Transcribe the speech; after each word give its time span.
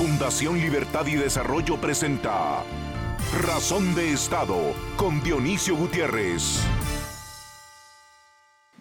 Fundación 0.00 0.58
Libertad 0.58 1.06
y 1.08 1.16
Desarrollo 1.16 1.78
presenta 1.78 2.64
Razón 3.42 3.94
de 3.94 4.14
Estado 4.14 4.56
con 4.96 5.22
Dionisio 5.22 5.76
Gutiérrez. 5.76 6.60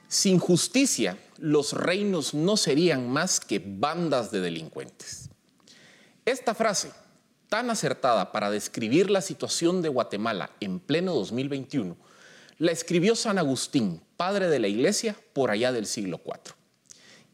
Sin 0.07 0.39
justicia, 0.39 1.17
los 1.37 1.73
reinos 1.73 2.33
no 2.33 2.55
serían 2.55 3.09
más 3.09 3.41
que 3.41 3.61
bandas 3.61 4.31
de 4.31 4.39
delincuentes. 4.39 5.29
Esta 6.23 6.55
frase, 6.55 6.93
tan 7.49 7.69
acertada 7.69 8.31
para 8.31 8.49
describir 8.49 9.09
la 9.09 9.19
situación 9.19 9.81
de 9.81 9.89
Guatemala 9.89 10.51
en 10.61 10.79
pleno 10.79 11.13
2021, 11.15 11.97
la 12.59 12.71
escribió 12.71 13.17
San 13.17 13.37
Agustín, 13.37 14.01
padre 14.15 14.47
de 14.47 14.59
la 14.59 14.69
iglesia, 14.69 15.17
por 15.33 15.51
allá 15.51 15.73
del 15.73 15.85
siglo 15.85 16.21
IV. 16.25 16.55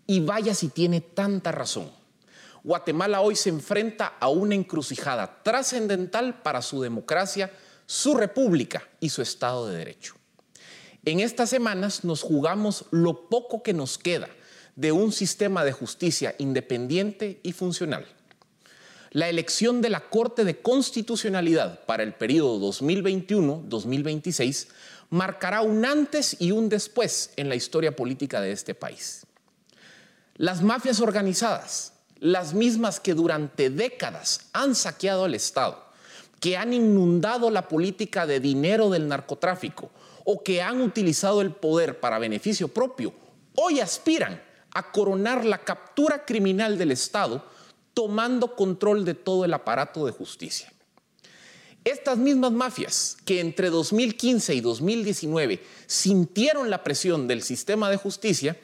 Y 0.07 0.21
vaya 0.21 0.55
si 0.55 0.69
tiene 0.69 1.01
tanta 1.01 1.51
razón 1.51 1.91
Guatemala 2.65 3.21
hoy 3.21 3.35
se 3.35 3.49
enfrenta 3.49 4.15
a 4.19 4.27
una 4.29 4.55
encrucijada 4.55 5.43
trascendental 5.43 6.41
para 6.41 6.63
su 6.63 6.81
democracia, 6.81 7.51
su 7.85 8.15
república 8.15 8.89
y 8.99 9.09
su 9.09 9.21
Estado 9.21 9.67
de 9.67 9.77
Derecho. 9.77 10.15
En 11.05 11.19
estas 11.19 11.51
semanas 11.51 12.03
nos 12.03 12.23
jugamos 12.23 12.85
lo 12.89 13.29
poco 13.29 13.61
que 13.61 13.73
nos 13.73 13.99
queda 13.99 14.29
de 14.75 14.91
un 14.91 15.11
sistema 15.11 15.63
de 15.63 15.73
justicia 15.73 16.33
independiente 16.39 17.39
y 17.43 17.51
funcional. 17.51 18.07
La 19.11 19.29
elección 19.29 19.83
de 19.83 19.91
la 19.91 20.09
Corte 20.09 20.43
de 20.43 20.59
Constitucionalidad 20.59 21.85
para 21.85 22.01
el 22.01 22.15
periodo 22.15 22.59
2021-2026 22.71 24.69
marcará 25.11 25.61
un 25.61 25.85
antes 25.85 26.35
y 26.39 26.49
un 26.49 26.69
después 26.69 27.29
en 27.35 27.47
la 27.47 27.53
historia 27.53 27.95
política 27.95 28.41
de 28.41 28.51
este 28.51 28.73
país. 28.73 29.27
Las 30.37 30.63
mafias 30.63 30.99
organizadas, 30.99 31.93
las 32.25 32.55
mismas 32.55 32.99
que 32.99 33.13
durante 33.13 33.69
décadas 33.69 34.47
han 34.51 34.73
saqueado 34.73 35.25
al 35.25 35.35
Estado, 35.35 35.85
que 36.39 36.57
han 36.57 36.73
inundado 36.73 37.51
la 37.51 37.67
política 37.67 38.25
de 38.25 38.39
dinero 38.39 38.89
del 38.89 39.07
narcotráfico 39.07 39.91
o 40.23 40.41
que 40.41 40.59
han 40.63 40.81
utilizado 40.81 41.41
el 41.41 41.51
poder 41.51 41.99
para 41.99 42.17
beneficio 42.17 42.67
propio, 42.67 43.13
hoy 43.53 43.79
aspiran 43.79 44.41
a 44.73 44.91
coronar 44.91 45.45
la 45.45 45.59
captura 45.59 46.25
criminal 46.25 46.79
del 46.79 46.93
Estado 46.93 47.45
tomando 47.93 48.55
control 48.55 49.05
de 49.05 49.13
todo 49.13 49.45
el 49.45 49.53
aparato 49.53 50.07
de 50.07 50.11
justicia. 50.11 50.73
Estas 51.83 52.17
mismas 52.17 52.51
mafias 52.51 53.17
que 53.23 53.39
entre 53.39 53.69
2015 53.69 54.55
y 54.55 54.61
2019 54.61 55.63
sintieron 55.85 56.71
la 56.71 56.83
presión 56.83 57.27
del 57.27 57.43
sistema 57.43 57.91
de 57.91 57.97
justicia, 57.97 58.57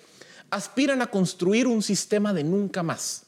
aspiran 0.50 1.04
a 1.04 1.12
construir 1.12 1.68
un 1.68 1.84
sistema 1.84 2.34
de 2.34 2.44
nunca 2.44 2.82
más, 2.82 3.28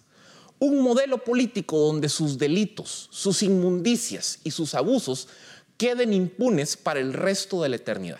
un 0.63 0.79
modelo 0.79 1.17
político 1.17 1.77
donde 1.77 2.07
sus 2.07 2.37
delitos, 2.37 3.09
sus 3.11 3.43
inmundicias 3.43 4.39
y 4.45 4.51
sus 4.51 4.75
abusos 4.75 5.27
queden 5.75 6.13
impunes 6.13 6.77
para 6.77 7.01
el 7.01 7.11
resto 7.11 7.61
de 7.61 7.67
la 7.67 7.75
eternidad. 7.75 8.19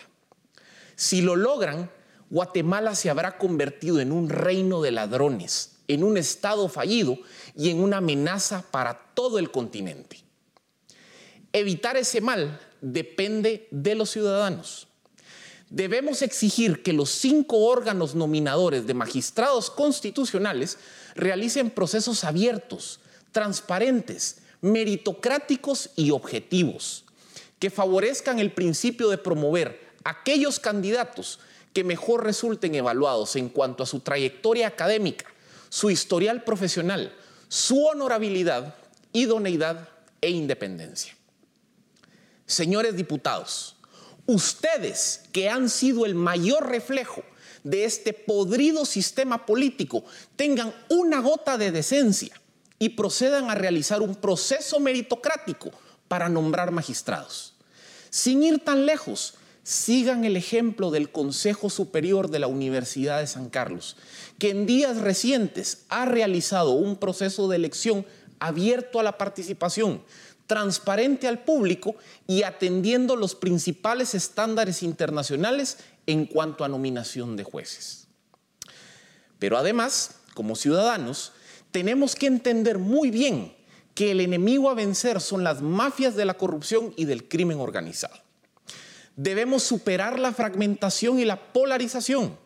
Si 0.94 1.22
lo 1.22 1.36
logran, 1.36 1.90
Guatemala 2.28 2.94
se 2.96 3.08
habrá 3.08 3.38
convertido 3.38 3.98
en 3.98 4.12
un 4.12 4.28
reino 4.28 4.82
de 4.82 4.90
ladrones, 4.90 5.76
en 5.88 6.04
un 6.04 6.18
estado 6.18 6.68
fallido 6.68 7.18
y 7.56 7.70
en 7.70 7.80
una 7.80 7.96
amenaza 7.96 8.62
para 8.70 8.92
todo 9.14 9.38
el 9.38 9.50
continente. 9.50 10.18
Evitar 11.50 11.96
ese 11.96 12.20
mal 12.20 12.60
depende 12.82 13.68
de 13.70 13.94
los 13.94 14.10
ciudadanos. 14.10 14.86
Debemos 15.70 16.20
exigir 16.20 16.82
que 16.82 16.92
los 16.92 17.08
cinco 17.08 17.56
órganos 17.60 18.14
nominadores 18.14 18.86
de 18.86 18.92
magistrados 18.92 19.70
constitucionales 19.70 20.78
realicen 21.14 21.70
procesos 21.70 22.24
abiertos, 22.24 23.00
transparentes, 23.32 24.38
meritocráticos 24.60 25.90
y 25.96 26.10
objetivos, 26.10 27.04
que 27.58 27.70
favorezcan 27.70 28.38
el 28.38 28.52
principio 28.52 29.08
de 29.08 29.18
promover 29.18 29.92
aquellos 30.04 30.60
candidatos 30.60 31.40
que 31.72 31.84
mejor 31.84 32.24
resulten 32.24 32.74
evaluados 32.74 33.36
en 33.36 33.48
cuanto 33.48 33.82
a 33.82 33.86
su 33.86 34.00
trayectoria 34.00 34.68
académica, 34.68 35.26
su 35.68 35.90
historial 35.90 36.44
profesional, 36.44 37.12
su 37.48 37.84
honorabilidad, 37.84 38.76
idoneidad 39.12 39.88
e 40.20 40.30
independencia. 40.30 41.16
Señores 42.46 42.96
diputados, 42.96 43.76
ustedes 44.26 45.22
que 45.32 45.48
han 45.48 45.68
sido 45.68 46.06
el 46.06 46.14
mayor 46.14 46.68
reflejo 46.68 47.22
de 47.64 47.84
este 47.84 48.12
podrido 48.12 48.84
sistema 48.84 49.44
político 49.46 50.04
tengan 50.36 50.72
una 50.90 51.20
gota 51.20 51.58
de 51.58 51.72
decencia 51.72 52.40
y 52.78 52.90
procedan 52.90 53.50
a 53.50 53.54
realizar 53.54 54.02
un 54.02 54.14
proceso 54.14 54.78
meritocrático 54.78 55.70
para 56.06 56.28
nombrar 56.28 56.70
magistrados. 56.70 57.54
Sin 58.10 58.42
ir 58.42 58.60
tan 58.60 58.86
lejos, 58.86 59.34
sigan 59.64 60.24
el 60.24 60.36
ejemplo 60.36 60.90
del 60.90 61.10
Consejo 61.10 61.70
Superior 61.70 62.30
de 62.30 62.38
la 62.38 62.46
Universidad 62.46 63.20
de 63.20 63.26
San 63.26 63.48
Carlos, 63.48 63.96
que 64.38 64.50
en 64.50 64.66
días 64.66 64.98
recientes 64.98 65.84
ha 65.88 66.04
realizado 66.04 66.72
un 66.72 66.96
proceso 66.96 67.48
de 67.48 67.56
elección 67.56 68.06
abierto 68.38 69.00
a 69.00 69.02
la 69.02 69.16
participación, 69.16 70.02
transparente 70.46 71.26
al 71.26 71.42
público 71.42 71.96
y 72.26 72.42
atendiendo 72.42 73.16
los 73.16 73.34
principales 73.34 74.14
estándares 74.14 74.82
internacionales 74.82 75.78
en 76.06 76.26
cuanto 76.26 76.64
a 76.64 76.68
nominación 76.68 77.36
de 77.36 77.44
jueces. 77.44 78.06
Pero 79.38 79.58
además, 79.58 80.16
como 80.34 80.56
ciudadanos, 80.56 81.32
tenemos 81.70 82.14
que 82.14 82.26
entender 82.26 82.78
muy 82.78 83.10
bien 83.10 83.54
que 83.94 84.10
el 84.10 84.20
enemigo 84.20 84.70
a 84.70 84.74
vencer 84.74 85.20
son 85.20 85.44
las 85.44 85.62
mafias 85.62 86.16
de 86.16 86.24
la 86.24 86.34
corrupción 86.34 86.92
y 86.96 87.04
del 87.04 87.28
crimen 87.28 87.60
organizado. 87.60 88.14
Debemos 89.16 89.62
superar 89.62 90.18
la 90.18 90.32
fragmentación 90.32 91.20
y 91.20 91.24
la 91.24 91.52
polarización. 91.52 92.36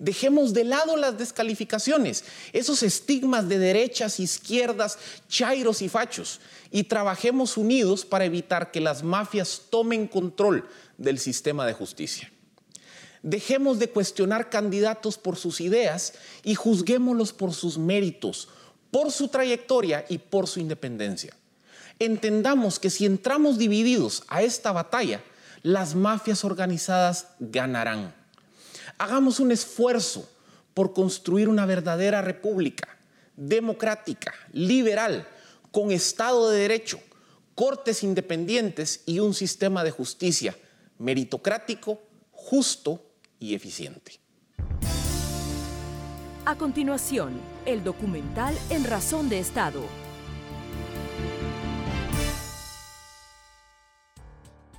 Dejemos 0.00 0.52
de 0.52 0.64
lado 0.64 0.96
las 0.96 1.16
descalificaciones, 1.16 2.24
esos 2.52 2.82
estigmas 2.82 3.48
de 3.48 3.58
derechas, 3.58 4.18
izquierdas, 4.18 4.98
chairos 5.28 5.82
y 5.82 5.88
fachos, 5.88 6.40
y 6.72 6.84
trabajemos 6.84 7.56
unidos 7.56 8.04
para 8.04 8.24
evitar 8.24 8.72
que 8.72 8.80
las 8.80 9.04
mafias 9.04 9.62
tomen 9.70 10.08
control 10.08 10.68
del 10.98 11.20
sistema 11.20 11.64
de 11.64 11.74
justicia. 11.74 12.32
Dejemos 13.24 13.78
de 13.78 13.88
cuestionar 13.88 14.50
candidatos 14.50 15.16
por 15.16 15.36
sus 15.36 15.62
ideas 15.62 16.12
y 16.42 16.56
juzguémoslos 16.56 17.32
por 17.32 17.54
sus 17.54 17.78
méritos, 17.78 18.48
por 18.90 19.10
su 19.10 19.28
trayectoria 19.28 20.04
y 20.10 20.18
por 20.18 20.46
su 20.46 20.60
independencia. 20.60 21.34
Entendamos 21.98 22.78
que 22.78 22.90
si 22.90 23.06
entramos 23.06 23.56
divididos 23.56 24.24
a 24.28 24.42
esta 24.42 24.72
batalla, 24.72 25.24
las 25.62 25.94
mafias 25.94 26.44
organizadas 26.44 27.28
ganarán. 27.40 28.14
Hagamos 28.98 29.40
un 29.40 29.52
esfuerzo 29.52 30.28
por 30.74 30.92
construir 30.92 31.48
una 31.48 31.64
verdadera 31.64 32.20
república 32.20 32.98
democrática, 33.36 34.34
liberal, 34.52 35.26
con 35.70 35.90
Estado 35.90 36.50
de 36.50 36.58
Derecho, 36.58 37.00
cortes 37.54 38.02
independientes 38.02 39.00
y 39.06 39.20
un 39.20 39.32
sistema 39.32 39.82
de 39.82 39.92
justicia 39.92 40.54
meritocrático, 40.98 42.02
justo 42.32 43.00
y 43.44 43.54
eficiente. 43.54 44.20
A 46.46 46.56
continuación, 46.56 47.34
el 47.66 47.84
documental 47.84 48.54
En 48.70 48.84
Razón 48.84 49.28
de 49.28 49.38
Estado. 49.38 49.82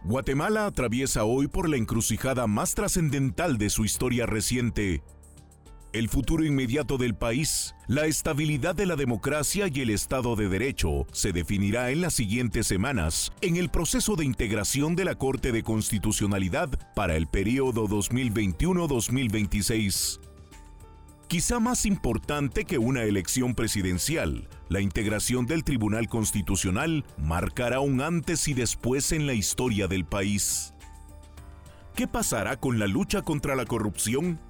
Guatemala 0.03 0.67
atraviesa 0.67 1.23
hoy 1.23 1.47
por 1.47 1.67
la 1.67 1.77
encrucijada 1.77 2.45
más 2.45 2.75
trascendental 2.75 3.57
de 3.57 3.69
su 3.71 3.85
historia 3.85 4.27
reciente 4.27 5.01
el 5.95 6.09
futuro 6.09 6.43
inmediato 6.43 6.97
del 6.97 7.15
país, 7.15 7.73
la 7.87 8.05
estabilidad 8.05 8.75
de 8.75 8.85
la 8.85 8.97
democracia 8.97 9.69
y 9.73 9.79
el 9.79 9.89
Estado 9.89 10.35
de 10.35 10.49
Derecho 10.49 11.07
se 11.13 11.31
definirá 11.31 11.89
en 11.89 12.01
las 12.01 12.15
siguientes 12.15 12.67
semanas 12.67 13.31
en 13.39 13.55
el 13.55 13.69
proceso 13.69 14.17
de 14.17 14.25
integración 14.25 14.97
de 14.97 15.05
la 15.05 15.15
Corte 15.15 15.53
de 15.53 15.63
Constitucionalidad 15.63 16.69
para 16.95 17.15
el 17.15 17.27
periodo 17.27 17.87
2021-2026. 17.87 20.19
Quizá 21.29 21.61
más 21.61 21.85
importante 21.85 22.65
que 22.65 22.77
una 22.77 23.03
elección 23.03 23.55
presidencial, 23.55 24.49
la 24.67 24.81
integración 24.81 25.45
del 25.45 25.63
Tribunal 25.63 26.09
Constitucional 26.09 27.05
marcará 27.17 27.79
un 27.79 28.01
antes 28.01 28.49
y 28.49 28.53
después 28.53 29.13
en 29.13 29.27
la 29.27 29.33
historia 29.33 29.87
del 29.87 30.03
país. 30.03 30.73
¿Qué 31.95 32.05
pasará 32.05 32.57
con 32.57 32.79
la 32.79 32.87
lucha 32.87 33.21
contra 33.21 33.55
la 33.55 33.63
corrupción? 33.63 34.41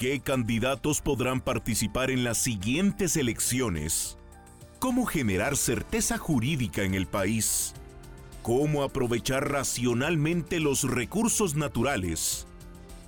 ¿Qué 0.00 0.20
candidatos 0.20 1.02
podrán 1.02 1.42
participar 1.42 2.10
en 2.10 2.24
las 2.24 2.38
siguientes 2.38 3.18
elecciones? 3.18 4.16
¿Cómo 4.78 5.04
generar 5.04 5.58
certeza 5.58 6.16
jurídica 6.16 6.84
en 6.84 6.94
el 6.94 7.06
país? 7.06 7.74
¿Cómo 8.40 8.82
aprovechar 8.82 9.52
racionalmente 9.52 10.58
los 10.58 10.84
recursos 10.84 11.54
naturales? 11.54 12.46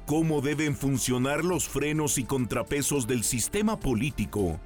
¿Cómo 0.05 0.43
deben 0.43 0.77
funcionar 0.77 1.47
los 1.47 1.67
frenos 1.67 2.19
y 2.19 2.25
contrapesos 2.25 3.06
del 3.06 3.25
sistema 3.25 3.81
político? 3.81 4.61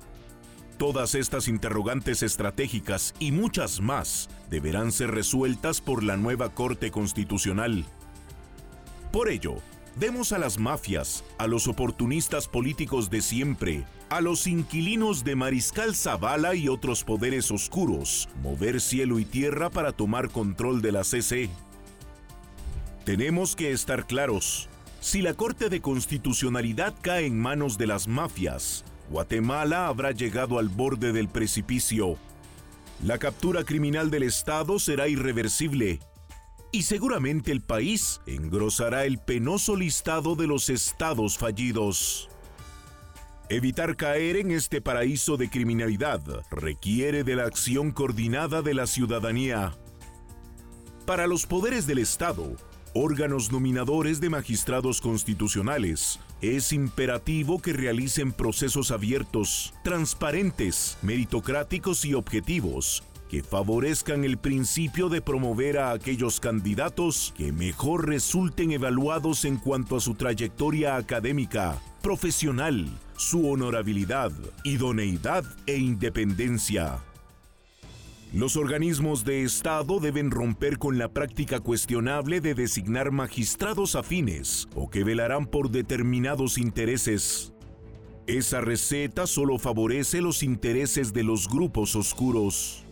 Todas 0.78 1.14
estas 1.14 1.46
interrogantes 1.46 2.24
estratégicas 2.24 3.14
y 3.20 3.30
muchas 3.30 3.80
más 3.80 4.28
deberán 4.50 4.90
ser 4.90 5.12
resueltas 5.12 5.80
por 5.80 6.02
la 6.02 6.16
nueva 6.16 6.48
Corte 6.48 6.90
Constitucional. 6.90 7.84
Por 9.12 9.28
ello, 9.28 9.62
Vemos 9.98 10.32
a 10.32 10.38
las 10.38 10.58
mafias, 10.58 11.24
a 11.38 11.46
los 11.46 11.68
oportunistas 11.68 12.48
políticos 12.48 13.08
de 13.08 13.22
siempre, 13.22 13.86
a 14.10 14.20
los 14.20 14.46
inquilinos 14.46 15.24
de 15.24 15.36
Mariscal 15.36 15.96
Zavala 15.96 16.54
y 16.54 16.68
otros 16.68 17.02
poderes 17.02 17.50
oscuros, 17.50 18.28
mover 18.42 18.82
cielo 18.82 19.18
y 19.18 19.24
tierra 19.24 19.70
para 19.70 19.92
tomar 19.92 20.28
control 20.28 20.82
de 20.82 20.92
la 20.92 21.02
CC. 21.02 21.48
Tenemos 23.06 23.56
que 23.56 23.72
estar 23.72 24.06
claros. 24.06 24.68
Si 25.00 25.22
la 25.22 25.32
Corte 25.32 25.70
de 25.70 25.80
Constitucionalidad 25.80 26.94
cae 27.00 27.24
en 27.24 27.40
manos 27.40 27.78
de 27.78 27.86
las 27.86 28.06
mafias, 28.06 28.84
Guatemala 29.08 29.86
habrá 29.86 30.10
llegado 30.10 30.58
al 30.58 30.68
borde 30.68 31.14
del 31.14 31.28
precipicio. 31.28 32.18
La 33.02 33.16
captura 33.16 33.64
criminal 33.64 34.10
del 34.10 34.24
Estado 34.24 34.78
será 34.78 35.08
irreversible 35.08 36.00
y 36.76 36.82
seguramente 36.82 37.52
el 37.52 37.62
país 37.62 38.20
engrosará 38.26 39.06
el 39.06 39.16
penoso 39.16 39.76
listado 39.76 40.36
de 40.36 40.46
los 40.46 40.68
estados 40.68 41.38
fallidos. 41.38 42.28
Evitar 43.48 43.96
caer 43.96 44.36
en 44.36 44.50
este 44.50 44.82
paraíso 44.82 45.38
de 45.38 45.48
criminalidad 45.48 46.20
requiere 46.50 47.24
de 47.24 47.34
la 47.34 47.44
acción 47.44 47.92
coordinada 47.92 48.60
de 48.60 48.74
la 48.74 48.86
ciudadanía. 48.86 49.74
Para 51.06 51.26
los 51.26 51.46
poderes 51.46 51.86
del 51.86 51.96
Estado, 51.96 52.54
órganos 52.92 53.50
nominadores 53.50 54.20
de 54.20 54.28
magistrados 54.28 55.00
constitucionales, 55.00 56.20
es 56.42 56.74
imperativo 56.74 57.58
que 57.62 57.72
realicen 57.72 58.32
procesos 58.32 58.90
abiertos, 58.90 59.72
transparentes, 59.82 60.98
meritocráticos 61.00 62.04
y 62.04 62.12
objetivos 62.12 63.02
que 63.28 63.42
favorezcan 63.42 64.24
el 64.24 64.38
principio 64.38 65.08
de 65.08 65.20
promover 65.20 65.78
a 65.78 65.92
aquellos 65.92 66.40
candidatos 66.40 67.34
que 67.36 67.52
mejor 67.52 68.08
resulten 68.08 68.72
evaluados 68.72 69.44
en 69.44 69.56
cuanto 69.56 69.96
a 69.96 70.00
su 70.00 70.14
trayectoria 70.14 70.96
académica, 70.96 71.80
profesional, 72.02 72.86
su 73.16 73.48
honorabilidad, 73.48 74.32
idoneidad 74.64 75.44
e 75.66 75.76
independencia. 75.76 77.02
Los 78.32 78.56
organismos 78.56 79.24
de 79.24 79.44
Estado 79.44 79.98
deben 79.98 80.30
romper 80.30 80.78
con 80.78 80.98
la 80.98 81.08
práctica 81.08 81.60
cuestionable 81.60 82.40
de 82.40 82.54
designar 82.54 83.10
magistrados 83.10 83.94
afines 83.96 84.68
o 84.74 84.90
que 84.90 85.04
velarán 85.04 85.46
por 85.46 85.70
determinados 85.70 86.58
intereses. 86.58 87.52
Esa 88.26 88.60
receta 88.60 89.26
solo 89.26 89.58
favorece 89.58 90.20
los 90.20 90.42
intereses 90.42 91.12
de 91.12 91.22
los 91.22 91.48
grupos 91.48 91.94
oscuros. 91.94 92.85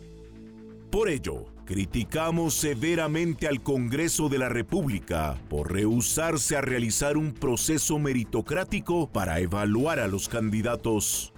Por 0.95 1.09
ello, 1.09 1.47
criticamos 1.65 2.55
severamente 2.55 3.49
al 3.49 3.65
Congreso 3.65 4.29
de 4.29 4.39
la 4.39 4.49
República 4.49 5.37
por 5.49 5.73
rehusarse 5.73 6.57
a 6.57 6.61
realizar 6.61 7.17
un 7.17 7.33
proceso 7.33 7.99
meritocrático 7.99 9.11
para 9.11 9.41
evaluar 9.41 9.99
a 9.99 10.07
los 10.07 10.29
candidatos. 10.29 11.33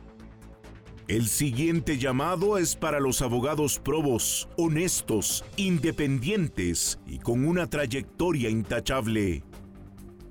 El 1.08 1.26
siguiente 1.26 1.96
llamado 1.96 2.58
es 2.58 2.76
para 2.76 3.00
los 3.00 3.22
abogados 3.22 3.80
probos, 3.82 4.46
honestos, 4.58 5.42
independientes 5.56 6.98
y 7.06 7.18
con 7.18 7.46
una 7.46 7.66
trayectoria 7.66 8.50
intachable. 8.50 9.42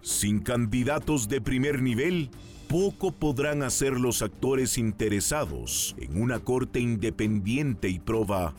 Sin 0.03 0.37
candidatos 0.37 1.27
de 1.27 1.41
primer 1.41 1.81
nivel, 1.81 2.29
poco 2.67 3.11
podrán 3.11 3.63
hacer 3.63 3.93
los 3.93 4.21
actores 4.21 4.77
interesados 4.77 5.95
en 5.97 6.21
una 6.21 6.41
corte 6.41 6.79
independiente 6.79 7.89
y 7.89 7.97
proba. 7.97 8.53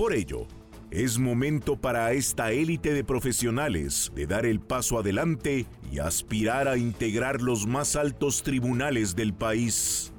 Por 0.00 0.14
ello, 0.14 0.46
es 0.90 1.18
momento 1.18 1.76
para 1.76 2.12
esta 2.12 2.52
élite 2.52 2.94
de 2.94 3.04
profesionales 3.04 4.10
de 4.14 4.26
dar 4.26 4.46
el 4.46 4.58
paso 4.58 4.98
adelante 4.98 5.66
y 5.92 5.98
aspirar 5.98 6.68
a 6.68 6.78
integrar 6.78 7.42
los 7.42 7.66
más 7.66 7.96
altos 7.96 8.42
tribunales 8.42 9.14
del 9.14 9.34
país. 9.34 10.14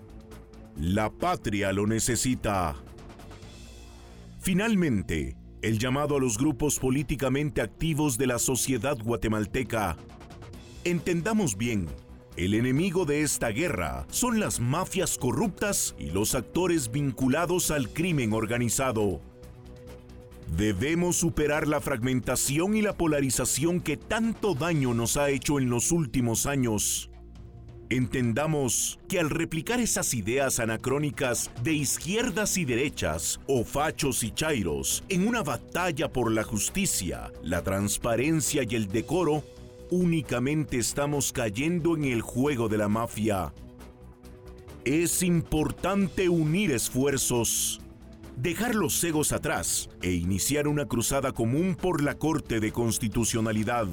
La 0.77 1.09
patria 1.09 1.73
lo 1.73 1.87
necesita. 1.87 2.75
Finalmente, 4.39 5.35
el 5.63 5.79
llamado 5.79 6.17
a 6.17 6.19
los 6.19 6.37
grupos 6.37 6.77
políticamente 6.77 7.59
activos 7.59 8.19
de 8.19 8.27
la 8.27 8.37
sociedad 8.37 8.99
guatemalteca. 9.03 9.97
Entendamos 10.83 11.57
bien, 11.57 11.87
el 12.37 12.53
enemigo 12.53 13.05
de 13.05 13.23
esta 13.23 13.49
guerra 13.49 14.05
son 14.11 14.39
las 14.39 14.59
mafias 14.59 15.17
corruptas 15.17 15.95
y 15.97 16.11
los 16.11 16.35
actores 16.35 16.91
vinculados 16.91 17.71
al 17.71 17.89
crimen 17.89 18.31
organizado. 18.31 19.30
Debemos 20.47 21.15
superar 21.15 21.67
la 21.67 21.79
fragmentación 21.79 22.75
y 22.75 22.81
la 22.81 22.93
polarización 22.93 23.79
que 23.79 23.97
tanto 23.97 24.53
daño 24.53 24.93
nos 24.93 25.17
ha 25.17 25.29
hecho 25.29 25.59
en 25.59 25.69
los 25.69 25.91
últimos 25.91 26.45
años. 26.45 27.09
Entendamos 27.89 28.99
que 29.09 29.19
al 29.19 29.29
replicar 29.29 29.81
esas 29.81 30.13
ideas 30.13 30.59
anacrónicas 30.59 31.51
de 31.61 31.73
izquierdas 31.73 32.57
y 32.57 32.63
derechas, 32.63 33.41
o 33.47 33.65
fachos 33.65 34.23
y 34.23 34.31
chairos, 34.31 35.03
en 35.09 35.27
una 35.27 35.43
batalla 35.43 36.09
por 36.09 36.31
la 36.31 36.43
justicia, 36.43 37.31
la 37.43 37.63
transparencia 37.63 38.63
y 38.63 38.75
el 38.75 38.87
decoro, 38.87 39.43
únicamente 39.89 40.77
estamos 40.77 41.33
cayendo 41.33 41.97
en 41.97 42.05
el 42.05 42.21
juego 42.21 42.69
de 42.69 42.77
la 42.77 42.87
mafia. 42.87 43.53
Es 44.85 45.21
importante 45.21 46.29
unir 46.29 46.71
esfuerzos 46.71 47.81
dejar 48.37 48.75
los 48.75 49.03
egos 49.03 49.31
atrás 49.31 49.89
e 50.01 50.11
iniciar 50.11 50.67
una 50.67 50.85
cruzada 50.85 51.31
común 51.31 51.75
por 51.79 52.01
la 52.01 52.15
Corte 52.15 52.59
de 52.59 52.71
Constitucionalidad. 52.71 53.87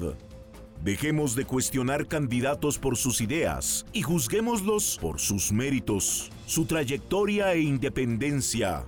Dejemos 0.83 1.35
de 1.35 1.45
cuestionar 1.45 2.07
candidatos 2.07 2.79
por 2.79 2.95
sus 2.95 3.19
ideas 3.19 3.85
y 3.91 4.01
juzguémoslos 4.01 4.97
por 5.01 5.19
sus 5.19 5.51
méritos, 5.51 6.31
su 6.45 6.65
trayectoria 6.65 7.53
e 7.53 7.61
independencia. 7.61 8.85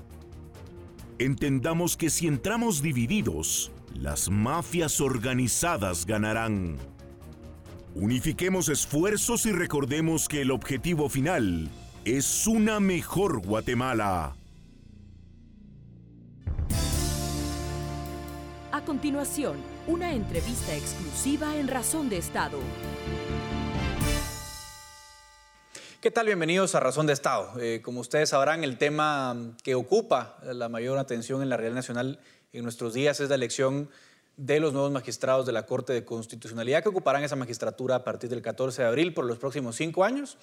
Entendamos 1.19 1.97
que 1.97 2.09
si 2.09 2.27
entramos 2.27 2.81
divididos, 2.81 3.71
las 3.93 4.29
mafias 4.29 5.01
organizadas 5.01 6.05
ganarán. 6.05 6.77
Unifiquemos 7.93 8.69
esfuerzos 8.69 9.45
y 9.45 9.51
recordemos 9.51 10.29
que 10.29 10.41
el 10.41 10.51
objetivo 10.51 11.09
final 11.09 11.69
es 12.05 12.47
una 12.47 12.79
mejor 12.79 13.45
Guatemala. 13.45 14.37
A 18.81 18.83
continuación, 18.83 19.57
una 19.85 20.11
entrevista 20.11 20.75
exclusiva 20.75 21.55
en 21.55 21.67
Razón 21.67 22.09
de 22.09 22.17
Estado. 22.17 22.57
¿Qué 26.01 26.09
tal? 26.09 26.25
Bienvenidos 26.25 26.73
a 26.73 26.79
Razón 26.79 27.05
de 27.05 27.13
Estado. 27.13 27.53
Eh, 27.59 27.81
como 27.83 27.99
ustedes 27.99 28.29
sabrán, 28.29 28.63
el 28.63 28.79
tema 28.79 29.55
que 29.63 29.75
ocupa 29.75 30.39
la 30.43 30.67
mayor 30.67 30.97
atención 30.97 31.43
en 31.43 31.49
la 31.49 31.57
realidad 31.57 31.75
nacional 31.75 32.19
en 32.53 32.63
nuestros 32.63 32.95
días 32.95 33.19
es 33.19 33.29
la 33.29 33.35
elección 33.35 33.91
de 34.35 34.59
los 34.59 34.73
nuevos 34.73 34.91
magistrados 34.91 35.45
de 35.45 35.51
la 35.51 35.67
Corte 35.67 35.93
de 35.93 36.03
Constitucionalidad 36.03 36.81
que 36.81 36.89
ocuparán 36.89 37.23
esa 37.23 37.35
magistratura 37.35 37.97
a 37.97 38.03
partir 38.03 38.31
del 38.31 38.41
14 38.41 38.81
de 38.81 38.87
abril 38.87 39.13
por 39.13 39.25
los 39.25 39.37
próximos 39.37 39.75
cinco 39.75 40.03
años. 40.03 40.39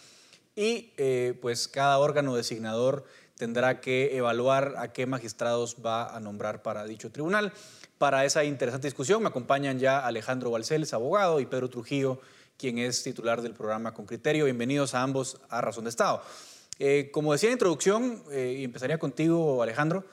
Y 0.55 0.93
eh, 0.97 1.37
pues 1.43 1.67
cada 1.67 1.99
órgano 1.99 2.37
designador 2.37 3.05
tendrá 3.37 3.81
que 3.81 4.17
evaluar 4.17 4.75
a 4.77 4.93
qué 4.93 5.07
magistrados 5.07 5.77
va 5.85 6.15
a 6.15 6.21
nombrar 6.21 6.63
para 6.63 6.85
dicho 6.85 7.11
tribunal. 7.11 7.53
Para 7.99 8.25
esa 8.25 8.45
interesante 8.45 8.87
discusión 8.87 9.21
me 9.21 9.29
acompañan 9.29 9.81
ya 9.81 10.07
Alejandro 10.07 10.53
Balcells, 10.53 10.95
abogado, 10.95 11.41
y 11.41 11.47
Pedro 11.47 11.69
Trujillo, 11.69 12.21
quien 12.57 12.79
es 12.79 13.03
titular 13.03 13.43
del 13.43 13.55
programa 13.55 13.93
Con 13.93 14.07
Criterio. 14.07 14.45
Bienvenidos 14.45 14.95
a 14.95 15.03
ambos 15.03 15.41
a 15.49 15.61
Razón 15.61 15.83
de 15.83 15.91
Estado. 15.91 16.23
Eh, 16.79 17.11
como 17.13 17.33
decía 17.33 17.49
en 17.49 17.55
introducción, 17.55 18.23
eh, 18.31 18.59
y 18.61 18.65
empezaría 18.65 18.99
contigo, 18.99 19.65
Alejandro, 19.65 20.05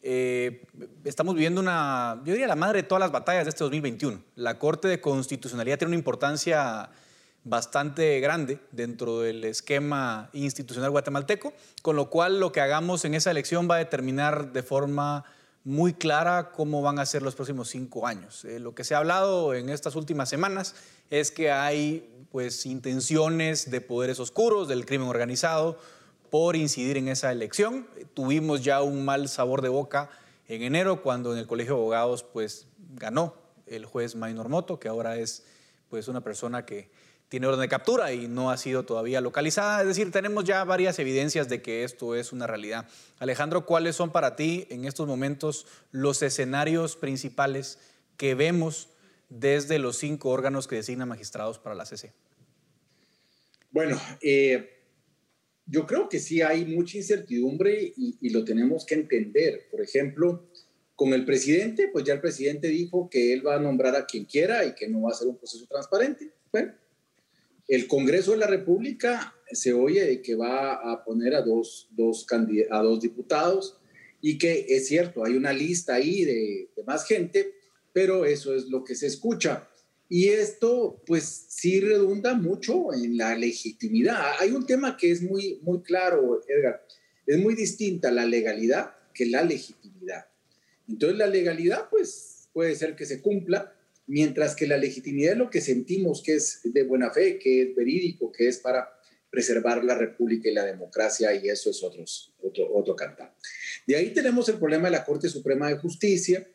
eh, 0.00 0.64
estamos 1.04 1.34
viviendo 1.34 1.60
una, 1.60 2.22
yo 2.24 2.32
diría, 2.32 2.46
la 2.46 2.56
madre 2.56 2.80
de 2.80 2.88
todas 2.88 3.00
las 3.00 3.12
batallas 3.12 3.44
de 3.44 3.50
este 3.50 3.64
2021. 3.64 4.18
La 4.36 4.58
Corte 4.58 4.88
de 4.88 5.02
Constitucionalidad 5.02 5.76
tiene 5.76 5.90
una 5.90 5.98
importancia 5.98 6.88
bastante 7.44 8.18
grande 8.20 8.60
dentro 8.72 9.20
del 9.20 9.44
esquema 9.44 10.30
institucional 10.32 10.90
guatemalteco, 10.90 11.52
con 11.82 11.96
lo 11.96 12.08
cual 12.08 12.40
lo 12.40 12.50
que 12.50 12.62
hagamos 12.62 13.04
en 13.04 13.12
esa 13.12 13.30
elección 13.30 13.68
va 13.70 13.74
a 13.74 13.78
determinar 13.78 14.54
de 14.54 14.62
forma 14.62 15.26
muy 15.66 15.94
clara 15.94 16.52
cómo 16.52 16.80
van 16.80 17.00
a 17.00 17.06
ser 17.06 17.22
los 17.22 17.34
próximos 17.34 17.68
cinco 17.68 18.06
años. 18.06 18.44
Eh, 18.44 18.60
lo 18.60 18.72
que 18.72 18.84
se 18.84 18.94
ha 18.94 18.98
hablado 18.98 19.52
en 19.52 19.68
estas 19.68 19.96
últimas 19.96 20.28
semanas 20.28 20.76
es 21.10 21.32
que 21.32 21.50
hay 21.50 22.08
pues 22.30 22.66
intenciones 22.66 23.68
de 23.68 23.80
poderes 23.80 24.20
oscuros, 24.20 24.68
del 24.68 24.86
crimen 24.86 25.08
organizado, 25.08 25.76
por 26.30 26.54
incidir 26.54 26.96
en 26.98 27.08
esa 27.08 27.32
elección. 27.32 27.88
Tuvimos 28.14 28.62
ya 28.62 28.80
un 28.80 29.04
mal 29.04 29.28
sabor 29.28 29.60
de 29.60 29.68
boca 29.68 30.08
en 30.46 30.62
enero 30.62 31.02
cuando 31.02 31.32
en 31.32 31.38
el 31.40 31.48
Colegio 31.48 31.74
de 31.74 31.80
Abogados 31.80 32.22
pues 32.22 32.68
ganó 32.94 33.34
el 33.66 33.86
juez 33.86 34.14
Maynor 34.14 34.48
Moto, 34.48 34.78
que 34.78 34.86
ahora 34.86 35.16
es 35.16 35.46
pues 35.90 36.06
una 36.06 36.20
persona 36.20 36.64
que 36.64 36.90
tiene 37.28 37.46
orden 37.46 37.60
de 37.60 37.68
captura 37.68 38.12
y 38.12 38.28
no 38.28 38.50
ha 38.50 38.56
sido 38.56 38.84
todavía 38.84 39.20
localizada. 39.20 39.80
Es 39.80 39.88
decir, 39.88 40.10
tenemos 40.12 40.44
ya 40.44 40.62
varias 40.64 40.98
evidencias 40.98 41.48
de 41.48 41.60
que 41.60 41.84
esto 41.84 42.14
es 42.14 42.32
una 42.32 42.46
realidad. 42.46 42.88
Alejandro, 43.18 43.66
¿cuáles 43.66 43.96
son 43.96 44.12
para 44.12 44.36
ti 44.36 44.66
en 44.70 44.84
estos 44.84 45.08
momentos 45.08 45.66
los 45.90 46.22
escenarios 46.22 46.96
principales 46.96 47.78
que 48.16 48.34
vemos 48.34 48.88
desde 49.28 49.78
los 49.78 49.96
cinco 49.98 50.30
órganos 50.30 50.68
que 50.68 50.76
designan 50.76 51.08
magistrados 51.08 51.58
para 51.58 51.74
la 51.74 51.84
CC? 51.84 52.12
Bueno, 53.72 54.00
eh, 54.22 54.84
yo 55.66 55.84
creo 55.86 56.08
que 56.08 56.20
sí 56.20 56.42
hay 56.42 56.64
mucha 56.64 56.96
incertidumbre 56.96 57.92
y, 57.96 58.16
y, 58.20 58.30
lo 58.30 58.44
tenemos 58.44 58.86
que 58.86 58.94
entender. 58.94 59.66
Por 59.70 59.82
ejemplo, 59.82 60.46
con 60.94 61.12
el 61.12 61.24
presidente, 61.24 61.88
pues 61.92 62.04
ya 62.04 62.14
el 62.14 62.20
presidente 62.20 62.68
dijo 62.68 63.10
que 63.10 63.32
él 63.32 63.44
va 63.44 63.56
a 63.56 63.60
nombrar 63.60 63.96
a 63.96 64.06
quien 64.06 64.24
quiera 64.24 64.64
y 64.64 64.74
que 64.74 64.88
no 64.88 65.02
va 65.02 65.10
a 65.10 65.14
ser 65.14 65.26
un 65.26 65.36
proceso 65.36 65.66
transparente. 65.66 66.30
Bueno, 66.52 66.72
el 67.68 67.86
Congreso 67.86 68.32
de 68.32 68.38
la 68.38 68.46
República 68.46 69.34
se 69.50 69.72
oye 69.72 70.22
que 70.22 70.34
va 70.34 70.74
a 70.74 71.04
poner 71.04 71.34
a 71.34 71.42
dos, 71.42 71.88
dos, 71.90 72.26
a 72.70 72.82
dos 72.82 73.00
diputados 73.00 73.78
y 74.20 74.38
que 74.38 74.66
es 74.68 74.88
cierto, 74.88 75.24
hay 75.24 75.36
una 75.36 75.52
lista 75.52 75.94
ahí 75.94 76.24
de, 76.24 76.70
de, 76.74 76.84
más 76.84 77.06
gente, 77.06 77.54
pero 77.92 78.24
eso 78.24 78.54
es 78.54 78.66
lo 78.66 78.82
que 78.82 78.94
se 78.94 79.06
escucha. 79.06 79.68
Y 80.08 80.28
esto, 80.28 81.02
pues 81.06 81.46
sí 81.48 81.80
redunda 81.80 82.34
mucho 82.34 82.92
en 82.94 83.16
la 83.16 83.36
legitimidad. 83.36 84.34
Hay 84.38 84.52
un 84.52 84.66
tema 84.66 84.96
que 84.96 85.10
es 85.10 85.22
muy, 85.22 85.58
muy 85.62 85.82
claro, 85.82 86.40
Edgar. 86.48 86.86
Es 87.26 87.38
muy 87.38 87.54
distinta 87.54 88.10
la 88.10 88.24
legalidad 88.24 88.92
que 89.12 89.26
la 89.26 89.42
legitimidad. 89.42 90.26
Entonces, 90.88 91.18
la 91.18 91.26
legalidad, 91.26 91.88
pues 91.90 92.48
puede 92.52 92.74
ser 92.76 92.94
que 92.94 93.04
se 93.04 93.20
cumpla, 93.20 93.75
mientras 94.06 94.54
que 94.54 94.66
la 94.66 94.76
legitimidad 94.76 95.32
es 95.32 95.38
lo 95.38 95.50
que 95.50 95.60
sentimos 95.60 96.22
que 96.22 96.34
es 96.34 96.60
de 96.64 96.82
buena 96.84 97.10
fe, 97.10 97.38
que 97.38 97.62
es 97.62 97.74
verídico, 97.74 98.30
que 98.32 98.48
es 98.48 98.58
para 98.58 98.88
preservar 99.30 99.84
la 99.84 99.96
república 99.96 100.48
y 100.48 100.54
la 100.54 100.64
democracia, 100.64 101.34
y 101.34 101.48
eso 101.48 101.70
es 101.70 101.82
otros, 101.82 102.32
otro, 102.42 102.72
otro 102.74 102.94
cantar. 102.96 103.34
De 103.86 103.96
ahí 103.96 104.12
tenemos 104.12 104.48
el 104.48 104.58
problema 104.58 104.88
de 104.88 104.92
la 104.92 105.04
Corte 105.04 105.28
Suprema 105.28 105.68
de 105.68 105.76
Justicia, 105.76 106.46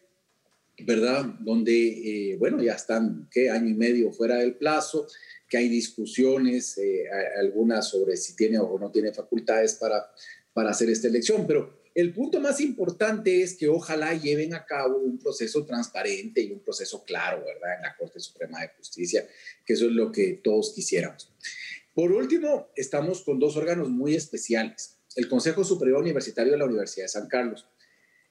¿verdad? 0.86 1.26
Donde, 1.40 2.32
eh, 2.32 2.38
bueno, 2.38 2.62
ya 2.64 2.74
están, 2.74 3.28
¿qué? 3.30 3.50
Año 3.50 3.70
y 3.70 3.74
medio 3.74 4.12
fuera 4.12 4.38
del 4.38 4.56
plazo, 4.56 5.08
que 5.48 5.58
hay 5.58 5.70
discusiones, 5.70 6.78
eh, 6.78 7.04
algunas 7.38 7.90
sobre 7.90 8.16
si 8.18 8.36
tiene 8.36 8.58
o 8.58 8.80
no 8.80 8.90
tiene 8.90 9.14
facultades 9.14 9.76
para, 9.76 10.10
para 10.54 10.72
hacer 10.72 10.90
esta 10.90 11.08
elección, 11.08 11.46
pero 11.46 11.81
el 11.94 12.14
punto 12.14 12.40
más 12.40 12.62
importante 12.62 13.42
es 13.42 13.56
que 13.56 13.68
ojalá 13.68 14.14
lleven 14.14 14.54
a 14.54 14.66
cabo 14.66 14.98
un 14.98 15.20
proceso 15.20 15.66
transparente 15.66 16.42
y 16.42 16.52
un 16.52 16.60
proceso 16.60 17.04
claro, 17.04 17.44
¿verdad? 17.46 17.76
En 17.78 17.82
la 17.82 17.96
Corte 17.98 18.20
Suprema 18.20 18.62
de 18.62 18.70
Justicia, 18.70 19.28
que 19.66 19.74
eso 19.74 19.86
es 19.86 19.92
lo 19.92 20.12
que 20.12 20.40
todos 20.44 20.74
quisiéramos. 20.74 21.30
Por 21.94 22.12
último, 22.14 22.70
estamos 22.76 23.22
con 23.22 23.40
dos 23.40 23.58
órganos 23.58 23.90
muy 23.90 24.16
especiales. 24.16 24.98
El 25.16 25.28
Consejo 25.28 25.64
Superior 25.64 26.00
Universitario 26.00 26.54
de 26.54 26.58
la 26.58 26.66
Universidad 26.66 27.06
de 27.06 27.10
San 27.10 27.28
Carlos. 27.28 27.68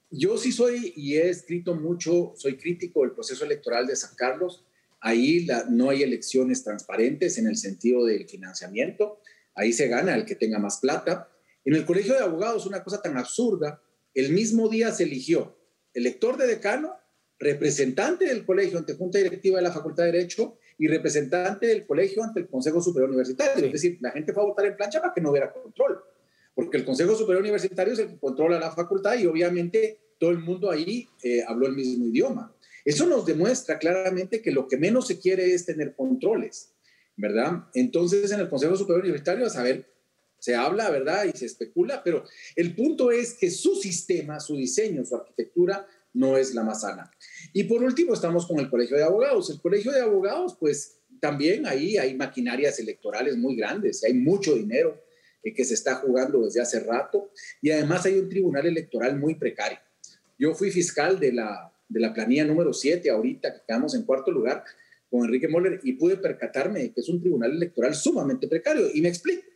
Yo 0.09 0.37
sí 0.37 0.51
soy, 0.51 0.93
y 0.95 1.17
he 1.17 1.29
escrito 1.29 1.75
mucho, 1.75 2.33
soy 2.35 2.57
crítico 2.57 3.01
del 3.01 3.11
proceso 3.11 3.45
electoral 3.45 3.85
de 3.85 3.95
San 3.95 4.15
Carlos. 4.15 4.65
Ahí 4.99 5.47
no 5.69 5.89
hay 5.89 6.03
elecciones 6.03 6.63
transparentes 6.63 7.37
en 7.37 7.47
el 7.47 7.55
sentido 7.55 8.05
del 8.05 8.27
financiamiento. 8.27 9.21
Ahí 9.53 9.71
se 9.73 9.87
gana 9.87 10.15
el 10.15 10.25
que 10.25 10.35
tenga 10.35 10.59
más 10.59 10.79
plata. 10.79 11.30
En 11.63 11.75
el 11.75 11.85
Colegio 11.85 12.13
de 12.13 12.21
Abogados, 12.21 12.65
una 12.65 12.83
cosa 12.83 13.01
tan 13.01 13.17
absurda, 13.17 13.81
el 14.13 14.31
mismo 14.31 14.67
día 14.67 14.91
se 14.91 15.03
eligió 15.03 15.55
elector 15.93 16.37
de 16.37 16.47
decano, 16.47 16.95
representante 17.39 18.25
del 18.25 18.45
colegio 18.45 18.77
ante 18.77 18.93
Junta 18.93 19.17
Directiva 19.17 19.57
de 19.57 19.63
la 19.63 19.71
Facultad 19.71 20.05
de 20.05 20.11
Derecho 20.11 20.57
y 20.77 20.87
representante 20.87 21.67
del 21.67 21.85
colegio 21.85 22.23
ante 22.23 22.39
el 22.39 22.47
Consejo 22.47 22.81
Superior 22.81 23.09
Universitario. 23.09 23.65
Es 23.65 23.71
decir, 23.71 23.97
la 24.01 24.11
gente 24.11 24.33
fue 24.33 24.43
a 24.43 24.47
votar 24.47 24.65
en 24.65 24.75
plancha 24.75 25.01
para 25.01 25.13
que 25.13 25.21
no 25.21 25.31
hubiera 25.31 25.51
control, 25.51 26.03
porque 26.55 26.77
el 26.77 26.85
Consejo 26.85 27.15
Superior 27.15 27.41
Universitario 27.41 27.93
es 27.93 27.99
el 27.99 28.07
que 28.09 28.19
controla 28.19 28.59
la 28.59 28.71
facultad 28.71 29.17
y 29.17 29.25
obviamente 29.25 29.99
todo 30.19 30.31
el 30.31 30.39
mundo 30.39 30.69
ahí 30.69 31.07
eh, 31.23 31.43
habló 31.47 31.67
el 31.67 31.73
mismo 31.73 32.05
idioma. 32.05 32.55
Eso 32.85 33.05
nos 33.05 33.25
demuestra 33.25 33.77
claramente 33.77 34.41
que 34.41 34.51
lo 34.51 34.67
que 34.67 34.77
menos 34.77 35.07
se 35.07 35.19
quiere 35.19 35.53
es 35.53 35.65
tener 35.65 35.95
controles, 35.95 36.73
¿verdad? 37.15 37.65
Entonces, 37.73 38.31
en 38.31 38.39
el 38.39 38.49
Consejo 38.49 38.75
Superior 38.75 39.01
Universitario, 39.01 39.45
a 39.45 39.49
saber 39.49 39.85
se 40.41 40.55
habla, 40.55 40.89
¿verdad? 40.89 41.25
Y 41.31 41.37
se 41.37 41.45
especula, 41.45 42.01
pero 42.03 42.23
el 42.55 42.75
punto 42.75 43.11
es 43.11 43.35
que 43.35 43.51
su 43.51 43.75
sistema, 43.75 44.39
su 44.39 44.55
diseño, 44.55 45.05
su 45.05 45.15
arquitectura 45.15 45.85
no 46.13 46.35
es 46.35 46.55
la 46.55 46.63
más 46.63 46.81
sana. 46.81 47.11
Y 47.53 47.65
por 47.65 47.83
último, 47.83 48.15
estamos 48.15 48.47
con 48.47 48.59
el 48.59 48.67
Colegio 48.67 48.97
de 48.97 49.03
Abogados. 49.03 49.51
El 49.51 49.61
Colegio 49.61 49.91
de 49.91 50.01
Abogados, 50.01 50.57
pues 50.59 50.97
también 51.19 51.67
ahí 51.67 51.95
hay 51.95 52.15
maquinarias 52.15 52.79
electorales 52.79 53.37
muy 53.37 53.55
grandes, 53.55 54.03
hay 54.03 54.15
mucho 54.15 54.55
dinero 54.55 54.99
que 55.43 55.63
se 55.63 55.75
está 55.75 55.95
jugando 55.95 56.43
desde 56.43 56.61
hace 56.61 56.79
rato 56.79 57.31
y 57.61 57.69
además 57.69 58.05
hay 58.05 58.17
un 58.17 58.27
tribunal 58.27 58.65
electoral 58.65 59.19
muy 59.19 59.35
precario. 59.35 59.77
Yo 60.39 60.55
fui 60.55 60.71
fiscal 60.71 61.19
de 61.19 61.33
la, 61.33 61.71
de 61.87 61.99
la 61.99 62.15
planilla 62.15 62.45
número 62.45 62.73
7 62.73 63.07
ahorita, 63.11 63.53
que 63.53 63.59
quedamos 63.67 63.93
en 63.93 64.03
cuarto 64.03 64.31
lugar 64.31 64.63
con 65.07 65.23
Enrique 65.23 65.47
Moller 65.47 65.79
y 65.83 65.93
pude 65.93 66.17
percatarme 66.17 66.79
de 66.79 66.93
que 66.93 67.01
es 67.01 67.09
un 67.09 67.21
tribunal 67.21 67.51
electoral 67.51 67.93
sumamente 67.93 68.47
precario. 68.47 68.87
Y 68.91 69.01
me 69.01 69.09
explico. 69.09 69.50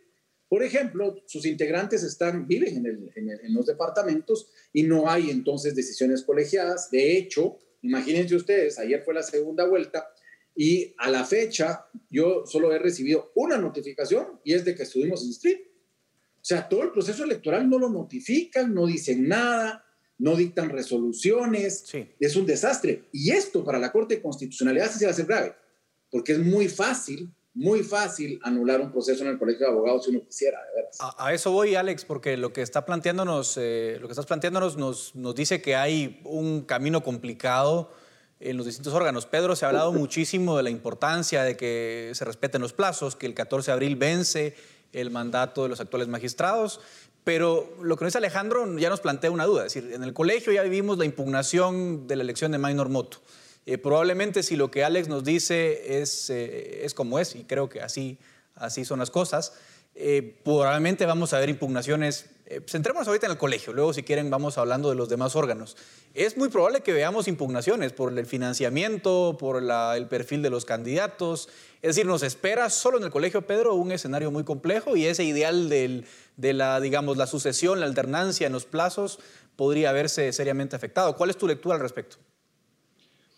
Por 0.47 0.63
ejemplo, 0.63 1.23
sus 1.25 1.45
integrantes 1.45 2.03
están, 2.03 2.47
viven 2.47 2.85
en, 2.85 3.53
los 3.53 3.65
departamentos 3.65 4.49
y 4.71 4.83
no 4.83 5.09
hay 5.09 5.29
entonces 5.29 5.75
decisiones 5.75 6.23
colegiadas. 6.23 6.91
De 6.91 7.17
hecho, 7.17 7.57
imagínense 7.81 8.35
ustedes, 8.35 8.77
ayer 8.77 9.01
fue 9.03 9.13
la 9.13 9.23
segunda 9.23 9.65
vuelta 9.67 10.07
y 10.55 10.93
a 10.97 11.09
la 11.09 11.25
fecha 11.25 11.85
yo 12.09 12.45
solo 12.45 12.71
he 12.73 12.79
recibido 12.79 13.31
una 13.35 13.57
notificación 13.57 14.39
y 14.43 14.53
es 14.53 14.63
de 14.63 14.75
que 14.75 14.83
estuvimos 14.83 15.23
en 15.23 15.31
street. 15.31 15.59
O 16.35 16.47
sea, 16.47 16.69
todo 16.69 16.83
el 16.83 16.91
proceso 16.91 17.23
electoral 17.23 17.67
no 17.67 17.79
lo 17.79 17.89
notifican, 17.89 18.73
no 18.73 18.85
dicen 18.85 19.27
nada, 19.27 19.83
no 20.19 20.35
dictan 20.35 20.69
resoluciones. 20.69 21.85
Es 22.19 22.35
un 22.35 22.45
desastre. 22.45 23.05
Y 23.11 23.31
esto 23.31 23.63
para 23.63 23.79
la 23.79 23.91
Corte 23.91 24.15
de 24.15 24.21
Constitucionalidad 24.21 24.91
sí 24.91 24.99
se 24.99 25.05
va 25.05 25.09
a 25.09 25.13
hacer 25.13 25.25
grave, 25.25 25.55
porque 26.11 26.33
es 26.33 26.39
muy 26.39 26.69
fácil 26.69 27.33
muy 27.55 27.83
fácil 27.83 28.39
anular 28.43 28.81
un 28.81 28.91
proceso 28.91 29.23
en 29.23 29.29
el 29.31 29.39
colegio 29.39 29.65
de 29.65 29.71
abogados 29.71 30.03
si 30.03 30.11
uno 30.11 30.21
quisiera, 30.25 30.59
de 30.59 30.75
veras. 30.75 30.97
A, 30.99 31.33
eso 31.33 31.51
voy, 31.51 31.75
Alex, 31.75 32.03
porque 32.03 32.35
lo 32.35 32.51
que 32.51 32.61
está 32.61 32.85
planteándonos, 32.85 33.57
eh, 33.57 33.97
lo 34.01 34.07
que 34.07 34.11
estás 34.11 34.25
planteándonos 34.25 34.77
nos, 34.77 35.15
nos 35.15 35.33
dice 35.33 35.61
que 35.61 35.75
hay 35.75 36.21
un 36.25 36.61
camino 36.61 37.01
complicado 37.01 37.89
en 38.41 38.57
los 38.57 38.65
distintos 38.65 38.93
órganos. 38.93 39.25
Pedro, 39.25 39.55
se 39.55 39.65
ha 39.65 39.69
hablado 39.69 39.93
muchísimo 39.93 40.57
de 40.57 40.63
la 40.63 40.69
importancia 40.69 41.43
de 41.43 41.55
que 41.55 42.11
se 42.13 42.25
respeten 42.25 42.61
los 42.61 42.73
plazos, 42.73 43.15
que 43.15 43.25
el 43.25 43.33
14 43.33 43.71
de 43.71 43.73
abril 43.73 43.95
vence 43.95 44.55
el 44.91 45.09
mandato 45.09 45.63
de 45.63 45.69
los 45.69 45.79
actuales 45.79 46.09
magistrados, 46.09 46.81
pero 47.23 47.73
lo 47.81 47.97
que 47.97 48.05
nos 48.05 48.11
dice 48.11 48.19
Alejandro 48.19 48.77
ya 48.77 48.89
nos 48.89 48.99
plantea 48.99 49.31
una 49.31 49.45
duda. 49.45 49.65
Es 49.65 49.73
decir, 49.73 49.93
en 49.93 50.03
el 50.03 50.13
colegio 50.13 50.53
ya 50.53 50.61
vivimos 50.63 50.97
la 50.97 51.05
impugnación 51.05 52.05
de 52.05 52.17
la 52.17 52.23
elección 52.23 52.51
de 52.51 52.57
Minor 52.57 52.89
Moto. 52.89 53.19
Eh, 53.65 53.77
probablemente 53.77 54.43
si 54.43 54.55
lo 54.55 54.69
que 54.69 54.83
Alex 54.83 55.07
nos 55.07 55.23
dice 55.23 56.01
es, 56.01 56.29
eh, 56.29 56.85
es 56.85 56.93
como 56.93 57.19
es, 57.19 57.35
y 57.35 57.45
creo 57.45 57.67
que 57.67 57.81
así, 57.81 58.19
así 58.55 58.85
son 58.85 58.99
las 58.99 59.09
cosas, 59.09 59.53
eh, 59.95 60.39
probablemente 60.43 61.05
vamos 61.05 61.33
a 61.33 61.39
ver 61.39 61.49
impugnaciones. 61.49 62.27
centrémonos 62.67 63.07
ahorita 63.07 63.25
en 63.25 63.31
el 63.31 63.37
colegio, 63.39 63.73
luego 63.73 63.91
si 63.91 64.03
quieren 64.03 64.29
vamos 64.29 64.59
hablando 64.59 64.89
de 64.89 64.95
los 64.95 65.09
demás 65.09 65.35
órganos. 65.35 65.77
Es 66.13 66.37
muy 66.37 66.49
probable 66.49 66.81
que 66.81 66.93
veamos 66.93 67.27
impugnaciones 67.27 67.91
por 67.91 68.15
el 68.15 68.25
financiamiento, 68.27 69.35
por 69.39 69.63
el 69.63 70.07
perfil 70.07 70.43
de 70.43 70.51
los 70.51 70.63
candidatos. 70.63 71.49
Es 71.81 71.95
decir, 71.95 72.05
nos 72.05 72.21
espera 72.21 72.69
solo 72.69 72.99
en 72.99 73.05
el 73.05 73.09
colegio 73.09 73.47
Pedro 73.47 73.73
un 73.73 73.91
escenario 73.91 74.29
muy 74.29 74.43
complejo 74.43 74.95
y 74.95 75.07
ese 75.07 75.23
ideal 75.23 75.69
del, 75.69 76.05
de 76.37 76.53
la, 76.53 76.79
digamos, 76.81 77.17
la 77.17 77.25
sucesión, 77.25 77.79
la 77.79 77.87
alternancia 77.87 78.45
en 78.45 78.53
los 78.53 78.65
plazos 78.65 79.19
podría 79.55 79.91
verse 79.91 80.31
seriamente 80.33 80.75
afectado. 80.75 81.15
¿Cuál 81.15 81.31
es 81.31 81.37
tu 81.37 81.47
lectura 81.47 81.75
al 81.75 81.81
respecto? 81.81 82.17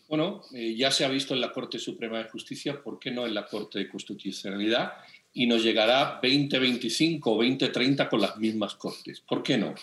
Bueno, 0.08 0.42
eh, 0.54 0.74
ya 0.76 0.90
se 0.90 1.04
ha 1.04 1.10
visto 1.10 1.34
en 1.34 1.42
la 1.42 1.52
Corte 1.52 1.80
Suprema 1.80 2.18
de 2.20 2.30
Justicia, 2.30 2.82
¿por 2.82 2.98
qué 2.98 3.12
no 3.12 3.26
en 3.26 3.34
la 3.34 3.46
Corte 3.46 3.80
de 3.80 3.90
Constitucionalidad? 3.90 4.94
Y 5.34 5.48
nos 5.48 5.64
llegará 5.64 6.20
2025 6.22 7.32
o 7.32 7.36
2030 7.36 8.08
con 8.08 8.22
las 8.22 8.38
mismas 8.38 8.76
Cortes. 8.76 9.20
¿Por 9.20 9.44
qué 9.44 9.58
no? 9.58 9.76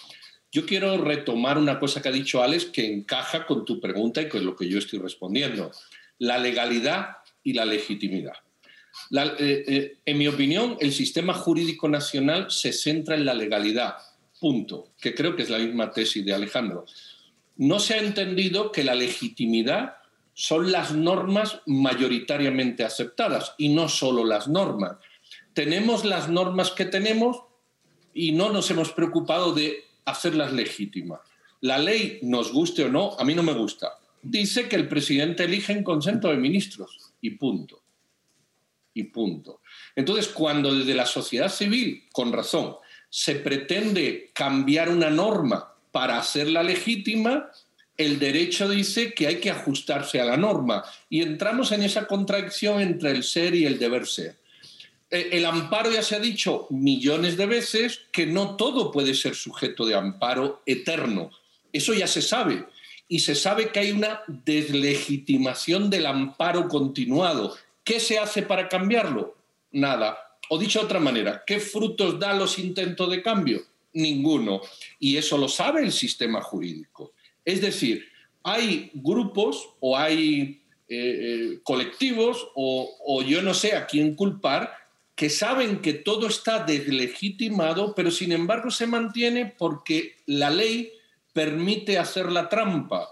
Yo 0.51 0.65
quiero 0.65 0.97
retomar 0.97 1.59
una 1.59 1.79
cosa 1.79 2.01
que 2.01 2.09
ha 2.09 2.13
dicho 2.13 2.43
Alex 2.43 2.67
que 2.67 2.87
encaja 2.87 3.45
con 3.45 3.65
tu 3.65 3.81
pregunta 3.81 4.23
y 4.23 4.29
con 4.29 4.47
lo 4.47 4.57
que 4.57 4.69
yo 4.69 4.79
estoy 4.79 4.99
respondiendo. 4.99 5.73
La 6.19 6.39
legalidad 6.39 7.17
y 7.43 7.53
la 7.53 7.67
legitimidad. 7.67 8.35
Eh, 9.11 9.65
eh, 9.67 9.97
en 10.07 10.19
mi 10.19 10.29
opinión, 10.29 10.77
el 10.81 10.93
sistema 10.93 11.35
jurídico 11.35 11.89
nacional 11.89 12.51
se 12.51 12.73
centra 12.73 13.17
en 13.17 13.25
la 13.25 13.35
legalidad, 13.35 13.97
punto, 14.41 14.93
que 15.01 15.15
creo 15.15 15.37
que 15.37 15.43
es 15.43 15.51
la 15.51 15.59
misma 15.59 15.91
tesis 15.91 16.25
de 16.25 16.33
Alejandro. 16.33 16.87
No 17.57 17.79
se 17.81 17.95
ha 17.95 17.99
entendido 17.99 18.73
que 18.73 18.85
la 18.85 18.95
legitimidad 18.95 19.97
son 20.35 20.73
las 20.73 20.93
normas 20.93 21.61
mayoritariamente 21.67 22.85
aceptadas 22.85 23.55
y 23.57 23.71
no 23.71 23.89
solo 23.89 24.25
las 24.25 24.49
normas. 24.49 24.97
Tenemos 25.55 26.05
las 26.05 26.29
normas 26.29 26.73
que 26.73 26.85
tenemos 26.85 27.43
y 28.13 28.33
no 28.33 28.53
nos 28.53 28.71
hemos 28.71 28.93
preocupado 28.93 29.55
de 29.55 29.85
hacerlas 30.05 30.53
legítimas. 30.53 31.21
La 31.61 31.79
ley, 31.79 32.19
nos 32.23 32.53
guste 32.53 32.85
o 32.85 32.89
no, 32.89 33.17
a 33.19 33.25
mí 33.25 33.35
no 33.35 33.43
me 33.43 33.55
gusta. 33.55 33.95
Dice 34.23 34.69
que 34.69 34.77
el 34.77 34.89
presidente 34.89 35.45
elige 35.45 35.73
en 35.73 35.85
consenso 35.85 36.29
de 36.29 36.37
ministros 36.37 37.13
y 37.21 37.31
punto. 37.31 37.81
y 38.97 39.05
punto. 39.05 39.61
Entonces, 39.97 40.29
cuando 40.29 40.73
desde 40.73 40.95
la 40.95 41.05
sociedad 41.05 41.49
civil, 41.49 42.05
con 42.13 42.33
razón, 42.33 42.77
se 43.11 43.35
pretende 43.35 44.31
cambiar 44.33 44.89
una 44.89 45.11
norma 45.11 45.75
para 45.91 46.19
hacerla 46.19 46.63
legítima, 46.63 47.51
el 47.97 48.19
derecho 48.19 48.69
dice 48.69 49.15
que 49.15 49.27
hay 49.27 49.41
que 49.41 49.51
ajustarse 49.51 50.21
a 50.21 50.25
la 50.25 50.37
norma 50.37 50.85
y 51.09 51.23
entramos 51.23 51.73
en 51.73 51.83
esa 51.83 52.07
contradicción 52.07 52.81
entre 52.81 53.13
el 53.13 53.23
ser 53.23 53.55
y 53.55 53.67
el 53.67 53.79
deber 53.79 54.07
ser. 54.07 54.37
Eh, 55.11 55.31
el 55.33 55.47
amparo 55.47 55.93
ya 55.93 56.03
se 56.03 56.17
ha 56.17 56.21
dicho 56.21 56.67
millones 56.71 57.37
de 57.37 57.47
veces 57.47 58.01
que 58.11 58.27
no 58.27 58.57
todo 58.57 58.91
puede 58.91 59.15
ser 59.15 59.37
sujeto 59.37 59.87
de 59.87 59.95
amparo 59.95 60.63
eterno. 60.67 61.31
Eso 61.73 61.95
ya 61.95 62.07
se 62.07 62.23
sabe. 62.23 62.65
Y 63.07 63.21
se 63.21 63.35
sabe 63.35 63.69
que 63.69 63.81
hay 63.81 63.93
una 63.93 64.23
deslegitimación 64.27 65.91
del 65.91 66.07
amparo 66.07 66.69
continuado. 66.69 67.55
¿Qué 67.85 68.01
se 68.01 68.19
hace 68.19 68.43
para 68.43 68.69
cambiarlo? 68.69 69.37
Nada. 69.71 70.19
O 70.49 70.59
dicho 70.59 70.81
de 70.81 70.87
otra 70.87 71.01
manera, 71.01 71.45
¿qué 71.47 71.61
frutos 71.61 72.19
da 72.19 72.33
los 72.33 72.59
intentos 72.59 73.11
de 73.11 73.23
cambio? 73.23 73.63
Ninguno. 73.93 74.63
Y 74.99 75.17
eso 75.17 75.39
lo 75.39 75.49
sabe 75.49 75.83
el 75.83 75.93
sistema 75.93 76.41
jurídico. 76.41 77.13
Es 77.45 77.61
decir, 77.61 78.07
hay 78.43 78.91
grupos 78.95 79.71
o 79.81 79.97
hay 79.97 80.63
eh, 80.89 80.97
eh, 80.97 81.59
colectivos 81.63 82.49
o, 82.55 82.97
o 83.07 83.23
yo 83.23 83.43
no 83.43 83.55
sé 83.55 83.75
a 83.75 83.87
quién 83.87 84.15
culpar 84.15 84.73
que 85.15 85.31
saben 85.31 85.81
que 85.81 85.93
todo 85.95 86.27
está 86.27 86.65
deslegitimado, 86.65 87.95
pero 87.95 88.11
sin 88.11 88.33
embargo 88.33 88.71
se 88.71 88.87
mantiene 88.87 89.55
porque 89.57 90.17
la 90.27 90.51
ley 90.51 90.93
permite 91.33 91.99
hacer 91.99 92.33
la 92.33 92.49
trampa, 92.49 93.09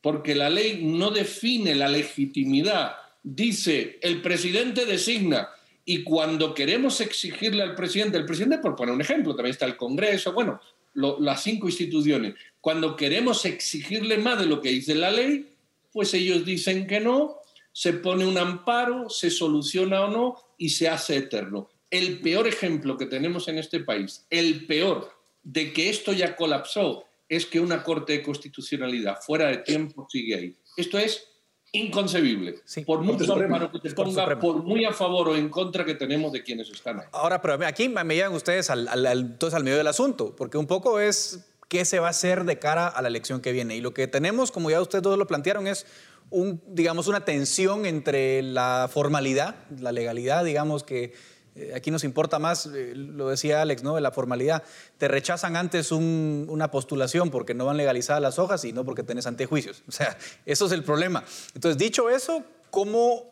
porque 0.00 0.34
la 0.34 0.50
ley 0.50 0.84
no 0.84 1.10
define 1.10 1.74
la 1.74 1.88
legitimidad. 1.88 2.96
Dice, 3.22 3.98
el 4.02 4.20
presidente 4.20 4.84
designa, 4.84 5.48
y 5.84 6.02
cuando 6.02 6.52
queremos 6.52 7.00
exigirle 7.00 7.62
al 7.62 7.74
presidente, 7.74 8.18
el 8.18 8.26
presidente, 8.26 8.58
por 8.58 8.76
poner 8.76 8.94
un 8.94 9.00
ejemplo, 9.00 9.34
también 9.34 9.52
está 9.52 9.66
el 9.66 9.76
Congreso, 9.76 10.32
bueno, 10.32 10.60
las 10.96 11.42
cinco 11.42 11.68
instituciones, 11.68 12.34
cuando 12.60 12.96
queremos 12.96 13.44
exigirle 13.44 14.18
más 14.18 14.38
de 14.38 14.46
lo 14.46 14.60
que 14.60 14.70
dice 14.70 14.94
la 14.94 15.10
ley, 15.10 15.46
pues 15.92 16.12
ellos 16.14 16.44
dicen 16.44 16.86
que 16.86 17.00
no, 17.00 17.36
se 17.72 17.92
pone 17.92 18.26
un 18.26 18.38
amparo, 18.38 19.08
se 19.10 19.30
soluciona 19.30 20.02
o 20.04 20.10
no 20.10 20.36
y 20.58 20.70
se 20.70 20.88
hace 20.88 21.16
eterno. 21.16 21.68
El 21.90 22.20
peor 22.20 22.48
ejemplo 22.48 22.96
que 22.96 23.06
tenemos 23.06 23.48
en 23.48 23.58
este 23.58 23.80
país, 23.80 24.26
el 24.30 24.66
peor 24.66 25.12
de 25.42 25.72
que 25.72 25.90
esto 25.90 26.12
ya 26.12 26.34
colapsó, 26.34 27.04
es 27.28 27.46
que 27.46 27.60
una 27.60 27.82
Corte 27.82 28.14
de 28.14 28.22
Constitucionalidad 28.22 29.18
fuera 29.20 29.48
de 29.48 29.58
tiempo 29.58 30.06
sigue 30.10 30.34
ahí. 30.34 30.56
Esto 30.76 30.98
es 30.98 31.28
inconcebible. 31.76 32.56
por 32.86 33.02
mucho 33.02 33.34
que 33.72 33.78
te 33.78 33.94
ponga, 33.94 34.38
por 34.38 34.62
muy 34.62 34.84
a 34.84 34.92
favor 34.92 35.30
o 35.30 35.36
en 35.36 35.48
contra 35.48 35.84
que 35.84 35.94
tenemos 35.94 36.32
de 36.32 36.42
quienes 36.42 36.70
están 36.70 37.00
ahí. 37.00 37.06
Ahora, 37.12 37.40
pero 37.40 37.58
aquí 37.66 37.88
me 37.88 38.14
llegan 38.14 38.34
ustedes 38.34 38.70
al, 38.70 38.88
al, 38.88 39.06
al 39.06 39.64
medio 39.64 39.76
del 39.76 39.86
asunto, 39.86 40.34
porque 40.36 40.58
un 40.58 40.66
poco 40.66 41.00
es 41.00 41.46
qué 41.68 41.84
se 41.84 41.98
va 41.98 42.08
a 42.08 42.10
hacer 42.10 42.44
de 42.44 42.58
cara 42.58 42.86
a 42.86 43.02
la 43.02 43.08
elección 43.08 43.40
que 43.40 43.52
viene. 43.52 43.76
Y 43.76 43.80
lo 43.80 43.92
que 43.92 44.06
tenemos, 44.06 44.52
como 44.52 44.70
ya 44.70 44.80
ustedes 44.80 45.02
todos 45.02 45.18
lo 45.18 45.26
plantearon, 45.26 45.66
es 45.66 45.86
un, 46.30 46.62
digamos, 46.68 47.08
una 47.08 47.24
tensión 47.24 47.86
entre 47.86 48.42
la 48.42 48.88
formalidad, 48.92 49.56
la 49.78 49.92
legalidad, 49.92 50.44
digamos 50.44 50.82
que 50.82 51.14
eh, 51.56 51.72
aquí 51.74 51.90
nos 51.90 52.04
importa 52.04 52.38
más, 52.38 52.66
eh, 52.66 52.92
lo 52.94 53.28
decía 53.28 53.62
Alex, 53.62 53.82
¿no? 53.82 53.98
La 53.98 54.10
formalidad. 54.10 54.62
Te 54.98 55.08
rechazan 55.08 55.56
antes 55.56 55.90
una 55.90 56.70
postulación 56.70 57.30
porque 57.30 57.54
no 57.54 57.64
van 57.64 57.76
legalizadas 57.76 58.20
las 58.20 58.38
hojas 58.38 58.64
y 58.64 58.72
no 58.72 58.84
porque 58.84 59.02
tenés 59.02 59.26
antejuicios. 59.26 59.82
O 59.88 59.92
sea, 59.92 60.18
eso 60.44 60.66
es 60.66 60.72
el 60.72 60.84
problema. 60.84 61.24
Entonces, 61.54 61.78
dicho 61.78 62.10
eso, 62.10 62.44
¿cómo 62.70 63.30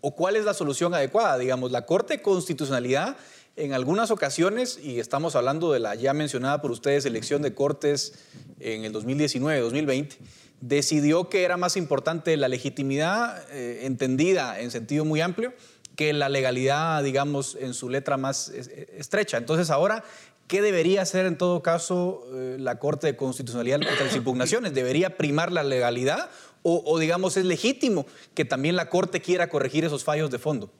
o 0.00 0.16
cuál 0.16 0.34
es 0.34 0.44
la 0.44 0.54
solución 0.54 0.92
adecuada? 0.92 1.38
Digamos, 1.38 1.70
la 1.70 1.86
Corte 1.86 2.14
de 2.14 2.22
Constitucionalidad 2.22 3.16
en 3.54 3.74
algunas 3.74 4.10
ocasiones, 4.10 4.78
y 4.82 4.98
estamos 4.98 5.36
hablando 5.36 5.72
de 5.72 5.80
la 5.80 5.94
ya 5.94 6.14
mencionada 6.14 6.62
por 6.62 6.70
ustedes 6.70 7.04
elección 7.04 7.42
de 7.42 7.54
Cortes 7.54 8.14
en 8.58 8.84
el 8.84 8.92
2019-2020, 8.92 10.16
decidió 10.60 11.28
que 11.28 11.44
era 11.44 11.56
más 11.56 11.76
importante 11.76 12.36
la 12.36 12.48
legitimidad 12.48 13.44
eh, 13.50 13.80
entendida 13.84 14.60
en 14.60 14.70
sentido 14.70 15.04
muy 15.04 15.20
amplio 15.20 15.52
que 15.96 16.12
la 16.12 16.28
legalidad, 16.28 17.02
digamos, 17.02 17.56
en 17.60 17.74
su 17.74 17.88
letra 17.88 18.16
más 18.16 18.48
estrecha. 18.48 19.36
Entonces 19.36 19.70
ahora, 19.70 20.04
¿qué 20.48 20.62
debería 20.62 21.02
hacer 21.02 21.26
en 21.26 21.36
todo 21.36 21.62
caso 21.62 22.26
eh, 22.34 22.56
la 22.58 22.78
Corte 22.78 23.06
de 23.06 23.16
Constitucionalidad 23.16 23.80
contra 23.80 24.06
las 24.06 24.16
impugnaciones? 24.16 24.74
¿Debería 24.74 25.16
primar 25.16 25.52
la 25.52 25.62
legalidad 25.62 26.30
o, 26.62 26.98
digamos, 26.98 27.38
es 27.38 27.46
legítimo 27.46 28.04
que 28.34 28.44
también 28.44 28.76
la 28.76 28.90
Corte 28.90 29.22
quiera 29.22 29.48
corregir 29.48 29.84
esos 29.84 30.04
fallos 30.04 30.30
de 30.30 30.38
fondo? 30.38 30.70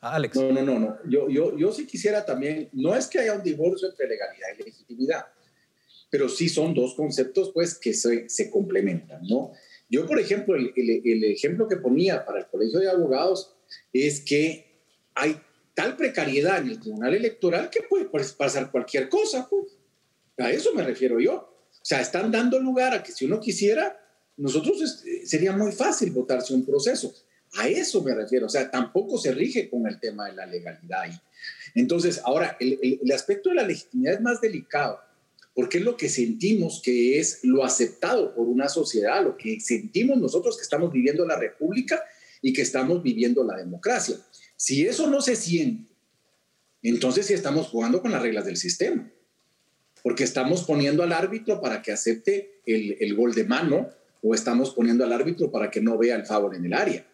Ah, 0.00 0.14
Alex. 0.14 0.36
No, 0.36 0.52
no, 0.52 0.62
no, 0.62 0.78
no. 0.80 0.96
Yo, 1.08 1.28
yo, 1.28 1.56
yo 1.56 1.72
sí 1.72 1.86
quisiera 1.86 2.24
también, 2.24 2.68
no 2.72 2.96
es 2.96 3.06
que 3.06 3.20
haya 3.20 3.34
un 3.34 3.42
divorcio 3.42 3.88
entre 3.88 4.08
legalidad 4.08 4.48
y 4.58 4.64
legitimidad 4.64 5.26
pero 6.10 6.28
sí 6.28 6.48
son 6.48 6.74
dos 6.74 6.94
conceptos 6.94 7.50
pues 7.52 7.78
que 7.78 7.92
se, 7.92 8.28
se 8.28 8.50
complementan, 8.50 9.22
¿no? 9.26 9.52
Yo, 9.90 10.06
por 10.06 10.18
ejemplo, 10.20 10.54
el, 10.54 10.72
el, 10.76 11.24
ejemplo 11.24 11.66
que 11.66 11.76
ponía 11.76 12.24
para 12.26 12.40
el 12.40 12.46
Colegio 12.46 12.78
de 12.78 12.90
Abogados 12.90 13.54
es 13.92 14.20
que 14.20 14.82
hay 15.14 15.40
tal 15.74 15.96
precariedad 15.96 16.58
en 16.58 16.68
el 16.70 16.80
Tribunal 16.80 17.14
Electoral 17.14 17.70
que 17.70 17.82
puede 17.82 18.06
pasar 18.36 18.70
cualquier 18.70 19.08
cosa, 19.08 19.46
pues. 19.48 19.76
A 20.38 20.50
eso 20.50 20.72
me 20.74 20.84
refiero 20.84 21.18
yo. 21.18 21.34
O 21.34 21.84
sea, 21.84 22.00
están 22.00 22.30
dando 22.30 22.58
lugar 22.60 22.94
a 22.94 23.02
que 23.02 23.12
si 23.12 23.24
uno 23.24 23.40
quisiera, 23.40 24.00
nosotros 24.36 25.04
sería 25.24 25.52
muy 25.52 25.72
fácil 25.72 26.10
votarse 26.12 26.54
un 26.54 26.64
proceso. 26.64 27.12
A 27.54 27.66
eso 27.68 28.02
me 28.02 28.14
refiero. 28.14 28.46
O 28.46 28.48
sea, 28.48 28.70
tampoco 28.70 29.18
se 29.18 29.32
rige 29.32 29.68
con 29.68 29.86
el 29.86 29.98
tema 29.98 30.26
de 30.26 30.34
la 30.34 30.46
legalidad. 30.46 31.10
Entonces, 31.74 32.20
ahora, 32.24 32.56
el, 32.60 33.00
el 33.02 33.12
aspecto 33.12 33.48
de 33.48 33.56
la 33.56 33.66
legitimidad 33.66 34.14
es 34.14 34.20
más 34.20 34.40
delicado 34.40 35.00
porque 35.58 35.78
es 35.78 35.84
lo 35.84 35.96
que 35.96 36.08
sentimos 36.08 36.80
que 36.80 37.18
es 37.18 37.40
lo 37.42 37.64
aceptado 37.64 38.32
por 38.32 38.46
una 38.46 38.68
sociedad, 38.68 39.24
lo 39.24 39.36
que 39.36 39.58
sentimos 39.58 40.16
nosotros 40.16 40.56
que 40.56 40.62
estamos 40.62 40.92
viviendo 40.92 41.26
la 41.26 41.36
república 41.36 42.00
y 42.42 42.52
que 42.52 42.62
estamos 42.62 43.02
viviendo 43.02 43.44
la 43.44 43.56
democracia. 43.56 44.16
Si 44.56 44.86
eso 44.86 45.08
no 45.08 45.20
se 45.20 45.36
siente, 45.36 45.90
entonces 46.82 47.26
sí 47.26 47.34
estamos 47.34 47.68
jugando 47.68 48.00
con 48.00 48.12
las 48.12 48.22
reglas 48.22 48.46
del 48.46 48.56
sistema, 48.56 49.10
porque 50.02 50.24
estamos 50.24 50.64
poniendo 50.64 51.02
al 51.02 51.12
árbitro 51.12 51.60
para 51.60 51.82
que 51.82 51.92
acepte 51.92 52.60
el, 52.66 52.96
el 53.00 53.14
gol 53.14 53.34
de 53.34 53.44
mano 53.44 53.88
o 54.22 54.34
estamos 54.34 54.70
poniendo 54.70 55.04
al 55.04 55.12
árbitro 55.12 55.50
para 55.50 55.70
que 55.70 55.80
no 55.80 55.98
vea 55.98 56.16
el 56.16 56.26
favor 56.26 56.54
en 56.54 56.64
el 56.64 56.74
área. 56.74 57.06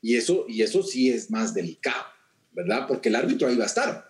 Y 0.00 0.16
eso, 0.16 0.44
y 0.48 0.62
eso 0.62 0.82
sí 0.82 1.10
es 1.10 1.30
más 1.30 1.54
delicado, 1.54 2.04
¿verdad? 2.52 2.86
Porque 2.86 3.08
el 3.08 3.16
árbitro 3.16 3.48
ahí 3.48 3.56
va 3.56 3.64
a 3.64 3.68
estar 3.68 4.08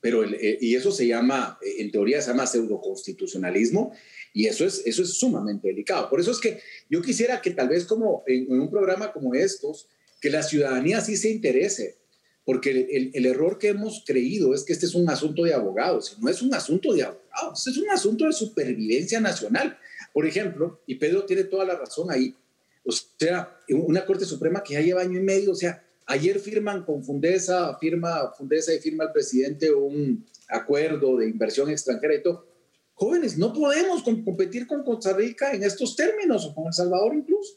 pero 0.00 0.24
eh, 0.24 0.58
y 0.60 0.74
eso 0.74 0.90
se 0.90 1.06
llama, 1.06 1.58
en 1.62 1.90
teoría 1.90 2.20
se 2.20 2.30
llama 2.30 2.46
pseudoconstitucionalismo, 2.46 3.92
y 4.32 4.46
eso 4.46 4.64
es, 4.64 4.82
eso 4.84 5.02
es 5.02 5.14
sumamente 5.14 5.68
delicado. 5.68 6.08
Por 6.08 6.20
eso 6.20 6.30
es 6.30 6.38
que 6.38 6.60
yo 6.88 7.02
quisiera 7.02 7.40
que 7.40 7.50
tal 7.50 7.68
vez 7.68 7.84
como 7.84 8.22
en, 8.26 8.50
un 8.60 8.70
programa 8.70 9.12
como 9.12 9.34
estos, 9.34 9.88
que 10.20 10.30
la 10.30 10.42
ciudadanía 10.42 11.00
sí 11.00 11.16
se 11.16 11.30
interese, 11.30 11.98
porque 12.44 13.10
el, 13.14 13.26
error 13.26 13.58
que 13.58 13.68
hemos 13.68 14.02
creído 14.06 14.54
es 14.54 14.64
que 14.64 14.72
este 14.72 14.86
es 14.86 14.94
un 14.94 15.08
asunto 15.08 15.44
de 15.44 15.54
abogados, 15.54 16.16
no 16.20 16.28
es 16.28 16.42
un 16.42 16.52
asunto 16.54 16.92
de 16.92 17.04
abogados, 17.04 17.66
es 17.66 17.76
un 17.76 17.90
asunto 17.90 18.26
de 18.26 18.32
supervivencia 18.32 19.20
nacional. 19.20 19.78
Por 20.12 20.26
ejemplo, 20.26 20.80
y 20.86 20.96
Pedro 20.96 21.24
tiene 21.24 21.44
toda 21.44 21.64
la 21.64 21.76
razón 21.76 22.10
ahí, 22.10 22.34
o 22.84 22.92
sea, 22.92 23.56
una 23.68 24.04
Corte 24.04 24.24
Suprema 24.24 24.62
que 24.62 24.74
ya 24.74 24.80
lleva 24.80 25.02
año 25.02 25.18
y 25.18 25.22
medio, 25.22 25.52
o 25.52 25.54
sea, 25.54 25.82
Ayer 26.10 26.40
firman 26.40 26.82
con 26.82 27.04
Fundesa, 27.04 27.78
firma 27.78 28.32
Fundesa 28.36 28.74
y 28.74 28.80
firma 28.80 29.04
el 29.04 29.12
presidente 29.12 29.72
un 29.72 30.26
acuerdo 30.48 31.16
de 31.16 31.28
inversión 31.28 31.70
extranjera 31.70 32.16
y 32.16 32.22
todo. 32.24 32.46
Jóvenes, 32.94 33.38
no 33.38 33.52
podemos 33.52 34.02
competir 34.02 34.66
con 34.66 34.82
Costa 34.82 35.12
Rica 35.12 35.52
en 35.52 35.62
estos 35.62 35.94
términos 35.94 36.44
o 36.46 36.52
con 36.52 36.66
El 36.66 36.72
Salvador 36.72 37.14
incluso. 37.14 37.54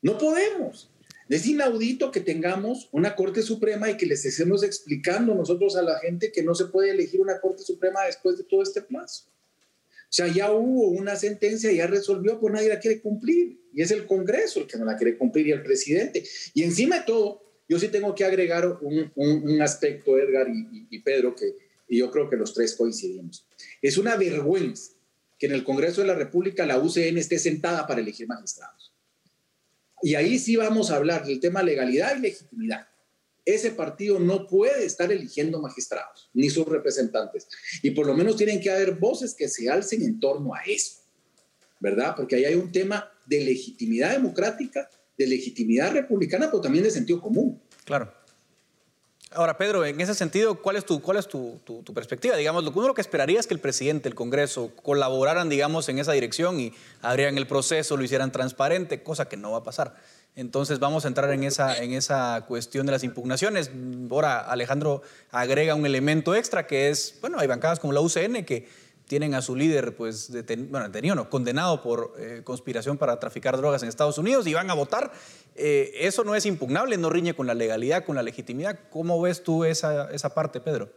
No 0.00 0.16
podemos. 0.16 0.88
Es 1.28 1.46
inaudito 1.46 2.10
que 2.10 2.20
tengamos 2.20 2.88
una 2.92 3.16
Corte 3.16 3.42
Suprema 3.42 3.90
y 3.90 3.96
que 3.96 4.06
les 4.06 4.24
estemos 4.24 4.62
explicando 4.62 5.34
nosotros 5.34 5.76
a 5.76 5.82
la 5.82 5.98
gente 6.00 6.30
que 6.30 6.42
no 6.42 6.54
se 6.54 6.66
puede 6.66 6.90
elegir 6.90 7.20
una 7.20 7.40
Corte 7.40 7.62
Suprema 7.62 8.04
después 8.04 8.36
de 8.36 8.44
todo 8.44 8.62
este 8.62 8.82
plazo. 8.82 9.24
O 9.28 10.16
sea, 10.16 10.28
ya 10.28 10.52
hubo 10.52 10.88
una 10.90 11.16
sentencia, 11.16 11.72
ya 11.72 11.86
resolvió, 11.86 12.38
pues 12.38 12.52
nadie 12.54 12.68
la 12.68 12.78
quiere 12.78 13.00
cumplir. 13.00 13.58
Y 13.72 13.82
es 13.82 13.90
el 13.90 14.06
Congreso 14.06 14.60
el 14.60 14.66
que 14.66 14.78
no 14.78 14.84
la 14.84 14.96
quiere 14.96 15.18
cumplir 15.18 15.48
y 15.48 15.52
el 15.52 15.62
presidente. 15.62 16.22
Y 16.52 16.62
encima 16.62 17.00
de 17.00 17.04
todo, 17.06 17.42
yo 17.68 17.78
sí 17.78 17.88
tengo 17.88 18.14
que 18.14 18.24
agregar 18.24 18.78
un, 18.80 19.60
aspecto, 19.60 20.16
Edgar 20.16 20.46
y, 20.48 20.98
Pedro, 21.00 21.34
que 21.34 21.56
y 21.88 21.98
yo 21.98 22.10
creo 22.10 22.30
que 22.30 22.36
los 22.36 22.54
tres 22.54 22.74
coincidimos. 22.76 23.46
Es 23.82 23.98
una 23.98 24.16
vergüenza 24.16 24.92
que 25.38 25.46
en 25.46 25.52
el 25.52 25.64
Congreso 25.64 26.00
de 26.00 26.06
la 26.06 26.14
República 26.14 26.64
la 26.64 26.78
UCN 26.78 27.18
esté 27.18 27.38
sentada 27.38 27.86
para 27.86 28.00
elegir 28.00 28.28
magistrados. 28.28 28.93
Y 30.04 30.16
ahí 30.16 30.38
sí 30.38 30.54
vamos 30.54 30.90
a 30.90 30.96
hablar 30.96 31.24
del 31.24 31.40
tema 31.40 31.62
legalidad 31.62 32.14
y 32.18 32.20
legitimidad. 32.20 32.86
Ese 33.42 33.70
partido 33.70 34.18
no 34.20 34.46
puede 34.46 34.84
estar 34.84 35.10
eligiendo 35.10 35.62
magistrados, 35.62 36.28
ni 36.34 36.50
sus 36.50 36.66
representantes. 36.66 37.48
Y 37.82 37.92
por 37.92 38.06
lo 38.06 38.14
menos 38.14 38.36
tienen 38.36 38.60
que 38.60 38.70
haber 38.70 38.96
voces 38.96 39.34
que 39.34 39.48
se 39.48 39.70
alcen 39.70 40.02
en 40.02 40.20
torno 40.20 40.54
a 40.54 40.60
eso, 40.66 41.00
¿verdad? 41.80 42.12
Porque 42.14 42.36
ahí 42.36 42.44
hay 42.44 42.54
un 42.54 42.70
tema 42.70 43.10
de 43.24 43.46
legitimidad 43.46 44.12
democrática 44.12 44.90
de 45.16 45.26
legitimidad 45.26 45.92
republicana, 45.92 46.50
pero 46.50 46.60
también 46.60 46.84
de 46.84 46.90
sentido 46.90 47.22
común. 47.22 47.62
Claro. 47.86 48.12
Ahora, 49.34 49.56
Pedro, 49.58 49.84
en 49.84 50.00
ese 50.00 50.14
sentido, 50.14 50.56
¿cuál 50.62 50.76
es 50.76 50.84
tu, 50.84 51.00
cuál 51.00 51.16
es 51.16 51.28
tu, 51.28 51.60
perspectiva? 51.94 52.36
Digamos, 52.36 52.64
lo, 52.64 52.70
uno 52.70 52.88
lo 52.88 52.94
que 52.94 53.00
esperaría 53.00 53.40
es 53.40 53.46
que 53.46 53.54
el 53.54 53.60
presidente, 53.60 54.08
el 54.08 54.14
Congreso, 54.14 54.70
colaboraran, 54.82 55.48
digamos, 55.48 55.88
en 55.88 55.98
esa 55.98 56.12
dirección 56.12 56.60
y 56.60 56.72
abrieran 57.02 57.36
el 57.38 57.46
proceso, 57.46 57.96
lo 57.96 58.04
hicieran 58.04 58.32
transparente, 58.32 59.02
cosa 59.02 59.28
que 59.28 59.36
no 59.36 59.52
va 59.52 59.58
a 59.58 59.64
pasar. 59.64 59.94
Entonces 60.36 60.80
vamos 60.80 61.04
a 61.04 61.08
entrar 61.08 61.30
en 61.30 61.44
esa, 61.44 61.76
en 61.78 61.92
esa 61.92 62.44
cuestión 62.48 62.86
de 62.86 62.92
las 62.92 63.04
impugnaciones. 63.04 63.70
Ahora 64.10 64.40
Alejandro 64.40 65.02
agrega 65.30 65.74
un 65.74 65.86
elemento 65.86 66.34
extra 66.34 66.66
que 66.66 66.90
es, 66.90 67.16
bueno, 67.20 67.38
hay 67.38 67.46
bancadas 67.46 67.78
como 67.78 67.92
la 67.92 68.00
UCN 68.00 68.44
que 68.44 68.68
tienen 69.06 69.34
a 69.34 69.42
su 69.42 69.54
líder, 69.54 69.96
pues, 69.96 70.30
bueno, 70.68 70.86
detenido, 70.86 71.14
no, 71.14 71.28
condenado 71.28 71.82
por 71.82 72.14
eh, 72.18 72.40
conspiración 72.42 72.96
para 72.96 73.18
traficar 73.18 73.56
drogas 73.56 73.82
en 73.82 73.88
Estados 73.88 74.18
Unidos 74.18 74.46
y 74.46 74.54
van 74.54 74.70
a 74.70 74.74
votar. 74.74 75.12
Eh, 75.54 75.92
eso 76.00 76.24
no 76.24 76.34
es 76.34 76.46
impugnable, 76.46 76.96
no 76.96 77.10
riñe 77.10 77.34
con 77.34 77.46
la 77.46 77.54
legalidad, 77.54 78.04
con 78.04 78.16
la 78.16 78.22
legitimidad. 78.22 78.78
¿Cómo 78.90 79.20
ves 79.20 79.42
tú 79.42 79.64
esa, 79.64 80.10
esa 80.10 80.34
parte, 80.34 80.60
Pedro? 80.60 80.90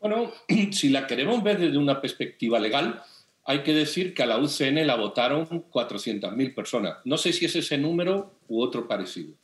Bueno, 0.00 0.32
si 0.72 0.88
la 0.90 1.06
queremos 1.06 1.42
ver 1.42 1.58
desde 1.58 1.78
una 1.78 2.00
perspectiva 2.00 2.58
legal, 2.58 3.02
hay 3.44 3.62
que 3.62 3.74
decir 3.74 4.14
que 4.14 4.22
a 4.22 4.26
la 4.26 4.38
UCN 4.38 4.86
la 4.86 4.96
votaron 4.96 5.46
400.000 5.48 6.54
personas. 6.54 6.98
No 7.04 7.18
sé 7.18 7.32
si 7.32 7.44
es 7.44 7.56
ese 7.56 7.78
número 7.78 8.38
u 8.48 8.62
otro 8.62 8.86
parecido. 8.86 9.34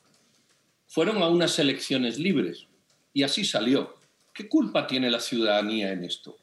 Fueron 0.86 1.22
a 1.22 1.28
unas 1.28 1.58
elecciones 1.58 2.18
libres 2.18 2.66
y 3.12 3.24
así 3.24 3.44
salió. 3.44 3.96
¿Qué 4.32 4.48
culpa 4.48 4.86
tiene 4.86 5.10
la 5.10 5.20
ciudadanía 5.20 5.92
en 5.92 6.04
esto? 6.04 6.36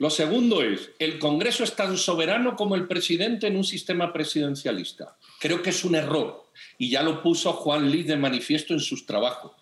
Lo 0.00 0.08
segundo 0.08 0.62
es, 0.62 0.92
el 0.98 1.18
Congreso 1.18 1.62
es 1.62 1.76
tan 1.76 1.98
soberano 1.98 2.56
como 2.56 2.74
el 2.74 2.88
presidente 2.88 3.48
en 3.48 3.56
un 3.56 3.64
sistema 3.64 4.14
presidencialista. 4.14 5.18
Creo 5.38 5.60
que 5.60 5.68
es 5.68 5.84
un 5.84 5.94
error 5.94 6.46
y 6.78 6.88
ya 6.88 7.02
lo 7.02 7.22
puso 7.22 7.52
Juan 7.52 7.90
Lee 7.90 8.04
de 8.04 8.16
manifiesto 8.16 8.72
en 8.72 8.80
sus 8.80 9.04
trabajos. 9.04 9.52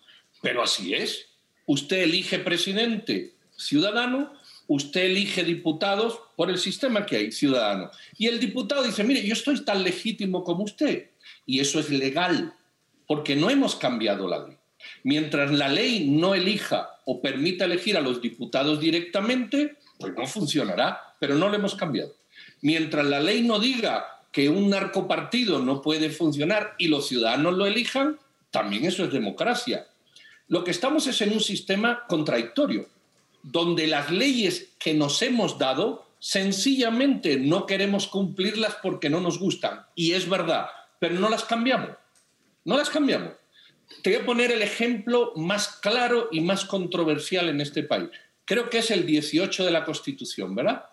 Pero 0.41 0.63
así 0.63 0.93
es. 0.93 1.25
Usted 1.65 2.03
elige 2.03 2.39
presidente 2.39 3.33
ciudadano, 3.57 4.31
usted 4.67 5.07
elige 5.07 5.43
diputados 5.43 6.21
por 6.37 6.49
el 6.49 6.57
sistema 6.57 7.05
que 7.05 7.17
hay, 7.17 7.31
ciudadano. 7.33 7.91
Y 8.17 8.27
el 8.27 8.39
diputado 8.39 8.83
dice, 8.83 9.03
mire, 9.03 9.21
yo 9.27 9.33
estoy 9.33 9.59
tan 9.65 9.83
legítimo 9.83 10.45
como 10.45 10.63
usted. 10.63 11.09
Y 11.45 11.59
eso 11.59 11.81
es 11.81 11.89
legal, 11.89 12.53
porque 13.07 13.35
no 13.35 13.49
hemos 13.49 13.75
cambiado 13.75 14.25
la 14.29 14.47
ley. 14.47 14.55
Mientras 15.03 15.51
la 15.51 15.67
ley 15.67 16.07
no 16.09 16.33
elija 16.33 16.91
o 17.03 17.21
permita 17.21 17.65
elegir 17.65 17.97
a 17.97 18.01
los 18.01 18.21
diputados 18.21 18.79
directamente, 18.79 19.75
pues 19.99 20.13
no 20.15 20.25
funcionará, 20.25 21.13
pero 21.19 21.35
no 21.35 21.49
lo 21.49 21.55
hemos 21.55 21.75
cambiado. 21.75 22.15
Mientras 22.61 23.05
la 23.05 23.19
ley 23.19 23.41
no 23.41 23.59
diga 23.59 24.21
que 24.31 24.47
un 24.49 24.69
narcopartido 24.69 25.59
no 25.59 25.81
puede 25.81 26.09
funcionar 26.09 26.75
y 26.77 26.87
los 26.87 27.07
ciudadanos 27.07 27.55
lo 27.55 27.65
elijan, 27.65 28.17
también 28.49 28.85
eso 28.85 29.03
es 29.03 29.11
democracia. 29.11 29.87
Lo 30.47 30.63
que 30.63 30.71
estamos 30.71 31.05
es 31.07 31.21
en 31.21 31.33
un 31.33 31.41
sistema 31.41 32.05
contradictorio, 32.07 32.87
donde 33.43 33.87
las 33.87 34.09
leyes 34.09 34.69
que 34.79 34.93
nos 34.93 35.21
hemos 35.21 35.59
dado 35.59 36.05
sencillamente 36.19 37.37
no 37.37 37.65
queremos 37.65 38.07
cumplirlas 38.07 38.75
porque 38.81 39.09
no 39.09 39.19
nos 39.19 39.37
gustan. 39.37 39.85
Y 39.95 40.13
es 40.13 40.29
verdad, 40.29 40.67
pero 40.99 41.15
no 41.15 41.29
las 41.29 41.43
cambiamos. 41.43 41.91
No 42.63 42.77
las 42.77 42.89
cambiamos. 42.89 43.33
Te 44.01 44.11
voy 44.11 44.21
a 44.21 44.25
poner 44.25 44.51
el 44.51 44.61
ejemplo 44.61 45.33
más 45.35 45.67
claro 45.67 46.29
y 46.31 46.41
más 46.41 46.63
controversial 46.63 47.49
en 47.49 47.59
este 47.59 47.83
país 47.83 48.09
creo 48.49 48.67
que 48.67 48.79
es 48.79 48.89
el 48.89 49.05
18 49.05 49.63
de 49.63 49.69
la 49.69 49.85
Constitución, 49.85 50.55
¿verdad? 50.55 50.85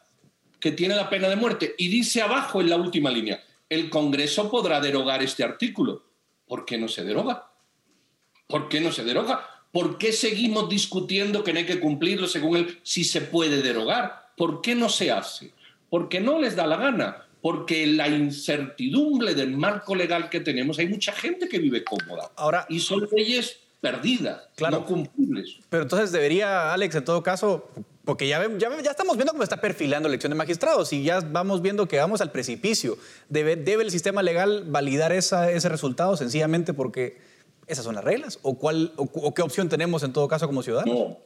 Que 0.61 0.73
tiene 0.73 0.95
la 0.95 1.09
pena 1.09 1.27
de 1.27 1.37
muerte. 1.37 1.75
Y 1.79 1.89
dice 1.89 2.21
abajo 2.21 2.61
en 2.61 2.69
la 2.69 2.77
última 2.77 3.11
línea, 3.11 3.43
el 3.71 3.89
Congreso 3.89 4.51
podrá 4.51 4.79
derogar 4.79 5.23
este 5.23 5.43
artículo. 5.43 6.05
¿Por 6.47 6.67
qué 6.67 6.77
no 6.77 6.87
se 6.87 7.03
deroga? 7.03 7.51
¿Por 8.47 8.69
qué 8.69 8.79
no 8.79 8.93
se 8.93 9.05
deroga? 9.05 9.49
¿Por 9.73 9.97
qué 9.97 10.13
seguimos 10.13 10.69
discutiendo 10.69 11.43
que 11.43 11.55
no 11.55 11.61
hay 11.61 11.65
que 11.65 11.81
cumplirlo 11.81 12.27
según 12.27 12.59
él 12.59 12.79
si 12.83 13.05
se 13.05 13.23
puede 13.23 13.63
derogar? 13.63 14.33
¿Por 14.37 14.61
qué 14.61 14.75
no 14.75 14.91
se 14.91 15.11
hace? 15.11 15.55
Porque 15.89 16.21
no 16.21 16.39
les 16.39 16.57
da 16.57 16.67
la 16.67 16.77
gana. 16.77 17.27
Porque 17.41 17.87
la 17.87 18.09
incertidumbre 18.09 19.35
del 19.35 19.57
marco 19.57 19.95
legal 19.95 20.29
que 20.29 20.41
tenemos, 20.41 20.79
hay 20.79 20.89
mucha 20.89 21.13
gente 21.13 21.49
que 21.49 21.59
vive 21.59 21.85
cómoda. 21.85 22.33
Ahora, 22.37 22.67
y 22.69 22.81
son 22.81 23.09
leyes 23.17 23.61
perdida, 23.81 24.51
claro. 24.57 24.81
no 24.81 24.87
cumplibles. 24.87 25.57
Pero 25.69 25.83
entonces 25.85 26.13
debería, 26.13 26.73
Alex, 26.73 26.95
en 26.95 27.05
todo 27.05 27.23
caso, 27.23 27.69
porque 28.05 28.29
ya, 28.29 28.43
ya, 28.59 28.71
ya, 28.83 28.91
estamos 28.91 29.17
viendo 29.17 29.33
cómo 29.33 29.43
está 29.43 29.61
perfilando 29.61 30.09
la 30.09 30.15
elección 30.15 30.31
de 30.31 30.37
magistrados 30.37 30.93
y 30.93 31.03
ya 31.03 31.21
vamos 31.21 31.63
viendo 31.63 31.89
que 31.89 31.99
vamos 31.99 32.21
al 32.21 32.31
precipicio. 32.31 32.97
¿Debe, 33.29 33.57
debe 33.57 33.83
el 33.83 33.91
sistema 33.91 34.23
legal 34.23 34.65
validar 34.69 35.13
esa, 35.13 35.51
ese 35.51 35.69
resultado 35.69 36.17
sencillamente 36.17 36.73
porque 36.73 37.19
esas 37.67 37.85
son 37.85 37.95
las 37.95 38.05
reglas? 38.05 38.39
¿O, 38.43 38.59
cuál, 38.59 38.93
o, 38.97 39.35
qué 39.35 39.43
opción 39.43 39.69
tenemos 39.69 40.03
en 40.03 40.13
todo 40.13 40.29
caso 40.29 40.47
como 40.47 40.63
ciudadanos? 40.63 41.17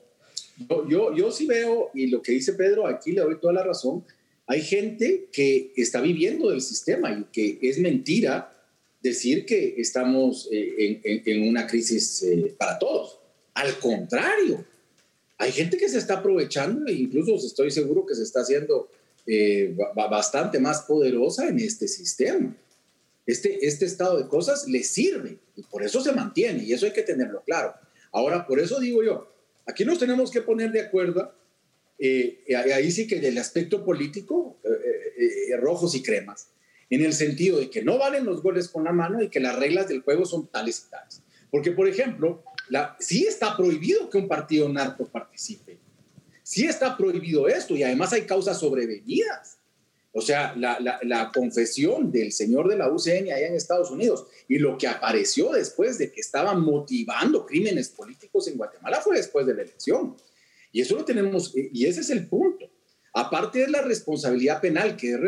No, 0.69 0.89
yo, 0.89 1.15
yo 1.15 1.31
sí 1.31 1.47
veo, 1.47 1.91
y 1.95 2.09
lo 2.09 2.23
que 2.23 2.33
dice 2.33 2.55
Pedro, 2.55 2.87
aquí 2.87 3.13
le 3.13 3.23
doy 3.23 3.39
toda 3.39 3.53
la 3.53 3.63
razón, 3.63 4.05
hay 4.47 4.63
gente 4.63 5.29
que 5.33 5.73
está 5.77 6.01
viviendo 6.01 6.51
del 6.51 6.61
sistema 6.61 7.13
y 7.13 7.25
que 7.33 7.59
es 7.63 7.79
mentira 7.79 8.53
decir 9.03 9.47
que 9.47 9.75
estamos 9.79 10.49
eh, 10.53 11.01
en, 11.25 11.49
una 11.49 11.67
crisis 11.67 12.23
eh, 12.23 12.55
para 12.57 12.79
todos. 12.79 13.19
Al 13.55 13.79
contrario, 13.79 14.65
hay 15.39 15.53
gente 15.53 15.77
que 15.77 15.89
se 15.89 15.99
está 15.99 16.19
aprovechando 16.19 16.87
e 16.87 16.93
incluso 16.93 17.35
estoy 17.35 17.71
seguro 17.71 18.05
que 18.07 18.15
se 18.15 18.23
está 18.23 18.41
haciendo 18.41 18.91
eh, 19.27 19.75
bastante 19.95 20.59
más 20.59 20.83
poderosa 20.83 21.49
en 21.49 21.61
este 21.61 21.89
sistema. 21.89 22.55
Este, 23.27 23.67
este 23.67 23.85
estado 23.85 24.19
de 24.19 24.29
cosas 24.29 24.67
le 24.69 24.83
sirve 24.83 25.39
y 25.57 25.63
por 25.63 25.83
eso 25.83 26.01
se 26.03 26.13
mantiene 26.13 26.65
y 26.65 26.73
eso 26.73 26.87
hay 26.87 26.93
que 26.93 27.03
tenerlo 27.03 27.43
claro. 27.45 27.75
Ahora, 28.13 28.47
por 28.47 28.61
eso 28.61 28.81
digo 28.81 29.03
yo, 29.03 29.33
aquí 29.67 29.85
nos 29.85 29.99
tenemos 29.99 30.31
que 30.31 30.43
poner 30.43 30.73
de 30.73 30.81
acuerdo, 30.81 31.33
ahí 32.01 32.91
sí 32.91 33.07
que 33.07 33.21
del 33.21 33.39
aspecto 33.39 33.85
político, 33.85 34.59
rojos 35.61 35.95
y 35.95 36.03
cremas, 36.03 36.49
en 36.91 37.05
el 37.05 37.13
sentido 37.13 37.59
de 37.59 37.71
que 37.71 37.83
no 37.83 37.99
valen 37.99 38.25
los 38.25 38.43
goles 38.43 38.69
con 38.69 38.85
la 38.85 38.93
mano 38.93 39.23
y 39.23 39.29
que 39.29 39.41
las 39.41 39.57
reglas 39.57 39.89
del 39.89 40.03
juego 40.03 40.27
son 40.27 40.49
tales 40.49 40.85
y 40.87 40.91
tales. 40.91 41.23
Porque, 41.51 41.71
por 41.71 41.89
ejemplo, 41.89 42.43
la, 42.69 42.97
sí 42.99 43.25
está 43.27 43.57
prohibido 43.57 44.11
que 44.11 44.19
un 44.19 44.29
partido 44.29 44.69
narco 44.69 45.07
participe. 45.07 45.79
Sí 46.43 46.67
está 46.67 46.97
prohibido 46.97 47.49
esto 47.49 47.77
y 47.77 47.85
además 47.85 48.13
hay 48.13 48.23
causas 48.23 48.59
sobrevenidas. 48.59 49.59
O 50.13 50.21
sea, 50.21 50.57
la, 50.57 50.99
la, 51.03 51.31
confesión 51.33 52.11
del 52.11 52.33
señor 52.33 52.69
de 52.69 52.77
la 52.77 52.89
UCN 52.91 53.33
allá 53.33 53.47
en 53.47 53.55
Estados 53.55 53.93
Unidos 53.93 54.27
y 54.49 54.59
lo 54.59 54.77
que 54.77 54.89
apareció 54.89 55.53
después 55.53 55.99
de 55.99 56.11
que 56.11 56.21
estaban 56.21 56.63
motivando 56.63 57.47
crímenes 57.47 57.91
políticos 57.91 58.49
en 58.49 58.57
Guatemala 58.57 59.01
fue 59.01 59.17
después 59.17 59.47
de 59.47 59.55
la 59.55 59.63
elección. 59.63 60.17
Y 60.73 60.81
eso 60.81 60.97
lo 60.97 61.05
tenemos, 61.05 61.53
y 61.55 61.87
ese 61.87 62.01
es 62.01 62.11
el 62.11 62.27
punto. 62.27 62.70
Aparte 63.13 63.61
de 63.61 63.69
la 63.69 63.83
responsabilidad 63.83 64.61
penal, 64.61 64.97
que 64.97 65.19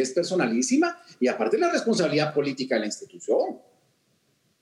es, 0.00 0.10
personalísima, 0.10 1.00
y 1.20 1.28
aparte 1.28 1.56
de 1.56 1.62
la 1.62 1.70
responsabilidad 1.70 2.34
política 2.34 2.74
de 2.74 2.80
la 2.80 2.86
institución. 2.86 3.60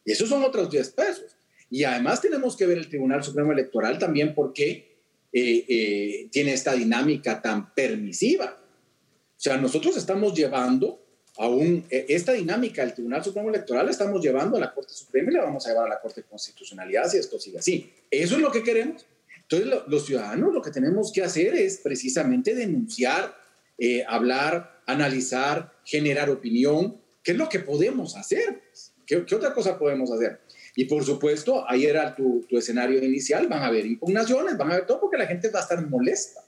Y 0.04 0.12
esos 0.12 0.28
son 0.28 0.44
otros 0.44 0.70
10 0.70 0.90
pesos. 0.90 1.36
Y 1.70 1.84
además 1.84 2.20
tenemos 2.20 2.56
que 2.56 2.66
ver 2.66 2.78
el 2.78 2.88
Tribunal 2.88 3.22
Supremo 3.22 3.52
Electoral 3.52 3.98
también 3.98 4.34
porque 4.34 4.98
eh, 5.32 5.64
eh, 5.68 6.28
tiene 6.30 6.52
esta 6.52 6.74
dinámica 6.74 7.40
tan 7.40 7.72
permisiva. 7.72 8.56
O 8.56 9.40
sea, 9.42 9.56
nosotros 9.56 9.96
estamos 9.96 10.34
llevando 10.34 11.00
a 11.38 11.48
un, 11.48 11.86
e, 11.88 12.06
esta 12.08 12.32
dinámica 12.32 12.82
del 12.82 12.92
Tribunal 12.92 13.24
Supremo 13.24 13.48
Electoral 13.48 13.86
la 13.86 13.92
estamos 13.92 14.20
llevando 14.20 14.58
a 14.58 14.60
la 14.60 14.74
Corte 14.74 14.92
Suprema 14.92 15.30
y 15.30 15.34
la 15.34 15.44
vamos 15.44 15.64
a 15.64 15.70
llevar 15.70 15.86
a 15.86 15.90
la 15.90 16.00
Corte 16.00 16.20
de 16.20 16.26
Constitucionalidad 16.26 17.08
si 17.08 17.16
esto 17.16 17.38
sigue 17.38 17.58
así. 17.58 17.90
¿Eso 18.10 18.34
es 18.34 18.42
lo 18.42 18.52
que 18.52 18.62
queremos? 18.62 19.06
Entonces, 19.50 19.82
los 19.88 20.06
ciudadanos 20.06 20.54
lo 20.54 20.62
que 20.62 20.70
tenemos 20.70 21.10
que 21.12 21.24
hacer 21.24 21.54
es 21.56 21.78
precisamente 21.78 22.54
denunciar, 22.54 23.36
eh, 23.78 24.04
hablar, 24.06 24.80
analizar, 24.86 25.72
generar 25.84 26.30
opinión. 26.30 27.00
¿Qué 27.24 27.32
es 27.32 27.38
lo 27.38 27.48
que 27.48 27.58
podemos 27.58 28.16
hacer? 28.16 28.62
¿Qué, 29.04 29.16
otra 29.16 29.52
cosa 29.52 29.76
podemos 29.76 30.12
hacer? 30.12 30.40
Y 30.76 30.84
por 30.84 31.04
supuesto, 31.04 31.68
ahí 31.68 31.84
era 31.84 32.14
tu, 32.14 32.46
escenario 32.50 33.02
inicial, 33.02 33.48
van 33.48 33.64
a 33.64 33.66
haber 33.66 33.86
impugnaciones, 33.86 34.56
van 34.56 34.70
a 34.70 34.74
haber 34.74 34.86
todo 34.86 35.00
porque 35.00 35.18
la 35.18 35.26
gente 35.26 35.50
va 35.50 35.58
a 35.58 35.62
estar 35.62 35.84
molesta. 35.88 36.44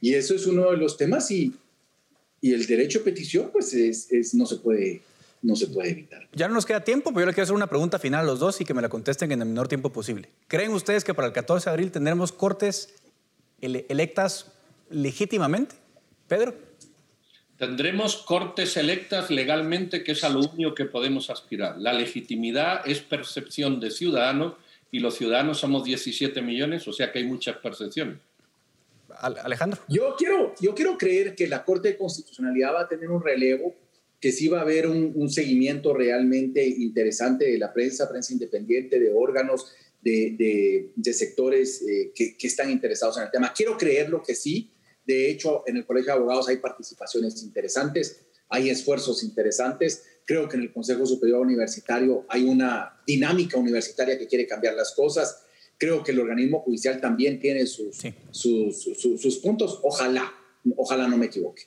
Y 0.00 0.14
eso 0.14 0.34
es 0.34 0.44
uno 0.44 0.72
de 0.72 0.76
los 0.76 0.96
temas 0.96 1.30
y, 1.30 1.54
y 2.40 2.52
el 2.52 2.66
derecho 2.66 2.98
a 2.98 3.04
petición, 3.04 3.50
pues 3.52 3.72
es, 3.74 4.34
no 4.34 4.44
se 4.44 4.56
puede 4.56 5.02
no 5.42 5.56
se 5.56 5.68
puede 5.68 5.90
evitar. 5.90 6.28
Ya 6.32 6.48
no 6.48 6.54
nos 6.54 6.66
queda 6.66 6.80
tiempo, 6.80 7.10
pero 7.10 7.20
yo 7.20 7.26
le 7.26 7.32
quiero 7.32 7.44
hacer 7.44 7.56
una 7.56 7.66
pregunta 7.66 7.98
final 7.98 8.20
a 8.20 8.24
los 8.24 8.38
dos 8.38 8.60
y 8.60 8.64
que 8.64 8.74
me 8.74 8.82
la 8.82 8.88
contesten 8.88 9.32
en 9.32 9.40
el 9.40 9.48
menor 9.48 9.68
tiempo 9.68 9.90
posible. 9.90 10.28
¿Creen 10.48 10.72
ustedes 10.72 11.04
que 11.04 11.14
para 11.14 11.28
el 11.28 11.32
14 11.32 11.70
de 11.70 11.70
abril 11.70 11.90
tendremos 11.90 12.32
cortes 12.32 12.94
electas 13.60 14.52
legítimamente? 14.90 15.76
Pedro. 16.28 16.54
Tendremos 17.56 18.16
cortes 18.16 18.76
electas 18.76 19.30
legalmente, 19.30 20.02
que 20.02 20.12
es 20.12 20.24
a 20.24 20.30
lo 20.30 20.40
único 20.40 20.74
que 20.74 20.86
podemos 20.86 21.28
aspirar. 21.28 21.76
La 21.78 21.92
legitimidad 21.92 22.88
es 22.88 23.00
percepción 23.00 23.80
de 23.80 23.90
ciudadanos 23.90 24.54
y 24.90 25.00
los 25.00 25.16
ciudadanos 25.16 25.58
somos 25.58 25.84
17 25.84 26.40
millones, 26.42 26.86
o 26.88 26.92
sea 26.92 27.12
que 27.12 27.18
hay 27.18 27.24
muchas 27.24 27.56
percepciones. 27.56 28.18
Alejandro. 29.20 29.80
Yo 29.88 30.14
quiero, 30.16 30.54
yo 30.60 30.74
quiero 30.74 30.96
creer 30.96 31.34
que 31.34 31.46
la 31.46 31.64
Corte 31.64 31.88
de 31.88 31.98
Constitucionalidad 31.98 32.74
va 32.74 32.80
a 32.82 32.88
tener 32.88 33.10
un 33.10 33.22
relevo 33.22 33.74
que 34.20 34.32
sí 34.32 34.48
va 34.48 34.58
a 34.58 34.62
haber 34.62 34.86
un, 34.86 35.30
seguimiento 35.30 35.94
realmente 35.94 36.66
interesante 36.66 37.46
de 37.46 37.58
la 37.58 37.72
prensa, 37.72 38.08
prensa 38.08 38.32
independiente, 38.34 39.00
de 39.00 39.12
órganos 39.12 39.72
de, 40.02 40.92
sectores 41.12 41.82
eh, 41.82 42.12
que, 42.14 42.36
que, 42.36 42.46
están 42.46 42.70
interesados 42.70 43.16
en 43.16 43.24
el 43.24 43.30
tema. 43.30 43.52
Quiero 43.56 43.78
creerlo 43.78 44.22
que 44.22 44.34
sí. 44.34 44.70
De 45.06 45.30
hecho, 45.30 45.64
en 45.66 45.78
el 45.78 45.86
Colegio 45.86 46.12
de 46.12 46.18
Abogados 46.18 46.48
hay 46.48 46.58
participaciones 46.58 47.42
interesantes, 47.42 48.26
hay 48.50 48.68
esfuerzos 48.68 49.24
interesantes. 49.24 50.04
Creo 50.26 50.48
que 50.48 50.56
en 50.56 50.64
el 50.64 50.72
Consejo 50.72 51.06
Superior 51.06 51.40
Universitario 51.40 52.26
hay 52.28 52.44
una 52.44 53.00
dinámica 53.06 53.58
universitaria 53.58 54.18
que 54.18 54.26
quiere 54.26 54.46
cambiar 54.46 54.74
las 54.74 54.92
cosas. 54.92 55.44
Creo 55.78 56.04
que 56.04 56.12
el 56.12 56.20
organismo 56.20 56.60
judicial 56.60 57.00
también 57.00 57.40
tiene 57.40 57.66
sus, 57.66 57.96
sus, 58.30 58.82
sus, 58.82 59.20
sus 59.20 59.38
puntos. 59.38 59.80
Ojalá, 59.82 60.30
ojalá 60.76 61.08
no 61.08 61.16
me 61.16 61.26
equivoque. 61.26 61.62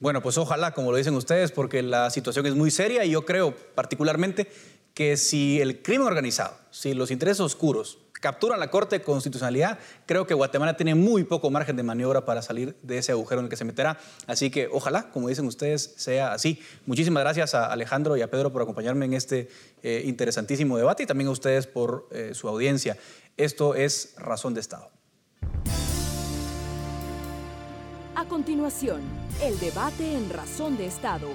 Bueno, 0.00 0.22
pues 0.22 0.38
ojalá, 0.38 0.72
como 0.72 0.90
lo 0.90 0.96
dicen 0.96 1.14
ustedes, 1.14 1.52
porque 1.52 1.82
la 1.82 2.10
situación 2.10 2.46
es 2.46 2.54
muy 2.54 2.70
seria 2.70 3.04
y 3.04 3.10
yo 3.10 3.24
creo 3.24 3.54
particularmente 3.74 4.50
que 4.92 5.16
si 5.16 5.60
el 5.60 5.82
crimen 5.82 6.06
organizado, 6.06 6.56
si 6.70 6.94
los 6.94 7.10
intereses 7.10 7.40
oscuros 7.40 7.98
capturan 8.24 8.58
la 8.58 8.70
Corte 8.70 8.98
de 8.98 9.04
Constitucionalidad, 9.04 9.78
creo 10.06 10.26
que 10.26 10.32
Guatemala 10.32 10.78
tiene 10.78 10.94
muy 10.94 11.24
poco 11.24 11.50
margen 11.50 11.76
de 11.76 11.82
maniobra 11.82 12.24
para 12.24 12.40
salir 12.40 12.74
de 12.80 12.96
ese 12.96 13.12
agujero 13.12 13.40
en 13.40 13.46
el 13.46 13.50
que 13.50 13.56
se 13.56 13.66
meterá. 13.66 13.98
Así 14.26 14.50
que 14.50 14.66
ojalá, 14.72 15.10
como 15.10 15.28
dicen 15.28 15.46
ustedes, 15.46 15.92
sea 15.98 16.32
así. 16.32 16.58
Muchísimas 16.86 17.22
gracias 17.22 17.54
a 17.54 17.66
Alejandro 17.66 18.16
y 18.16 18.22
a 18.22 18.30
Pedro 18.30 18.50
por 18.50 18.62
acompañarme 18.62 19.04
en 19.04 19.12
este 19.12 19.50
eh, 19.82 20.04
interesantísimo 20.06 20.78
debate 20.78 21.02
y 21.02 21.06
también 21.06 21.28
a 21.28 21.32
ustedes 21.32 21.66
por 21.66 22.08
eh, 22.12 22.30
su 22.32 22.48
audiencia. 22.48 22.96
Esto 23.36 23.74
es 23.74 24.14
Razón 24.16 24.54
de 24.54 24.60
Estado. 24.60 24.90
A 28.24 28.26
continuación, 28.26 29.02
el 29.42 29.58
debate 29.60 30.14
en 30.14 30.30
Razón 30.30 30.78
de 30.78 30.86
Estado. 30.86 31.28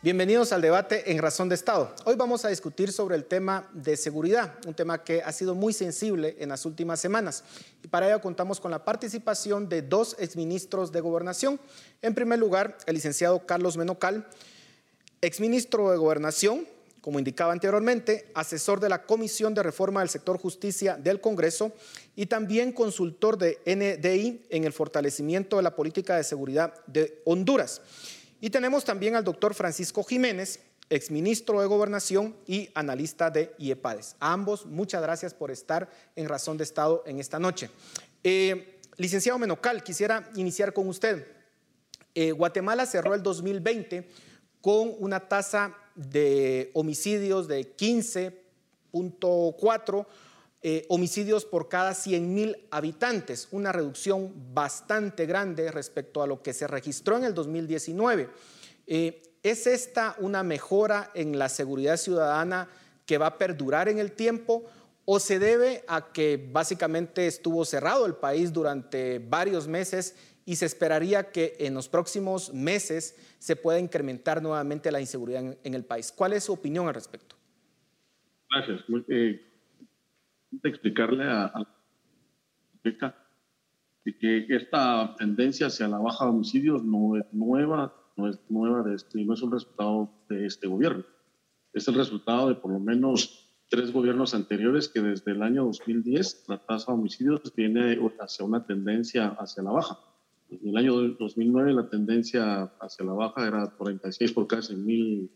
Bienvenidos 0.00 0.52
al 0.52 0.62
debate 0.62 1.10
en 1.10 1.18
Razón 1.18 1.48
de 1.48 1.56
Estado. 1.56 1.92
Hoy 2.04 2.14
vamos 2.14 2.44
a 2.44 2.50
discutir 2.50 2.92
sobre 2.92 3.16
el 3.16 3.24
tema 3.24 3.68
de 3.72 3.96
seguridad, 3.96 4.54
un 4.64 4.74
tema 4.74 5.02
que 5.02 5.22
ha 5.22 5.32
sido 5.32 5.56
muy 5.56 5.72
sensible 5.72 6.36
en 6.38 6.50
las 6.50 6.66
últimas 6.66 7.00
semanas. 7.00 7.42
Y 7.82 7.88
para 7.88 8.06
ello 8.06 8.20
contamos 8.20 8.60
con 8.60 8.70
la 8.70 8.84
participación 8.84 9.68
de 9.68 9.82
dos 9.82 10.14
exministros 10.20 10.92
de 10.92 11.00
Gobernación. 11.00 11.58
En 12.00 12.14
primer 12.14 12.38
lugar, 12.38 12.78
el 12.86 12.94
licenciado 12.94 13.44
Carlos 13.44 13.76
Menocal, 13.76 14.28
exministro 15.20 15.90
de 15.90 15.96
Gobernación, 15.96 16.68
como 17.04 17.18
indicaba 17.18 17.52
anteriormente, 17.52 18.30
asesor 18.32 18.80
de 18.80 18.88
la 18.88 19.02
Comisión 19.02 19.52
de 19.52 19.62
Reforma 19.62 20.00
del 20.00 20.08
Sector 20.08 20.38
Justicia 20.38 20.96
del 20.96 21.20
Congreso 21.20 21.72
y 22.16 22.24
también 22.24 22.72
consultor 22.72 23.36
de 23.36 23.58
NDI 23.66 24.46
en 24.48 24.64
el 24.64 24.72
fortalecimiento 24.72 25.58
de 25.58 25.64
la 25.64 25.76
política 25.76 26.16
de 26.16 26.24
seguridad 26.24 26.72
de 26.86 27.20
Honduras. 27.26 27.82
Y 28.40 28.48
tenemos 28.48 28.86
también 28.86 29.16
al 29.16 29.22
doctor 29.22 29.52
Francisco 29.52 30.02
Jiménez, 30.02 30.60
exministro 30.88 31.60
de 31.60 31.66
Gobernación 31.66 32.36
y 32.46 32.70
analista 32.74 33.28
de 33.28 33.54
IEPADES. 33.58 34.16
Ambos, 34.18 34.64
muchas 34.64 35.02
gracias 35.02 35.34
por 35.34 35.50
estar 35.50 35.90
en 36.16 36.26
Razón 36.26 36.56
de 36.56 36.64
Estado 36.64 37.02
en 37.04 37.20
esta 37.20 37.38
noche. 37.38 37.68
Eh, 38.22 38.80
licenciado 38.96 39.38
Menocal, 39.38 39.82
quisiera 39.82 40.30
iniciar 40.36 40.72
con 40.72 40.88
usted. 40.88 41.26
Eh, 42.14 42.32
Guatemala 42.32 42.86
cerró 42.86 43.12
el 43.12 43.22
2020 43.22 44.08
con 44.62 44.94
una 45.00 45.28
tasa 45.28 45.76
de 45.94 46.70
homicidios 46.74 47.48
de 47.48 47.76
15.4 47.76 50.06
eh, 50.66 50.86
homicidios 50.88 51.44
por 51.44 51.68
cada 51.68 51.92
100 51.92 52.32
mil 52.32 52.56
habitantes, 52.70 53.48
una 53.50 53.70
reducción 53.70 54.32
bastante 54.54 55.26
grande 55.26 55.70
respecto 55.70 56.22
a 56.22 56.26
lo 56.26 56.42
que 56.42 56.54
se 56.54 56.66
registró 56.66 57.18
en 57.18 57.24
el 57.24 57.34
2019. 57.34 58.30
Eh, 58.86 59.20
¿Es 59.42 59.66
esta 59.66 60.16
una 60.20 60.42
mejora 60.42 61.10
en 61.12 61.38
la 61.38 61.50
seguridad 61.50 61.98
ciudadana 61.98 62.70
que 63.04 63.18
va 63.18 63.26
a 63.26 63.36
perdurar 63.36 63.90
en 63.90 63.98
el 63.98 64.12
tiempo 64.12 64.64
o 65.04 65.20
se 65.20 65.38
debe 65.38 65.84
a 65.86 66.12
que 66.12 66.42
básicamente 66.50 67.26
estuvo 67.26 67.66
cerrado 67.66 68.06
el 68.06 68.14
país 68.14 68.50
durante 68.50 69.18
varios 69.18 69.68
meses 69.68 70.14
y 70.46 70.56
se 70.56 70.64
esperaría 70.64 71.30
que 71.30 71.56
en 71.58 71.74
los 71.74 71.90
próximos 71.90 72.54
meses 72.54 73.16
se 73.44 73.56
pueda 73.56 73.78
incrementar 73.78 74.40
nuevamente 74.40 74.90
la 74.90 75.02
inseguridad 75.02 75.54
en, 75.62 75.74
el 75.74 75.84
país? 75.84 76.10
¿Cuál 76.10 76.32
es 76.32 76.44
su 76.44 76.54
opinión 76.54 76.88
al 76.88 76.94
respecto? 76.94 77.36
Gracias. 78.50 78.80
Eh, 79.06 79.38
explicarle 80.62 81.24
a, 81.24 81.52
a 81.52 81.66
que 84.18 84.46
esta 84.48 85.14
tendencia 85.18 85.66
hacia 85.66 85.88
la 85.88 85.98
baja 85.98 86.24
de 86.24 86.30
homicidios 86.30 86.82
no 86.84 87.18
es 87.18 87.26
nueva, 87.32 87.94
no 88.16 88.30
es 88.30 88.38
nueva 88.48 88.82
de 88.82 88.94
este, 88.94 89.22
no 89.22 89.34
es 89.34 89.42
un 89.42 89.52
resultado 89.52 90.10
de 90.30 90.46
este 90.46 90.66
gobierno. 90.66 91.04
Es 91.74 91.86
el 91.86 91.96
resultado 91.96 92.48
de 92.48 92.54
por 92.54 92.72
lo 92.72 92.80
menos 92.80 93.50
tres 93.68 93.92
gobiernos 93.92 94.32
anteriores 94.32 94.88
que 94.88 95.02
desde 95.02 95.32
el 95.32 95.42
año 95.42 95.64
2010 95.64 96.46
la 96.48 96.64
tasa 96.64 96.92
de 96.92 96.98
homicidios 96.98 97.54
viene 97.54 97.98
hacia 98.20 98.46
una 98.46 98.64
tendencia 98.64 99.36
hacia 99.38 99.62
la 99.62 99.72
baja. 99.72 99.98
En 100.50 100.68
el 100.68 100.76
año 100.76 100.94
2009 100.94 101.72
la 101.72 101.88
tendencia 101.88 102.64
hacia 102.80 103.04
la 103.04 103.12
baja 103.12 103.46
era 103.46 103.66
46 103.76 104.32
por 104.32 104.46
cada 104.46 104.62
100 104.62 105.30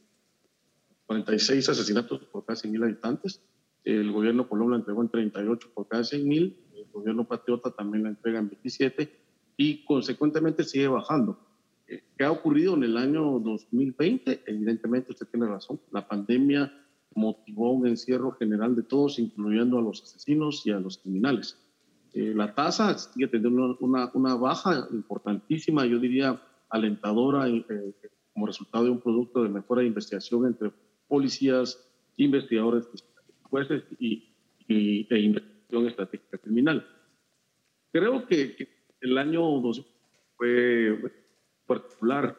46 1.06 1.68
asesinatos 1.68 2.24
por 2.26 2.44
100 2.44 2.70
mil 2.72 2.82
habitantes 2.84 3.42
el 3.88 4.12
gobierno 4.12 4.48
Colón 4.48 4.72
la 4.72 4.76
entregó 4.76 5.02
en 5.02 5.08
38 5.08 5.70
por 5.72 5.88
cada 5.88 6.04
100 6.04 6.28
mil, 6.28 6.56
el 6.76 6.86
gobierno 6.92 7.26
Patriota 7.26 7.70
también 7.70 8.04
la 8.04 8.10
entrega 8.10 8.38
en 8.38 8.48
27 8.48 9.10
y 9.56 9.84
consecuentemente 9.84 10.64
sigue 10.64 10.88
bajando. 10.88 11.38
Eh, 11.86 12.02
¿Qué 12.16 12.24
ha 12.24 12.30
ocurrido 12.30 12.74
en 12.74 12.84
el 12.84 12.98
año 12.98 13.38
2020? 13.38 14.42
Evidentemente 14.46 15.12
usted 15.12 15.26
tiene 15.28 15.46
razón, 15.46 15.80
la 15.90 16.06
pandemia 16.06 16.70
motivó 17.14 17.72
un 17.72 17.86
encierro 17.86 18.32
general 18.32 18.76
de 18.76 18.82
todos, 18.82 19.18
incluyendo 19.18 19.78
a 19.78 19.82
los 19.82 20.02
asesinos 20.02 20.66
y 20.66 20.70
a 20.70 20.78
los 20.78 20.98
criminales. 20.98 21.58
Eh, 22.18 22.34
la 22.34 22.52
tasa 22.52 22.98
sigue 22.98 23.28
teniendo 23.28 23.76
una, 23.78 24.34
baja 24.34 24.88
importantísima, 24.90 25.86
yo 25.86 26.00
diría 26.00 26.42
alentadora, 26.68 27.48
eh, 27.48 27.62
como 28.34 28.46
resultado 28.46 28.86
de 28.86 28.90
un 28.90 29.00
producto 29.00 29.44
de 29.44 29.48
mejora 29.48 29.82
de 29.82 29.86
investigación 29.86 30.44
entre 30.46 30.72
policías, 31.06 31.88
investigadores 32.16 32.88
jueces 33.42 33.84
y, 34.00 34.34
y, 34.66 35.06
e 35.08 35.18
investigación 35.20 35.86
estratégica 35.86 36.38
criminal. 36.38 36.84
Creo 37.92 38.26
que, 38.26 38.66
el 39.00 39.16
año 39.16 39.42
2000 39.60 39.86
fue 40.36 41.12
particular 41.66 42.36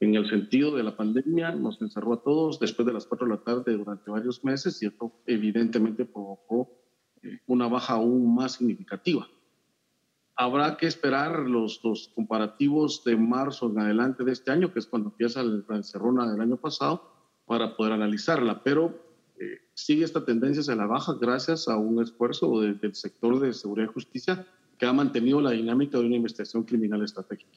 en 0.00 0.16
el 0.16 0.28
sentido 0.28 0.74
de 0.74 0.82
la 0.82 0.96
pandemia, 0.96 1.52
nos 1.52 1.80
encerró 1.80 2.14
a 2.14 2.22
todos 2.24 2.58
después 2.58 2.86
de 2.86 2.92
las 2.92 3.06
4 3.06 3.28
de 3.28 3.34
la 3.34 3.44
tarde 3.44 3.76
durante 3.76 4.10
varios 4.10 4.44
meses 4.44 4.82
y 4.82 4.86
esto 4.86 5.12
evidentemente 5.26 6.06
provocó 6.06 6.72
eh, 6.72 6.81
una 7.46 7.68
baja 7.68 7.94
aún 7.94 8.34
más 8.34 8.52
significativa. 8.52 9.28
Habrá 10.34 10.76
que 10.76 10.86
esperar 10.86 11.40
los, 11.40 11.80
los 11.84 12.08
comparativos 12.14 13.04
de 13.04 13.16
marzo 13.16 13.70
en 13.70 13.78
adelante 13.78 14.24
de 14.24 14.32
este 14.32 14.50
año, 14.50 14.72
que 14.72 14.78
es 14.78 14.86
cuando 14.86 15.10
empieza 15.10 15.42
la 15.42 15.76
encerrona 15.76 16.30
del 16.30 16.40
año 16.40 16.56
pasado, 16.56 17.12
para 17.46 17.76
poder 17.76 17.92
analizarla, 17.92 18.62
pero 18.62 18.98
eh, 19.38 19.60
sigue 19.74 20.04
esta 20.04 20.24
tendencia 20.24 20.60
hacia 20.60 20.74
la 20.74 20.86
baja 20.86 21.16
gracias 21.20 21.68
a 21.68 21.76
un 21.76 22.02
esfuerzo 22.02 22.60
del 22.60 22.94
sector 22.94 23.40
de 23.40 23.52
seguridad 23.52 23.88
y 23.90 23.92
justicia 23.92 24.46
que 24.78 24.86
ha 24.86 24.92
mantenido 24.92 25.40
la 25.40 25.50
dinámica 25.50 25.98
de 25.98 26.06
una 26.06 26.16
investigación 26.16 26.64
criminal 26.64 27.02
estratégica. 27.02 27.50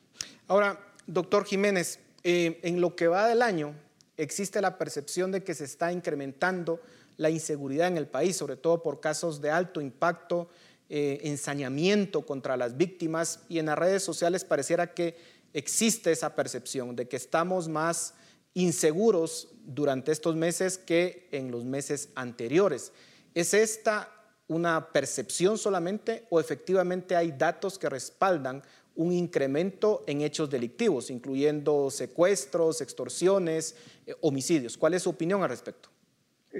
Ahora, 0.47 0.79
doctor 1.07 1.45
Jiménez, 1.45 1.99
eh, 2.23 2.59
en 2.63 2.81
lo 2.81 2.95
que 2.95 3.07
va 3.07 3.27
del 3.27 3.41
año, 3.41 3.73
existe 4.17 4.61
la 4.61 4.77
percepción 4.77 5.31
de 5.31 5.43
que 5.43 5.53
se 5.53 5.65
está 5.65 5.91
incrementando 5.91 6.79
la 7.17 7.29
inseguridad 7.29 7.87
en 7.87 7.97
el 7.97 8.07
país, 8.07 8.35
sobre 8.35 8.55
todo 8.55 8.83
por 8.83 8.99
casos 8.99 9.41
de 9.41 9.51
alto 9.51 9.81
impacto, 9.81 10.49
eh, 10.87 11.21
ensañamiento 11.23 12.25
contra 12.25 12.57
las 12.57 12.77
víctimas 12.77 13.39
y 13.49 13.57
en 13.57 13.65
las 13.65 13.77
redes 13.77 14.03
sociales 14.03 14.43
pareciera 14.43 14.93
que 14.93 15.17
existe 15.53 16.11
esa 16.11 16.35
percepción 16.35 16.95
de 16.95 17.07
que 17.07 17.15
estamos 17.15 17.67
más 17.67 18.13
inseguros 18.53 19.49
durante 19.65 20.11
estos 20.11 20.35
meses 20.35 20.77
que 20.77 21.27
en 21.31 21.49
los 21.49 21.63
meses 21.63 22.09
anteriores. 22.13 22.91
¿Es 23.33 23.53
esta 23.53 24.11
una 24.47 24.91
percepción 24.91 25.57
solamente 25.57 26.27
o 26.29 26.39
efectivamente 26.39 27.15
hay 27.15 27.31
datos 27.31 27.79
que 27.79 27.89
respaldan 27.89 28.61
un 28.95 29.11
incremento 29.11 30.03
en 30.07 30.21
hechos 30.21 30.49
delictivos, 30.49 31.09
incluyendo 31.09 31.89
secuestros, 31.89 32.81
extorsiones, 32.81 33.75
eh, 34.05 34.13
homicidios? 34.21 34.77
¿Cuál 34.77 34.93
es 34.93 35.03
su 35.03 35.09
opinión 35.09 35.41
al 35.41 35.49
respecto? 35.49 35.89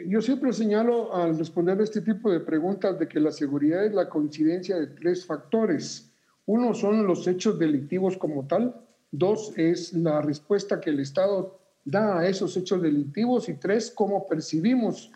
Yo 0.03 0.21
siempre 0.21 0.51
señalo 0.51 1.15
al 1.15 1.37
responder 1.37 1.79
este 1.79 2.01
tipo 2.01 2.29
de 2.29 2.41
preguntas 2.41 2.99
de 2.99 3.07
que 3.07 3.19
la 3.19 3.31
seguridad 3.31 3.85
es 3.85 3.93
la 3.93 4.09
coincidencia 4.09 4.77
de 4.77 4.87
tres 4.87 5.25
factores. 5.25 6.11
Uno 6.45 6.73
son 6.73 7.07
los 7.07 7.25
hechos 7.27 7.57
delictivos 7.57 8.17
como 8.17 8.45
tal, 8.45 8.75
dos 9.11 9.53
es 9.55 9.93
la 9.93 10.21
respuesta 10.21 10.81
que 10.81 10.89
el 10.89 10.99
Estado 10.99 11.57
da 11.85 12.19
a 12.19 12.27
esos 12.27 12.57
hechos 12.57 12.81
delictivos 12.81 13.47
y 13.47 13.53
tres, 13.53 13.89
cómo 13.89 14.27
percibimos 14.27 15.11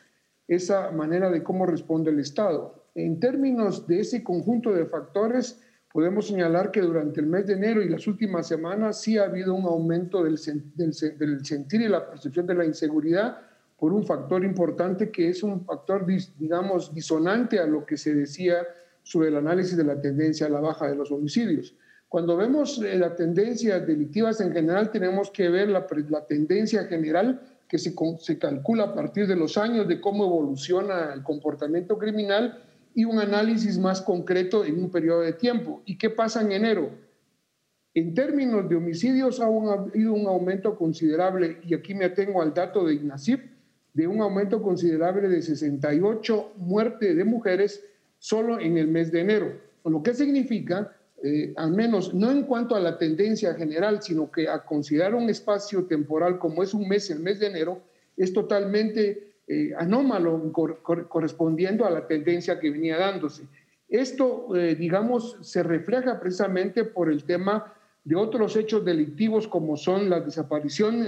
esa 0.47 0.91
manera 0.91 1.29
de 1.29 1.43
cómo 1.43 1.65
responde 1.65 2.11
el 2.11 2.19
Estado. 2.19 2.85
En 2.95 3.19
términos 3.19 3.85
de 3.85 3.99
ese 3.99 4.23
conjunto 4.23 4.71
de 4.71 4.85
factores, 4.85 5.59
podemos 5.91 6.27
señalar 6.27 6.71
que 6.71 6.81
durante 6.81 7.19
el 7.19 7.27
mes 7.27 7.47
de 7.47 7.53
enero 7.53 7.81
y 7.81 7.89
las 7.89 8.07
últimas 8.07 8.47
semanas 8.47 9.01
sí 9.01 9.17
ha 9.17 9.25
habido 9.25 9.53
un 9.55 9.65
aumento 9.65 10.23
del 10.23 10.37
sentir 10.37 11.81
y 11.81 11.89
la 11.89 12.09
percepción 12.09 12.47
de 12.47 12.55
la 12.55 12.65
inseguridad, 12.65 13.48
por 13.79 13.93
un 13.93 14.05
factor 14.05 14.43
importante 14.43 15.09
que 15.09 15.29
es 15.29 15.41
un 15.41 15.63
factor, 15.63 16.05
digamos, 16.37 16.93
disonante 16.93 17.59
a 17.59 17.65
lo 17.65 17.85
que 17.85 17.97
se 17.97 18.13
decía 18.13 18.67
sobre 19.03 19.29
el 19.29 19.37
análisis 19.37 19.77
de 19.77 19.85
la 19.85 19.99
tendencia 19.99 20.47
a 20.47 20.49
la 20.49 20.59
baja 20.59 20.87
de 20.87 20.95
los 20.95 21.11
homicidios. 21.11 21.73
Cuando 22.09 22.35
vemos 22.35 22.81
eh, 22.81 22.97
las 22.97 23.15
tendencias 23.15 23.85
delictivas 23.87 24.41
en 24.41 24.51
general, 24.51 24.91
tenemos 24.91 25.31
que 25.31 25.47
ver 25.49 25.69
la, 25.69 25.87
tendencia 26.27 26.85
general 26.85 27.41
que 27.67 27.77
se, 27.77 27.93
se, 28.19 28.37
calcula 28.37 28.85
a 28.85 28.93
partir 28.95 29.27
de 29.27 29.35
los 29.35 29.57
años 29.57 29.87
de 29.87 30.01
cómo 30.01 30.25
evoluciona 30.25 31.13
el 31.13 31.23
comportamiento 31.23 31.97
criminal 31.97 32.63
y 32.95 33.05
un 33.05 33.19
análisis 33.19 33.77
más 33.77 34.01
concreto 34.01 34.65
en 34.65 34.83
un 34.83 34.89
periodo 34.89 35.21
de 35.21 35.33
tiempo. 35.33 35.81
¿Y 35.85 35.97
qué 35.97 36.09
pasa 36.09 36.41
en 36.41 36.51
enero? 36.51 36.89
En 37.93 38.13
términos 38.13 38.67
de 38.67 38.75
homicidios 38.75 39.39
ha 39.39 39.45
habido 39.45 40.13
un 40.13 40.27
aumento 40.27 40.75
considerable, 40.75 41.59
y 41.63 41.73
aquí 41.73 41.93
me 41.93 42.05
atengo 42.05 42.41
al 42.41 42.53
dato 42.53 42.85
de 42.85 42.95
INACIP, 42.95 43.58
de 43.99 44.07
un 44.07 44.21
aumento 44.21 44.61
considerable 44.61 45.27
de 45.27 45.41
68 45.41 46.53
muertes 46.55 47.17
de 47.17 47.23
mujeres 47.25 47.83
solo 48.17 48.57
en 48.57 48.77
el 48.77 48.87
mes 48.87 49.11
de 49.11 49.19
enero, 49.19 49.51
lo 49.83 50.01
que 50.01 50.13
significa 50.13 50.95
eh, 51.21 51.53
al 51.57 51.71
menos 51.71 52.13
no 52.13 52.31
en 52.31 52.43
cuanto 52.43 52.75
a 52.75 52.79
la 52.79 52.97
tendencia 52.97 53.53
general, 53.55 54.01
sino 54.01 54.31
que 54.31 54.47
a 54.47 54.63
considerar 54.63 55.15
un 55.15 55.29
espacio 55.29 55.83
temporal 55.83 56.39
como 56.39 56.63
es 56.63 56.73
un 56.73 56.87
mes, 56.87 57.09
el 57.09 57.19
mes 57.19 57.41
de 57.41 57.47
enero, 57.47 57.81
es 58.15 58.31
totalmente 58.31 59.33
eh, 59.45 59.73
anómalo 59.77 60.49
correspondiendo 61.09 61.85
a 61.85 61.89
la 61.89 62.07
tendencia 62.07 62.57
que 62.57 62.69
venía 62.69 62.97
dándose. 62.97 63.43
Esto, 63.89 64.55
eh, 64.55 64.75
digamos, 64.75 65.37
se 65.41 65.61
refleja 65.61 66.21
precisamente 66.21 66.85
por 66.85 67.11
el 67.11 67.25
tema 67.25 67.73
de 68.03 68.15
otros 68.15 68.55
hechos 68.55 68.83
delictivos 68.85 69.47
como 69.47 69.77
son 69.77 70.09
la 70.09 70.19
desaparición 70.19 71.05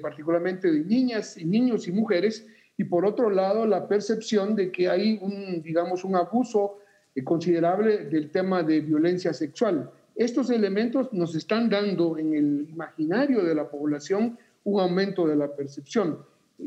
particularmente 0.00 0.70
de 0.70 0.84
niñas 0.84 1.36
y 1.36 1.44
niños 1.44 1.88
y 1.88 1.92
mujeres, 1.92 2.46
y 2.78 2.84
por 2.84 3.04
otro 3.04 3.28
lado 3.28 3.66
la 3.66 3.86
percepción 3.88 4.54
de 4.54 4.70
que 4.70 4.88
hay 4.88 5.18
un, 5.20 5.60
digamos, 5.62 6.04
un 6.04 6.14
abuso 6.14 6.78
eh, 7.14 7.24
considerable 7.24 8.04
del 8.04 8.30
tema 8.30 8.62
de 8.62 8.80
violencia 8.80 9.34
sexual. 9.34 9.90
Estos 10.14 10.50
elementos 10.50 11.12
nos 11.12 11.34
están 11.34 11.68
dando 11.68 12.16
en 12.16 12.34
el 12.34 12.68
imaginario 12.70 13.44
de 13.44 13.54
la 13.54 13.68
población 13.68 14.38
un 14.64 14.80
aumento 14.80 15.26
de 15.26 15.36
la 15.36 15.48
percepción. 15.54 16.18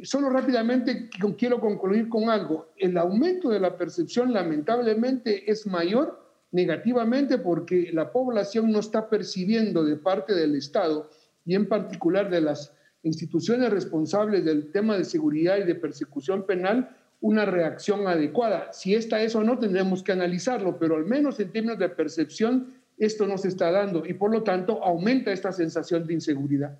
Solo 0.03 0.29
rápidamente 0.29 1.09
quiero 1.37 1.59
concluir 1.59 2.07
con 2.07 2.29
algo. 2.29 2.69
El 2.77 2.97
aumento 2.97 3.49
de 3.49 3.59
la 3.59 3.77
percepción 3.77 4.31
lamentablemente 4.31 5.49
es 5.49 5.67
mayor 5.67 6.20
negativamente 6.51 7.37
porque 7.37 7.89
la 7.93 8.11
población 8.11 8.71
no 8.71 8.79
está 8.79 9.09
percibiendo 9.09 9.83
de 9.83 9.95
parte 9.95 10.33
del 10.33 10.55
Estado 10.55 11.09
y 11.45 11.55
en 11.55 11.67
particular 11.67 12.29
de 12.29 12.41
las 12.41 12.73
instituciones 13.03 13.69
responsables 13.71 14.45
del 14.45 14.71
tema 14.71 14.97
de 14.97 15.05
seguridad 15.05 15.57
y 15.57 15.63
de 15.63 15.75
persecución 15.75 16.45
penal 16.45 16.95
una 17.21 17.45
reacción 17.45 18.07
adecuada. 18.07 18.73
Si 18.73 18.95
esta 18.95 19.21
es 19.21 19.35
o 19.35 19.43
no, 19.43 19.59
tendremos 19.59 20.03
que 20.03 20.11
analizarlo, 20.11 20.77
pero 20.77 20.95
al 20.95 21.05
menos 21.05 21.39
en 21.39 21.51
términos 21.51 21.77
de 21.77 21.89
percepción, 21.89 22.73
esto 22.97 23.27
no 23.27 23.37
se 23.37 23.47
está 23.47 23.71
dando 23.71 24.05
y 24.05 24.13
por 24.13 24.31
lo 24.31 24.43
tanto 24.43 24.83
aumenta 24.83 25.31
esta 25.31 25.51
sensación 25.51 26.05
de 26.05 26.15
inseguridad. 26.15 26.77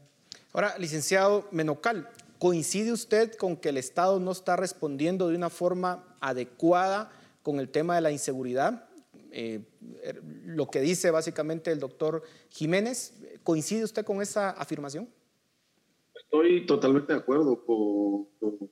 Ahora, 0.53 0.75
licenciado 0.77 1.47
Menocal, 1.51 2.10
¿coincide 2.39 2.91
usted 2.91 3.34
con 3.36 3.55
que 3.55 3.69
el 3.69 3.77
Estado 3.77 4.19
no 4.19 4.31
está 4.31 4.55
respondiendo 4.55 5.29
de 5.29 5.36
una 5.36 5.49
forma 5.49 6.03
adecuada 6.19 7.12
con 7.43 7.60
el 7.60 7.69
tema 7.69 7.95
de 7.95 8.01
la 8.01 8.12
inseguridad? 8.12 8.86
Eh, 9.31 9.63
er, 10.03 10.21
lo 10.45 10.67
que 10.67 10.81
dice 10.81 11.09
básicamente 11.09 11.71
el 11.71 11.79
doctor 11.79 12.21
Jiménez, 12.49 13.17
¿coincide 13.43 13.85
usted 13.85 14.03
con 14.03 14.21
esa 14.21 14.51
afirmación? 14.51 15.09
Estoy 16.13 16.65
totalmente 16.65 17.13
de 17.13 17.19
acuerdo 17.19 17.65
con, 17.65 18.25
con 18.39 18.69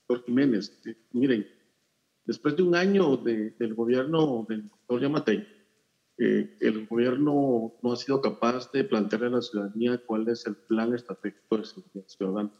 doctor 0.00 0.24
Jiménez. 0.26 0.82
Miren, 1.12 1.46
después 2.24 2.56
de 2.56 2.64
un 2.64 2.74
año 2.74 3.16
del 3.16 3.74
gobierno 3.74 4.44
del 4.48 4.68
doctor 4.68 5.00
Yamatei, 5.00 5.46
eh, 6.18 6.56
el 6.60 6.86
gobierno 6.86 7.74
no 7.82 7.92
ha 7.92 7.96
sido 7.96 8.20
capaz 8.20 8.70
de 8.72 8.84
plantearle 8.84 9.28
a 9.28 9.30
la 9.30 9.42
ciudadanía 9.42 10.00
cuál 10.04 10.28
es 10.28 10.44
el 10.46 10.56
plan 10.56 10.94
estratégico 10.94 11.58
de 11.58 11.64
seguridad 11.64 12.08
ciudadana. 12.08 12.52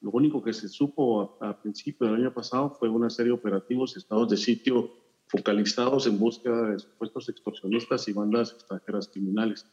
Lo 0.00 0.10
único 0.10 0.42
que 0.42 0.52
se 0.52 0.68
supo 0.68 1.38
a, 1.40 1.50
a 1.50 1.62
principio 1.62 2.06
del 2.06 2.16
año 2.16 2.34
pasado 2.34 2.70
fue 2.70 2.88
una 2.88 3.08
serie 3.08 3.30
de 3.32 3.38
operativos 3.38 3.94
y 3.94 3.98
estados 3.98 4.28
de 4.28 4.36
sitio 4.36 5.03
focalizados 5.34 6.06
en 6.06 6.16
búsqueda 6.16 6.70
de 6.70 6.78
supuestos 6.78 7.28
extorsionistas 7.28 8.06
y 8.06 8.12
bandas 8.12 8.52
extranjeras 8.52 9.08
criminales. 9.08 9.66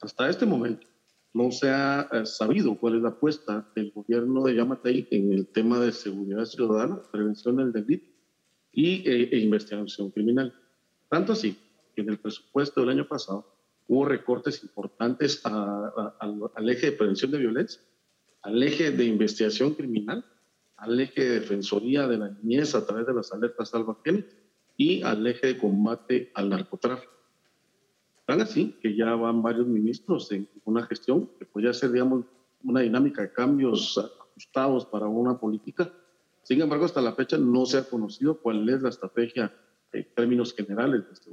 Hasta 0.00 0.28
este 0.28 0.44
momento, 0.44 0.88
no 1.32 1.52
se 1.52 1.70
ha 1.70 2.08
eh, 2.12 2.26
sabido 2.26 2.74
cuál 2.76 2.96
es 2.96 3.02
la 3.02 3.10
apuesta 3.10 3.70
del 3.76 3.92
gobierno 3.92 4.42
de 4.42 4.56
Yamatei 4.56 5.06
en 5.12 5.32
el 5.32 5.46
tema 5.46 5.78
de 5.78 5.92
seguridad 5.92 6.44
ciudadana, 6.46 7.00
prevención 7.12 7.56
del 7.56 7.72
delito 7.72 8.10
y, 8.72 9.08
eh, 9.08 9.28
e 9.30 9.38
investigación 9.38 10.10
criminal. 10.10 10.52
Tanto 11.08 11.32
así 11.32 11.56
que 11.94 12.02
en 12.02 12.08
el 12.08 12.18
presupuesto 12.18 12.80
del 12.80 12.90
año 12.90 13.06
pasado 13.06 13.46
hubo 13.86 14.06
recortes 14.06 14.64
importantes 14.64 15.42
al 15.44 16.68
eje 16.68 16.90
de 16.90 16.96
prevención 16.96 17.30
de 17.30 17.38
violencia, 17.38 17.80
al 18.42 18.60
eje 18.60 18.90
de 18.90 19.04
investigación 19.04 19.74
criminal, 19.74 20.24
al 20.76 20.98
eje 20.98 21.22
de 21.24 21.40
defensoría 21.40 22.08
de 22.08 22.18
la 22.18 22.30
niñez 22.30 22.74
a 22.74 22.84
través 22.84 23.06
de 23.06 23.14
las 23.14 23.32
alertas 23.32 23.70
salvagentes 23.70 24.43
y 24.76 25.02
al 25.02 25.26
eje 25.26 25.48
de 25.48 25.58
combate 25.58 26.30
al 26.34 26.48
narcotráfico. 26.48 27.12
Tan 28.26 28.40
así 28.40 28.76
que 28.80 28.96
ya 28.96 29.14
van 29.14 29.42
varios 29.42 29.66
ministros 29.66 30.32
en 30.32 30.48
una 30.64 30.86
gestión 30.86 31.30
que 31.38 31.44
podría 31.44 31.72
ser, 31.74 31.92
digamos, 31.92 32.24
una 32.62 32.80
dinámica 32.80 33.22
de 33.22 33.32
cambios 33.32 33.98
ajustados 33.98 34.86
para 34.86 35.06
una 35.06 35.38
política. 35.38 35.92
Sin 36.42 36.60
embargo, 36.60 36.86
hasta 36.86 37.02
la 37.02 37.12
fecha 37.12 37.36
no 37.36 37.66
se 37.66 37.78
ha 37.78 37.84
conocido 37.84 38.40
cuál 38.40 38.68
es 38.68 38.82
la 38.82 38.88
estrategia 38.88 39.54
en 39.92 40.06
términos 40.14 40.54
generales 40.54 41.06
de 41.06 41.12
este 41.12 41.30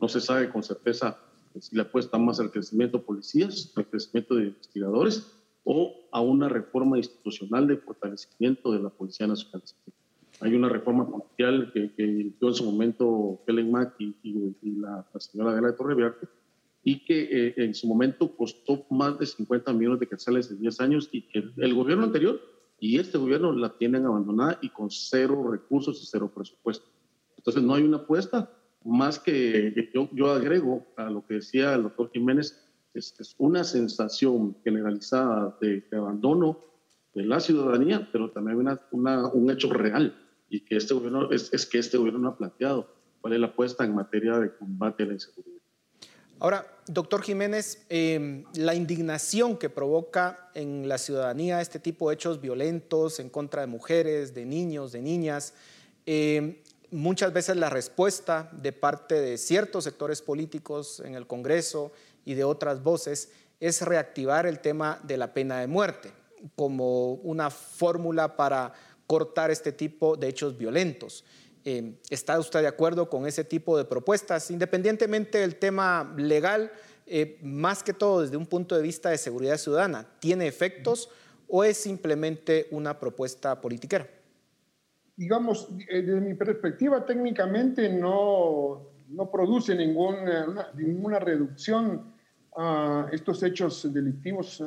No 0.00 0.08
se 0.08 0.20
sabe 0.20 0.50
con 0.50 0.62
certeza 0.62 1.18
si 1.58 1.74
le 1.74 1.82
apuesta 1.82 2.18
más 2.18 2.38
al 2.38 2.52
crecimiento 2.52 2.98
de 2.98 3.04
policías, 3.04 3.72
al 3.76 3.86
crecimiento 3.86 4.36
de 4.36 4.46
investigadores 4.46 5.32
o 5.64 6.08
a 6.12 6.20
una 6.20 6.48
reforma 6.48 6.96
institucional 6.96 7.66
de 7.66 7.76
fortalecimiento 7.76 8.72
de 8.72 8.80
la 8.80 8.90
Policía 8.90 9.26
Nacional. 9.26 9.62
Hay 10.40 10.54
una 10.54 10.68
reforma 10.68 11.06
policial 11.06 11.70
que, 11.72 11.92
que 11.92 12.04
en 12.40 12.54
su 12.54 12.64
momento 12.64 13.42
Helen 13.46 13.70
Mack 13.70 13.94
y, 13.98 14.14
la, 14.80 15.06
señora 15.18 15.52
Adela 15.52 15.68
de 15.68 15.74
Torreverde, 15.74 16.28
y 16.82 17.04
que 17.04 17.28
eh, 17.30 17.54
en 17.58 17.74
su 17.74 17.86
momento 17.86 18.34
costó 18.34 18.86
más 18.88 19.18
de 19.18 19.26
50 19.26 19.72
millones 19.74 20.00
de 20.00 20.08
quetzales 20.08 20.50
en 20.50 20.60
10 20.60 20.80
años 20.80 21.08
y 21.12 21.22
que 21.22 21.44
el 21.58 21.74
gobierno 21.74 22.04
anterior 22.04 22.40
y 22.78 22.98
este 22.98 23.18
gobierno 23.18 23.52
la 23.52 23.76
tienen 23.76 24.06
abandonada 24.06 24.58
y 24.62 24.70
con 24.70 24.90
cero 24.90 25.46
recursos 25.50 26.02
y 26.02 26.06
cero 26.06 26.32
presupuesto. 26.34 26.88
Entonces 27.36 27.62
no 27.62 27.74
hay 27.74 27.82
una 27.82 27.98
apuesta 27.98 28.50
más 28.84 29.18
que 29.18 29.90
yo, 29.92 30.08
yo 30.12 30.30
agrego 30.30 30.86
a 30.96 31.10
lo 31.10 31.26
que 31.26 31.34
decía 31.34 31.74
el 31.74 31.82
doctor 31.82 32.10
Jiménez, 32.12 32.66
es, 32.94 33.14
es 33.20 33.34
una 33.36 33.62
sensación 33.62 34.56
generalizada 34.64 35.56
de, 35.60 35.84
abandono 35.92 36.58
de 37.14 37.24
la 37.24 37.40
ciudadanía, 37.40 38.08
pero 38.10 38.30
también 38.30 38.56
una, 38.56 38.80
una, 38.90 39.28
un 39.28 39.50
hecho 39.50 39.70
real 39.70 40.14
y 40.50 40.60
que 40.60 40.76
este 40.76 40.92
gobierno 40.92 41.30
es, 41.30 41.50
es, 41.52 41.64
que 41.64 41.78
este 41.78 41.96
gobierno 41.96 42.18
no 42.18 42.28
ha 42.28 42.36
planteado 42.36 42.92
cuál 43.20 43.34
es 43.34 43.40
la 43.40 43.46
apuesta 43.46 43.84
en 43.84 43.94
materia 43.94 44.38
de 44.38 44.54
combate 44.54 45.04
a 45.04 45.06
la 45.06 45.12
inseguridad. 45.14 45.60
Ahora, 46.40 46.66
doctor 46.86 47.22
Jiménez, 47.22 47.84
em, 47.88 48.44
la 48.54 48.74
indignación 48.74 49.56
que 49.58 49.68
provoca 49.68 50.50
en 50.54 50.88
la 50.88 50.98
ciudadanía 50.98 51.60
este 51.60 51.78
tipo 51.78 52.08
de 52.08 52.14
hechos 52.14 52.40
violentos 52.40 53.20
en 53.20 53.28
contra 53.28 53.60
de 53.60 53.66
mujeres, 53.66 54.34
de 54.34 54.44
niños, 54.44 54.90
de 54.92 55.02
niñas, 55.02 55.54
em, 56.06 56.56
muchas 56.90 57.32
veces 57.32 57.56
la 57.56 57.70
respuesta 57.70 58.50
de 58.52 58.72
parte 58.72 59.20
de 59.20 59.38
ciertos 59.38 59.84
sectores 59.84 60.22
políticos 60.22 61.00
en 61.04 61.14
el 61.14 61.26
Congreso 61.26 61.92
y 62.24 62.34
de 62.34 62.44
otras 62.44 62.82
voces 62.82 63.30
es 63.60 63.82
reactivar 63.82 64.46
el 64.46 64.60
tema 64.60 64.98
de 65.04 65.18
la 65.18 65.32
pena 65.34 65.60
de 65.60 65.66
muerte 65.66 66.10
como 66.56 67.14
una 67.14 67.50
fórmula 67.50 68.36
para 68.36 68.72
cortar 69.10 69.50
este 69.50 69.72
tipo 69.72 70.16
de 70.16 70.28
hechos 70.28 70.56
violentos. 70.56 71.24
Eh, 71.64 71.98
¿Está 72.10 72.38
usted 72.38 72.60
de 72.60 72.68
acuerdo 72.68 73.10
con 73.10 73.26
ese 73.26 73.42
tipo 73.42 73.76
de 73.76 73.84
propuestas? 73.84 74.52
Independientemente 74.52 75.38
del 75.38 75.56
tema 75.56 76.14
legal, 76.16 76.70
eh, 77.08 77.36
más 77.42 77.82
que 77.82 77.92
todo 77.92 78.22
desde 78.22 78.36
un 78.36 78.46
punto 78.46 78.76
de 78.76 78.82
vista 78.82 79.10
de 79.10 79.18
seguridad 79.18 79.56
ciudadana, 79.56 80.06
¿tiene 80.20 80.46
efectos 80.46 81.10
o 81.48 81.64
es 81.64 81.76
simplemente 81.76 82.68
una 82.70 83.00
propuesta 83.00 83.60
politiquera? 83.60 84.06
Digamos, 85.16 85.68
eh, 85.88 86.02
desde 86.02 86.20
mi 86.20 86.34
perspectiva, 86.34 87.04
técnicamente 87.04 87.88
no, 87.88 88.90
no 89.08 89.28
produce 89.28 89.74
ninguna, 89.74 90.70
ninguna 90.76 91.18
reducción 91.18 92.14
a 92.56 93.08
estos 93.10 93.42
hechos 93.42 93.92
delictivos, 93.92 94.62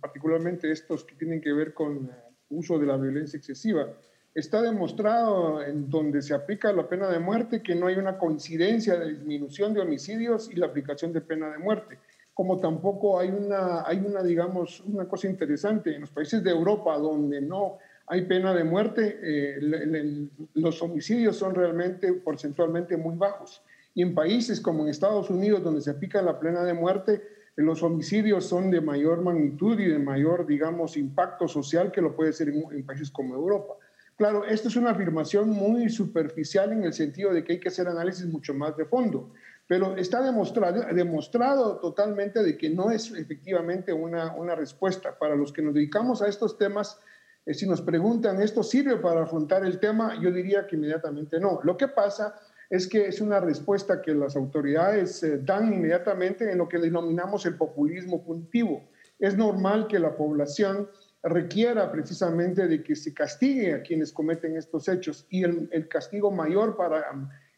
particularmente 0.00 0.72
estos 0.72 1.04
que 1.04 1.14
tienen 1.14 1.42
que 1.42 1.52
ver 1.52 1.74
con 1.74 2.10
uso 2.52 2.78
de 2.78 2.86
la 2.86 2.96
violencia 2.96 3.36
excesiva. 3.36 3.88
Está 4.34 4.62
demostrado 4.62 5.62
en 5.62 5.90
donde 5.90 6.22
se 6.22 6.34
aplica 6.34 6.72
la 6.72 6.88
pena 6.88 7.08
de 7.08 7.18
muerte 7.18 7.62
que 7.62 7.74
no 7.74 7.86
hay 7.86 7.96
una 7.96 8.16
coincidencia 8.16 8.98
de 8.98 9.10
disminución 9.10 9.74
de 9.74 9.80
homicidios 9.80 10.50
y 10.50 10.56
la 10.56 10.66
aplicación 10.66 11.12
de 11.12 11.20
pena 11.20 11.50
de 11.50 11.58
muerte. 11.58 11.98
Como 12.32 12.58
tampoco 12.58 13.18
hay 13.18 13.28
una, 13.28 13.86
hay 13.86 13.98
una, 13.98 14.22
digamos, 14.22 14.80
una 14.80 15.06
cosa 15.06 15.28
interesante 15.28 15.94
en 15.94 16.00
los 16.02 16.10
países 16.10 16.42
de 16.42 16.50
Europa 16.50 16.96
donde 16.96 17.42
no 17.42 17.78
hay 18.06 18.22
pena 18.22 18.54
de 18.54 18.64
muerte, 18.64 19.18
eh, 19.22 20.28
los 20.54 20.82
homicidios 20.82 21.36
son 21.36 21.54
realmente 21.54 22.12
porcentualmente 22.12 22.96
muy 22.96 23.16
bajos. 23.16 23.62
Y 23.94 24.02
en 24.02 24.14
países 24.14 24.60
como 24.60 24.82
en 24.82 24.88
Estados 24.88 25.30
Unidos, 25.30 25.62
donde 25.62 25.82
se 25.82 25.90
aplica 25.90 26.22
la 26.22 26.40
pena 26.40 26.64
de 26.64 26.72
muerte, 26.72 27.22
los 27.56 27.82
homicidios 27.82 28.46
son 28.46 28.70
de 28.70 28.80
mayor 28.80 29.22
magnitud 29.22 29.78
y 29.78 29.86
de 29.86 29.98
mayor, 29.98 30.46
digamos, 30.46 30.96
impacto 30.96 31.46
social 31.46 31.92
que 31.92 32.00
lo 32.00 32.16
puede 32.16 32.32
ser 32.32 32.48
en, 32.48 32.86
países 32.86 33.10
como 33.10 33.34
Europa. 33.34 33.74
Claro, 34.16 34.44
esto 34.44 34.68
es 34.68 34.76
una 34.76 34.90
afirmación 34.90 35.50
muy 35.50 35.88
superficial 35.90 36.72
en 36.72 36.84
el 36.84 36.92
sentido 36.92 37.32
de 37.32 37.44
que 37.44 37.54
hay 37.54 37.60
que 37.60 37.68
hacer 37.68 37.88
análisis 37.88 38.26
mucho 38.26 38.54
más 38.54 38.76
de 38.76 38.86
fondo, 38.86 39.32
pero 39.66 39.96
está 39.96 40.22
demostrado, 40.22 41.78
totalmente 41.78 42.42
de 42.42 42.56
que 42.56 42.70
no 42.70 42.90
es 42.90 43.10
efectivamente 43.12 43.92
una, 43.92 44.34
una 44.34 44.54
respuesta. 44.54 45.18
Para 45.18 45.34
los 45.34 45.52
que 45.52 45.62
nos 45.62 45.74
dedicamos 45.74 46.22
a 46.22 46.28
estos 46.28 46.56
temas, 46.56 46.98
eh, 47.44 47.54
si 47.54 47.66
nos 47.66 47.82
preguntan, 47.82 48.40
¿esto 48.40 48.62
sirve 48.62 48.96
para 48.96 49.24
afrontar 49.24 49.64
el 49.64 49.78
tema? 49.78 50.18
Yo 50.20 50.30
diría 50.30 50.66
que 50.66 50.76
inmediatamente 50.76 51.40
no. 51.40 51.60
Lo 51.64 51.76
que 51.76 51.88
pasa 51.88 52.38
que 52.88 53.06
es 53.06 53.20
una 53.20 53.38
respuesta 53.38 54.00
que 54.00 54.14
las 54.14 54.34
autoridades 54.34 55.22
eh, 55.22 55.38
dan 55.44 55.74
inmediatamente 55.74 56.50
en 56.50 56.56
lo 56.56 56.68
que 56.68 56.78
denominamos 56.78 57.44
el 57.44 57.56
populismo 57.56 58.24
punitivo. 58.24 58.88
Es 59.18 59.36
normal 59.36 59.86
que 59.88 59.98
la 59.98 60.16
población 60.16 60.88
requiera 61.22 61.92
precisamente 61.92 62.66
de 62.66 62.82
que 62.82 62.96
se 62.96 63.12
castigue 63.12 63.74
a 63.74 63.82
quienes 63.82 64.10
cometen 64.10 64.56
estos 64.56 64.88
hechos 64.88 65.26
y 65.28 65.44
el, 65.44 65.86
castigo 65.88 66.30
mayor 66.30 66.76
para 66.76 67.04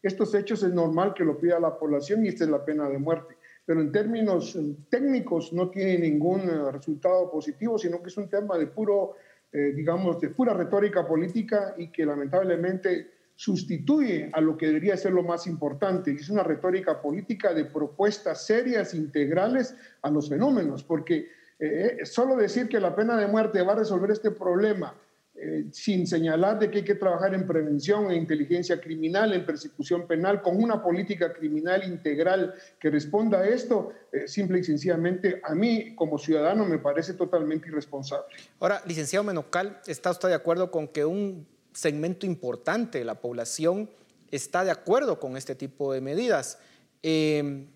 estos 0.03 0.35
hechos 0.35 0.63
es 0.63 0.73
normal 0.73 1.15
que 1.15 1.25
lo 1.25 1.39
pida 1.39 1.59
la 1.59 1.79
población 1.79 2.25
y 2.25 2.29
esta 2.29 2.45
es 2.45 2.51
la 2.51 2.65
pena 2.65 2.89
de 2.89 2.99
muerte. 2.99 3.37
Pero 3.65 3.81
en 3.81 3.91
términos 3.91 4.55
um, 4.55 4.75
técnicos 4.91 5.53
no 5.53 5.71
tiene 5.71 5.99
ningún 5.99 6.49
uh, 6.51 6.71
resultado 6.71 7.31
positivo, 7.31 7.79
sino 7.79 8.03
que 8.03 8.09
es 8.09 8.17
un 8.19 8.29
tema 8.29 8.59
de 8.59 8.67
puro, 8.67 9.15
eh, 9.51 9.73
digamos, 9.75 10.21
de 10.21 10.29
pura 10.29 10.53
retórica 10.53 11.07
política 11.07 11.75
y 11.79 11.91
que 11.91 12.05
lamentablemente 12.05 13.14
sustituye 13.37 14.31
a 14.33 14.41
lo 14.41 14.57
que 14.57 14.67
debería 14.67 14.97
ser 14.97 15.13
lo 15.13 15.23
más 15.23 15.47
importante. 15.47 16.13
Es 16.13 16.31
una 16.31 16.43
retórica 16.43 17.01
política 17.01 17.53
de 17.53 17.65
propuestas 17.65 18.47
serias, 18.47 18.95
integrales 18.95 19.75
a 20.03 20.11
los 20.11 20.29
fenómenos, 20.29 20.85
porque 20.85 21.29
eh, 21.59 21.99
eh, 22.01 22.07
solo 22.07 22.37
decir 22.37 22.69
que 22.69 22.81
la 22.81 22.95
pena 22.95 23.17
de 23.17 23.27
muerte 23.27 23.63
va 23.63 23.73
a 23.73 23.77
resolver 23.77 24.11
este 24.11 24.31
problema 24.31 24.95
eh, 25.37 25.67
sin 25.73 26.07
señalar 26.07 26.61
de 26.61 26.71
que 26.71 26.79
hay 26.79 26.85
que 26.85 26.95
trabajar 26.95 27.35
en 27.35 27.45
prevención 27.45 28.09
e 28.11 28.17
inteligencia 28.17 28.81
criminal, 28.81 29.33
en 29.33 29.45
persecución 29.45 30.07
penal, 30.07 30.41
con 30.41 30.63
una 30.63 30.81
política 30.81 31.33
criminal 31.33 31.83
integral 31.83 32.55
que 32.79 32.89
responda 32.89 33.41
a 33.41 33.49
esto, 33.49 33.93
simple 34.27 34.61
y 34.61 34.65
sencillamente 34.65 35.41
a 35.43 35.57
mí 35.57 35.97
como 35.97 36.19
ciudadano 36.19 36.65
me 36.65 36.79
parece 36.79 37.15
totalmente 37.15 37.69
irresponsable. 37.69 38.27
Ahora, 38.61 38.81
licenciado 38.87 39.25
Menocal, 39.25 39.81
¿está 39.89 40.13
usted 40.13 40.29
de 40.29 40.35
acuerdo 40.35 40.71
con 40.71 40.87
que 40.87 41.05
un 41.05 41.49
segmento 41.75 42.25
importante 42.25 42.99
de 42.99 43.05
la 43.05 43.17
población 43.17 43.91
está 44.31 44.65
de 44.65 44.71
acuerdo 44.71 45.21
con 45.21 45.37
este 45.37 45.55
tipo 45.55 45.93
de 45.93 46.01
medidas. 46.01 46.59
Em, 47.03 47.69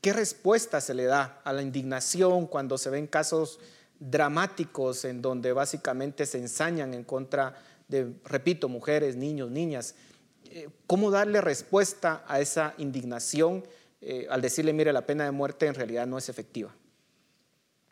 ¿Qué 0.00 0.12
respuesta 0.12 0.80
se 0.80 0.94
le 0.94 1.04
da 1.04 1.40
a 1.42 1.52
la 1.52 1.62
indignación 1.62 2.46
cuando 2.46 2.78
se 2.78 2.90
ven 2.90 3.08
casos 3.08 3.58
dramáticos 3.98 5.04
en 5.04 5.20
donde 5.20 5.52
básicamente 5.52 6.26
se 6.26 6.38
ensañan 6.38 6.94
en 6.94 7.02
contra 7.02 7.56
de, 7.88 8.12
repito, 8.24 8.68
mujeres, 8.68 9.16
niños, 9.16 9.50
niñas? 9.50 9.96
Eh, 10.44 10.68
¿Cómo 10.86 11.10
darle 11.10 11.40
respuesta 11.40 12.24
a 12.28 12.40
esa 12.40 12.74
indignación 12.78 13.64
eh, 14.00 14.28
al 14.30 14.42
decirle, 14.42 14.72
mire, 14.72 14.92
la 14.92 15.06
pena 15.06 15.24
de 15.24 15.32
muerte 15.32 15.66
en 15.66 15.74
realidad 15.74 16.06
no 16.06 16.18
es 16.18 16.28
efectiva? 16.28 16.72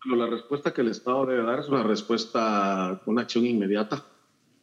la 0.04 0.26
respuesta 0.26 0.74
que 0.74 0.82
el 0.82 0.88
Estado 0.88 1.24
debe 1.24 1.42
dar 1.42 1.60
es 1.60 1.68
una 1.68 1.82
respuesta, 1.82 3.00
una 3.06 3.22
acción 3.22 3.46
inmediata 3.46 4.04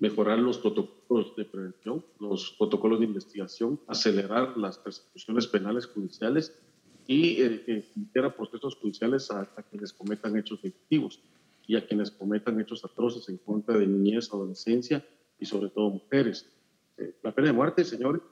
mejorar 0.02 0.40
los 0.40 0.58
protocolos 0.58 1.36
de 1.36 1.46
prevención, 1.46 2.04
los 2.20 2.56
protocolos 2.58 3.00
de 3.00 3.06
investigación, 3.06 3.80
acelerar 3.88 4.58
las 4.58 4.80
persecuciones 4.80 5.46
penales 5.46 5.86
judiciales 5.86 6.60
y 7.06 7.40
eh, 7.40 7.86
iniciar 7.96 8.36
procesos 8.36 8.76
judiciales 8.78 9.30
a, 9.30 9.46
quienes 9.70 9.94
cometan 9.94 10.36
hechos 10.36 10.60
delictivos 10.60 11.22
y 11.68 11.76
a 11.76 11.86
quienes 11.86 12.10
cometan 12.10 12.60
hechos 12.60 12.84
atroces 12.84 13.30
en 13.30 13.38
contra 13.38 13.78
de 13.78 13.86
niñez, 13.86 14.34
adolescencia 14.34 15.06
y 15.40 15.46
sobre 15.46 15.70
todo 15.70 15.92
mujeres. 15.92 16.52
Eh, 16.98 17.14
la 17.22 17.32
pena 17.32 17.50
de 17.50 17.54
muerte, 17.54 17.86
señor, 17.86 18.24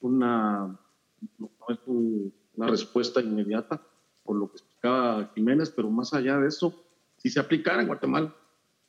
una, 0.00 0.78
no 1.38 1.50
es 1.70 1.78
una 1.86 2.66
respuesta 2.66 3.22
inmediata 3.22 3.82
por 4.22 4.36
lo 4.36 4.50
que 4.50 4.58
explicaba 4.58 5.30
Jiménez, 5.34 5.70
pero 5.70 5.88
más 5.88 6.12
allá 6.12 6.36
de 6.36 6.48
eso, 6.48 6.84
si 7.16 7.30
se 7.30 7.40
aplicara 7.40 7.80
en 7.80 7.88
Guatemala, 7.88 8.34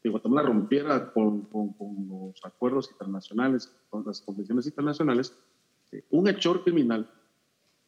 que 0.02 0.10
Guatemala 0.10 0.48
rompiera 0.48 1.12
con, 1.12 1.42
con, 1.46 1.76
los 2.08 2.40
acuerdos 2.44 2.90
internacionales, 2.92 3.74
con 3.90 4.06
las 4.06 4.22
convenciones 4.22 4.66
internacionales, 4.66 5.36
eh, 5.92 6.04
un 6.12 6.28
hecho 6.28 6.64
criminal, 6.64 7.10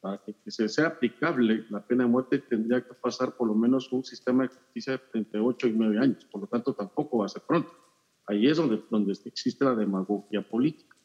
para 0.02 0.18
que, 0.18 0.34
se 0.48 0.68
sea 0.68 0.88
aplicable 0.88 1.66
la 1.70 1.86
pena 1.86 2.04
de 2.04 2.10
muerte, 2.10 2.40
tendría 2.40 2.82
que 2.82 2.94
pasar 2.96 3.36
por 3.38 3.48
lo 3.48 3.54
menos 3.54 3.92
un 3.92 4.04
sistema 4.04 4.44
de 4.44 4.50
justicia 4.50 5.02
entre 5.14 5.40
8 5.40 5.68
y 5.68 5.74
9 5.74 6.00
años. 6.00 6.26
Por 6.26 6.42
lo 6.42 6.48
tanto, 6.48 6.74
tampoco 6.74 7.20
va 7.20 7.28
a 7.28 7.30
ser 7.30 7.44
pronto. 7.44 7.72
Ahí 8.26 8.48
es 8.48 8.58
donde, 8.58 8.84
donde 8.90 9.14
existe 9.26 9.64
la 9.64 9.76
demagogia 9.76 10.42
política. 10.42 10.96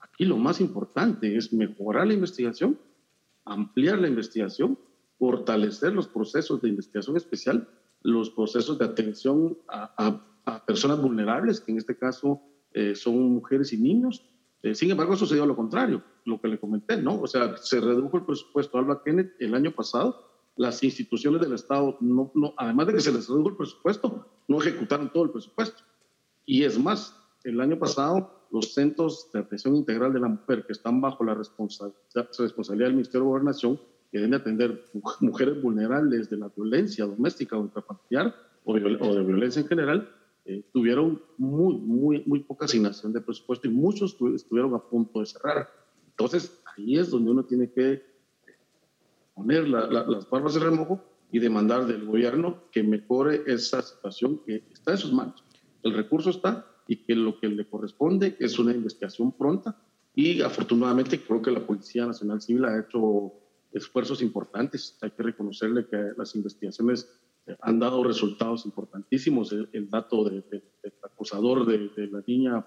Aquí 0.00 0.26
lo 0.26 0.36
más 0.36 0.60
importante 0.60 1.34
es 1.36 1.52
mejorar 1.52 2.06
la 2.06 2.14
investigación, 2.14 2.78
ampliar 3.44 3.98
la 3.98 4.08
investigación, 4.08 4.78
fortalecer 5.18 5.94
los 5.94 6.06
procesos 6.06 6.60
de 6.60 6.68
investigación 6.68 7.16
especial, 7.16 7.68
los 8.02 8.30
procesos 8.30 8.78
de 8.78 8.84
atención 8.84 9.58
a, 9.68 9.94
a 9.96 10.35
a 10.46 10.64
personas 10.64 11.00
vulnerables, 11.02 11.60
que 11.60 11.72
en 11.72 11.78
este 11.78 11.98
caso 11.98 12.40
eh, 12.72 12.94
son 12.94 13.20
mujeres 13.34 13.72
y 13.72 13.78
niños. 13.78 14.24
Eh, 14.62 14.74
sin 14.74 14.90
embargo, 14.90 15.16
sucedió 15.16 15.44
lo 15.44 15.56
contrario, 15.56 16.02
lo 16.24 16.40
que 16.40 16.48
le 16.48 16.58
comenté, 16.58 16.96
¿no? 16.96 17.20
O 17.20 17.26
sea, 17.26 17.56
se 17.58 17.80
redujo 17.80 18.16
el 18.16 18.24
presupuesto 18.24 18.78
Alba 18.78 19.02
Kenneth 19.04 19.34
el 19.40 19.54
año 19.54 19.72
pasado. 19.72 20.24
Las 20.56 20.82
instituciones 20.82 21.40
del 21.42 21.52
Estado, 21.52 21.98
no, 22.00 22.32
no, 22.34 22.54
además 22.56 22.86
de 22.86 22.94
que 22.94 23.00
se 23.00 23.12
les 23.12 23.28
redujo 23.28 23.50
el 23.50 23.56
presupuesto, 23.56 24.26
no 24.48 24.58
ejecutaron 24.58 25.12
todo 25.12 25.24
el 25.24 25.30
presupuesto. 25.30 25.82
Y 26.46 26.62
es 26.62 26.78
más, 26.78 27.14
el 27.44 27.60
año 27.60 27.78
pasado 27.78 28.36
los 28.50 28.72
centros 28.72 29.30
de 29.32 29.40
atención 29.40 29.76
integral 29.76 30.12
de 30.12 30.20
la 30.20 30.28
mujer 30.28 30.64
que 30.64 30.72
están 30.72 31.00
bajo 31.00 31.24
la 31.24 31.34
responsabilidad 31.34 32.86
del 32.86 32.92
Ministerio 32.92 33.20
de 33.20 33.26
Gobernación, 33.26 33.80
que 34.10 34.18
deben 34.18 34.34
atender 34.34 34.84
mujeres 35.20 35.60
vulnerables 35.60 36.30
de 36.30 36.36
la 36.36 36.48
violencia 36.56 37.04
doméstica 37.04 37.58
o 37.58 37.62
intrafamiliar 37.62 38.34
o 38.64 38.74
de 38.74 39.22
violencia 39.24 39.62
en 39.62 39.68
general, 39.68 40.15
eh, 40.46 40.64
tuvieron 40.72 41.20
muy, 41.38 41.76
muy, 41.76 42.22
muy 42.24 42.40
poca 42.40 42.66
asignación 42.66 43.12
de 43.12 43.20
presupuesto 43.20 43.66
y 43.66 43.70
muchos 43.70 44.16
estuvieron 44.34 44.74
a 44.74 44.78
punto 44.78 45.20
de 45.20 45.26
cerrar. 45.26 45.68
Entonces, 46.10 46.60
ahí 46.76 46.96
es 46.96 47.10
donde 47.10 47.32
uno 47.32 47.44
tiene 47.44 47.70
que 47.70 48.02
poner 49.34 49.68
las 49.68 50.30
barbas 50.30 50.54
de 50.54 50.60
remojo 50.60 51.02
y 51.32 51.40
demandar 51.40 51.86
del 51.86 52.06
gobierno 52.06 52.62
que 52.70 52.82
mejore 52.82 53.42
esa 53.46 53.82
situación 53.82 54.40
que 54.46 54.64
está 54.72 54.92
en 54.92 54.98
sus 54.98 55.12
manos. 55.12 55.44
El 55.82 55.94
recurso 55.94 56.30
está 56.30 56.64
y 56.86 56.96
que 56.96 57.14
lo 57.14 57.38
que 57.38 57.48
le 57.48 57.68
corresponde 57.68 58.36
es 58.38 58.58
una 58.58 58.72
investigación 58.72 59.32
pronta 59.32 59.76
y 60.14 60.40
afortunadamente 60.40 61.20
creo 61.20 61.42
que 61.42 61.50
la 61.50 61.66
Policía 61.66 62.06
Nacional 62.06 62.40
Civil 62.40 62.64
ha 62.64 62.80
hecho 62.80 63.34
esfuerzos 63.72 64.22
importantes. 64.22 64.96
Hay 65.02 65.10
que 65.10 65.22
reconocerle 65.22 65.86
que 65.86 66.12
las 66.16 66.34
investigaciones 66.34 67.12
han 67.60 67.78
dado 67.78 68.02
resultados 68.02 68.66
importantísimos. 68.66 69.52
El, 69.52 69.88
dato 69.90 70.24
del 70.24 70.44
acosador 71.02 71.66
de, 71.66 72.06
la 72.08 72.22
niña, 72.26 72.66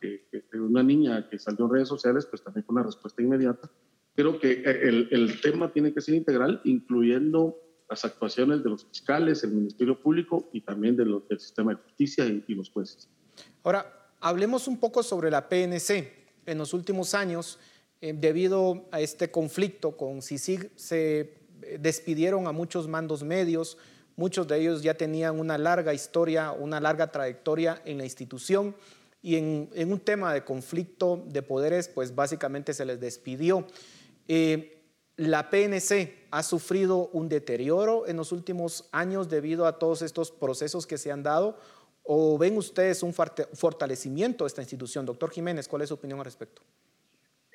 de 0.00 0.60
una 0.60 0.82
niña 0.82 1.28
que 1.28 1.38
salió 1.38 1.66
en 1.66 1.72
redes 1.72 1.88
sociales, 1.88 2.26
pues 2.26 2.42
también 2.42 2.64
con 2.64 2.76
una 2.76 2.86
respuesta 2.86 3.22
inmediata. 3.22 3.70
Creo 4.14 4.38
que 4.38 4.62
el, 4.62 5.08
el, 5.10 5.40
tema 5.40 5.72
tiene 5.72 5.92
que 5.92 6.00
ser 6.00 6.14
integral, 6.14 6.60
incluyendo 6.64 7.56
las 7.88 8.04
actuaciones 8.04 8.64
de 8.64 8.70
los 8.70 8.84
fiscales, 8.86 9.44
el 9.44 9.52
Ministerio 9.52 10.00
Público 10.00 10.48
y 10.52 10.62
también 10.62 10.96
de 10.96 11.04
del 11.04 11.38
sistema 11.38 11.72
de 11.72 11.82
justicia 11.82 12.24
y, 12.24 12.54
los 12.54 12.70
jueces. 12.70 13.08
Ahora, 13.62 14.10
hablemos 14.20 14.66
un 14.68 14.78
poco 14.78 15.02
sobre 15.02 15.30
la 15.30 15.48
PNC. 15.48 16.26
En 16.46 16.58
los 16.58 16.72
últimos 16.72 17.14
años, 17.14 17.58
eh, 18.00 18.14
debido 18.16 18.86
a 18.90 19.00
este 19.00 19.30
conflicto 19.30 19.96
con 19.96 20.22
CICIG, 20.22 20.70
se 20.76 21.34
despidieron 21.78 22.46
a 22.46 22.52
muchos 22.52 22.88
mandos 22.88 23.22
medios, 23.22 23.78
Muchos 24.16 24.48
de 24.48 24.58
ellos 24.58 24.82
ya 24.82 24.94
tenían 24.94 25.38
una 25.38 25.58
larga 25.58 25.92
historia, 25.92 26.50
una 26.52 26.80
larga 26.80 27.12
trayectoria 27.12 27.82
en 27.84 27.98
la 27.98 28.04
institución 28.04 28.74
y 29.22 29.36
en, 29.36 29.92
un 29.92 30.00
tema 30.00 30.32
de 30.32 30.44
conflicto 30.44 31.22
de 31.26 31.42
poderes, 31.42 31.88
pues 31.88 32.14
básicamente 32.14 32.72
se 32.72 32.84
les 32.84 32.98
despidió. 32.98 33.66
Eh, 34.28 34.84
la 35.16 35.50
PNC 35.50 36.28
ha 36.30 36.42
sufrido 36.42 37.08
un 37.08 37.28
deterioro 37.28 38.06
en 38.06 38.16
los 38.16 38.32
últimos 38.32 38.88
años 38.92 39.28
debido 39.28 39.66
a 39.66 39.78
todos 39.78 40.02
estos 40.02 40.30
procesos 40.30 40.86
que 40.86 40.98
se 40.98 41.10
han 41.10 41.22
dado. 41.22 41.58
¿O 42.02 42.38
ven 42.38 42.56
ustedes 42.56 43.02
un 43.02 43.12
fortalecimiento 43.12 44.44
de 44.44 44.48
esta 44.48 44.62
institución? 44.62 45.04
Doctor 45.04 45.30
Jiménez, 45.30 45.66
¿cuál 45.66 45.82
es 45.82 45.88
su 45.88 45.94
opinión 45.94 46.20
al 46.20 46.24
respecto? 46.24 46.62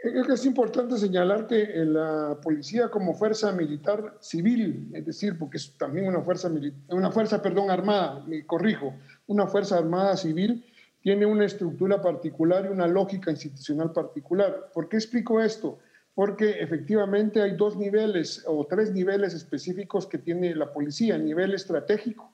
Es 0.04 0.48
importante 0.48 0.98
señalar 0.98 1.46
que 1.46 1.68
la 1.86 2.40
policía 2.42 2.90
como 2.90 3.14
fuerza 3.14 3.52
militar 3.52 4.18
civil, 4.20 4.90
es 4.94 5.06
decir, 5.06 5.38
porque 5.38 5.58
es 5.58 5.78
también 5.78 6.08
una 6.08 6.22
fuerza, 6.22 6.52
una 6.90 7.12
fuerza 7.12 7.40
perdón, 7.40 7.70
armada, 7.70 8.24
me 8.26 8.44
corrijo, 8.48 8.96
una 9.28 9.46
fuerza 9.46 9.78
armada 9.78 10.18
civil, 10.18 10.66
tiene 11.02 11.28
una 11.28 11.46
estructura 11.46 12.02
particular 12.02 12.66
y 12.66 12.70
una 12.70 12.88
lógica 12.88 13.30
institucional 13.30 13.92
particular. 13.92 14.72
¿Por 14.74 14.90
qué 14.90 14.98
explico 14.98 15.40
esto? 15.40 15.78
Porque 16.16 16.62
efectivamente 16.62 17.40
hay 17.40 17.56
dos 17.56 17.78
niveles 17.78 18.44
o 18.48 18.66
tres 18.66 18.92
niveles 18.92 19.36
específicos 19.36 20.08
que 20.08 20.18
tiene 20.18 20.56
la 20.56 20.74
policía, 20.74 21.16
el 21.16 21.26
nivel 21.26 21.54
estratégico, 21.54 22.32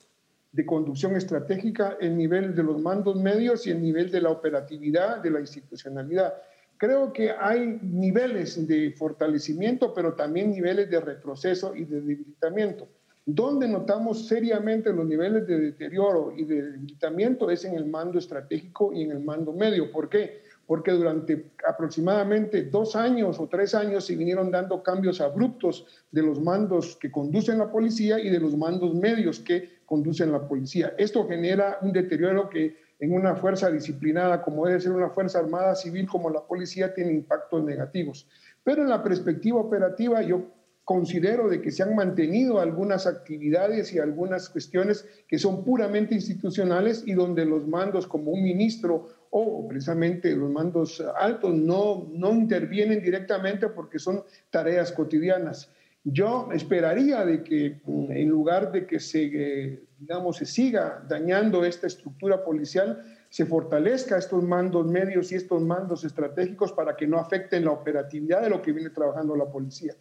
de 0.52 0.64
conducción 0.64 1.16
estratégica, 1.16 1.98
el 2.00 2.16
nivel 2.16 2.54
de 2.54 2.62
los 2.62 2.80
mandos 2.80 3.16
medios 3.16 3.66
y 3.66 3.72
el 3.72 3.82
nivel 3.82 4.10
de 4.10 4.22
la 4.22 4.30
operatividad, 4.30 5.18
de 5.18 5.30
la 5.30 5.40
institucionalidad. 5.40 6.32
Creo 6.78 7.12
que 7.12 7.32
hay 7.32 7.80
niveles 7.82 8.66
de 8.68 8.92
fortalecimiento, 8.92 9.92
pero 9.92 10.14
también 10.14 10.52
niveles 10.52 10.88
de 10.88 11.00
retroceso 11.00 11.74
y 11.74 11.84
de 11.84 12.00
debilitamiento. 12.00 12.86
Donde 13.26 13.66
notamos 13.68 14.28
seriamente 14.28 14.92
los 14.92 15.04
niveles 15.04 15.46
de 15.46 15.58
deterioro 15.58 16.32
y 16.36 16.44
de 16.44 16.62
debilitamiento 16.62 17.50
es 17.50 17.64
en 17.64 17.74
el 17.74 17.84
mando 17.84 18.18
estratégico 18.18 18.92
y 18.92 19.02
en 19.02 19.10
el 19.10 19.20
mando 19.20 19.52
medio. 19.52 19.90
¿Por 19.90 20.08
qué? 20.08 20.40
Porque 20.66 20.92
durante 20.92 21.50
aproximadamente 21.68 22.62
dos 22.62 22.94
años 22.94 23.40
o 23.40 23.48
tres 23.48 23.74
años 23.74 24.06
se 24.06 24.14
vinieron 24.14 24.50
dando 24.52 24.82
cambios 24.82 25.20
abruptos 25.20 25.84
de 26.12 26.22
los 26.22 26.40
mandos 26.40 26.96
que 26.96 27.10
conducen 27.10 27.58
la 27.58 27.72
policía 27.72 28.20
y 28.20 28.30
de 28.30 28.38
los 28.38 28.56
mandos 28.56 28.94
medios 28.94 29.40
que 29.40 29.80
conducen 29.84 30.30
la 30.30 30.46
policía. 30.46 30.94
Esto 30.96 31.26
genera 31.26 31.78
un 31.82 31.92
deterioro 31.92 32.48
que 32.48 32.76
en 33.00 33.12
una 33.12 33.36
fuerza 33.36 33.70
disciplinada 33.70 34.42
como 34.42 34.66
debe 34.66 34.80
ser 34.80 34.92
una 34.92 35.10
fuerza 35.10 35.38
armada 35.38 35.74
civil 35.74 36.08
como 36.08 36.30
la 36.30 36.40
policía 36.40 36.92
tiene 36.94 37.12
impactos 37.12 37.62
negativos. 37.64 38.26
Pero 38.64 38.82
en 38.82 38.88
la 38.88 39.02
perspectiva 39.02 39.60
operativa 39.60 40.22
yo 40.22 40.46
considero 40.84 41.50
de 41.50 41.60
que 41.60 41.70
se 41.70 41.82
han 41.82 41.94
mantenido 41.94 42.60
algunas 42.60 43.06
actividades 43.06 43.92
y 43.92 43.98
algunas 43.98 44.48
cuestiones 44.48 45.06
que 45.28 45.38
son 45.38 45.62
puramente 45.62 46.14
institucionales 46.14 47.02
y 47.06 47.12
donde 47.12 47.44
los 47.44 47.68
mandos 47.68 48.06
como 48.06 48.30
un 48.30 48.42
ministro 48.42 49.06
o 49.30 49.68
precisamente 49.68 50.34
los 50.34 50.50
mandos 50.50 51.04
altos 51.20 51.52
no, 51.54 52.08
no 52.10 52.32
intervienen 52.32 53.02
directamente 53.02 53.68
porque 53.68 53.98
son 53.98 54.24
tareas 54.48 54.90
cotidianas. 54.90 55.70
Yo 56.04 56.48
esperaría 56.54 57.24
de 57.26 57.42
que 57.42 57.80
mm, 57.84 58.12
en 58.12 58.28
lugar 58.28 58.72
de 58.72 58.86
que 58.86 58.98
se, 58.98 59.24
eh, 59.24 59.82
digamos, 59.98 60.36
se 60.36 60.46
siga 60.46 61.02
dañando 61.08 61.64
esta 61.64 61.86
estructura 61.86 62.44
policial, 62.44 63.04
se 63.28 63.44
fortalezca 63.44 64.16
estos 64.16 64.42
mandos 64.42 64.86
medios 64.86 65.32
y 65.32 65.34
estos 65.34 65.60
mandos 65.60 66.04
estratégicos 66.04 66.72
para 66.72 66.96
que 66.96 67.06
no 67.06 67.18
afecten 67.18 67.64
la 67.64 67.72
operatividad 67.72 68.42
de 68.42 68.50
lo 68.50 68.62
que 68.62 68.72
viene 68.72 68.90
trabajando 68.90 69.36
la 69.36 69.46
policía. 69.46 69.94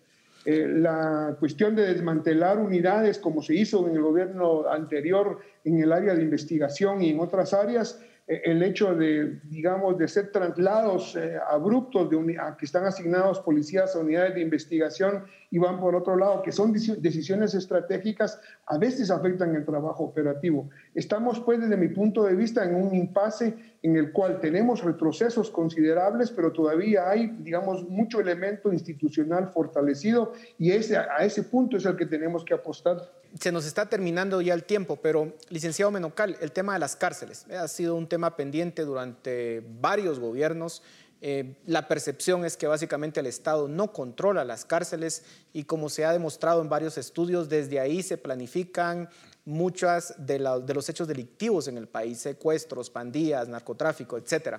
Eh, 0.45 0.68
la 0.68 1.36
cuestión 1.39 1.76
de 1.76 1.93
desmantelar 1.93 2.60
unidades 2.60 3.18
como 3.18 3.41
se 3.41 3.56
hizo 3.56 3.86
en 3.88 3.95
el 3.95 4.02
gobierno 4.02 4.70
anterior 4.70 5.39
en 5.66 5.82
el 5.82 5.91
área 5.91 6.14
de 6.14 6.22
investigación 6.22 7.02
y 7.02 7.10
en 7.10 7.20
otras 7.20 7.54
áreas, 7.54 8.00
el 8.28 8.61
hecho 8.61 8.93
de, 8.93 9.39
digamos, 9.45 9.97
de 9.97 10.07
ser 10.09 10.32
traslados 10.34 11.15
eh, 11.15 11.38
abruptos 11.49 12.09
de 12.09 12.38
a 12.38 12.57
que 12.57 12.65
están 12.65 12.84
asignados 12.84 13.39
policías 13.39 13.95
a 13.95 13.99
unidades 13.99 14.36
de 14.36 14.41
investigación 14.41 15.23
y 15.49 15.57
van 15.59 15.80
por 15.80 15.95
otro 15.95 16.17
lado, 16.17 16.41
que 16.41 16.51
son 16.51 16.73
decisiones 16.73 17.53
estratégicas, 17.53 18.41
a 18.65 18.78
veces 18.78 19.09
afectan 19.11 19.55
el 19.55 19.63
trabajo 19.63 20.03
operativo. 20.03 20.69
Estamos, 20.93 21.39
pues, 21.39 21.61
desde 21.61 21.78
mi 21.78 21.88
punto 21.88 22.23
de 22.23 22.36
vista, 22.36 22.65
en 22.65 22.75
un 22.75 22.93
impasse 22.93 23.55
en 23.84 23.95
el 23.95 24.11
cual 24.11 24.39
tenemos 24.39 24.84
retrocesos 24.84 25.49
considerables, 25.49 26.32
pero 26.32 26.51
todavía 26.51 27.09
hay, 27.09 27.28
digamos, 27.39 27.88
mucho 27.88 28.19
elemento 28.19 28.73
institucional 28.73 29.49
fortalecido 29.49 30.34
y 30.57 30.71
ese, 30.71 30.97
a 30.97 31.23
ese 31.23 31.43
punto 31.43 31.78
es 31.78 31.86
el 31.86 31.95
que 31.95 32.05
tenemos 32.05 32.43
que 32.43 32.53
apostar. 32.53 33.11
Se 33.39 33.51
nos 33.51 33.65
está 33.65 33.88
terminando 33.88 34.41
ya 34.41 34.53
el 34.53 34.63
tiempo, 34.63 34.97
pero, 34.97 35.34
licenciado 35.49 35.91
Menocal, 35.91 36.38
el 36.41 36.51
tema 36.51 36.73
de 36.73 36.80
las 36.80 36.95
cárceles 36.95 37.45
ha 37.51 37.67
sido 37.67 37.95
un 37.95 38.07
tema 38.07 38.36
pendiente 38.36 38.84
durante 38.84 39.63
varios 39.80 40.19
gobiernos. 40.19 40.82
Eh, 41.21 41.55
la 41.65 41.88
percepción 41.88 42.45
es 42.45 42.57
que 42.57 42.67
básicamente 42.67 43.19
el 43.19 43.25
Estado 43.25 43.67
no 43.67 43.91
controla 43.91 44.45
las 44.45 44.65
cárceles 44.65 45.23
y 45.51 45.63
como 45.63 45.89
se 45.89 46.05
ha 46.05 46.13
demostrado 46.13 46.61
en 46.61 46.69
varios 46.69 46.97
estudios, 46.97 47.49
desde 47.49 47.80
ahí 47.80 48.03
se 48.03 48.17
planifican 48.17 49.09
muchas 49.48 50.14
de, 50.18 50.39
los 50.39 50.89
hechos 50.89 51.08
delictivos 51.08 51.70
en 51.70 51.78
el 51.78 51.88
país, 51.88 52.20
secuestros, 52.20 52.89
pandillas, 52.89 53.48
narcotráfico, 53.48 54.18
etc. 54.18 54.58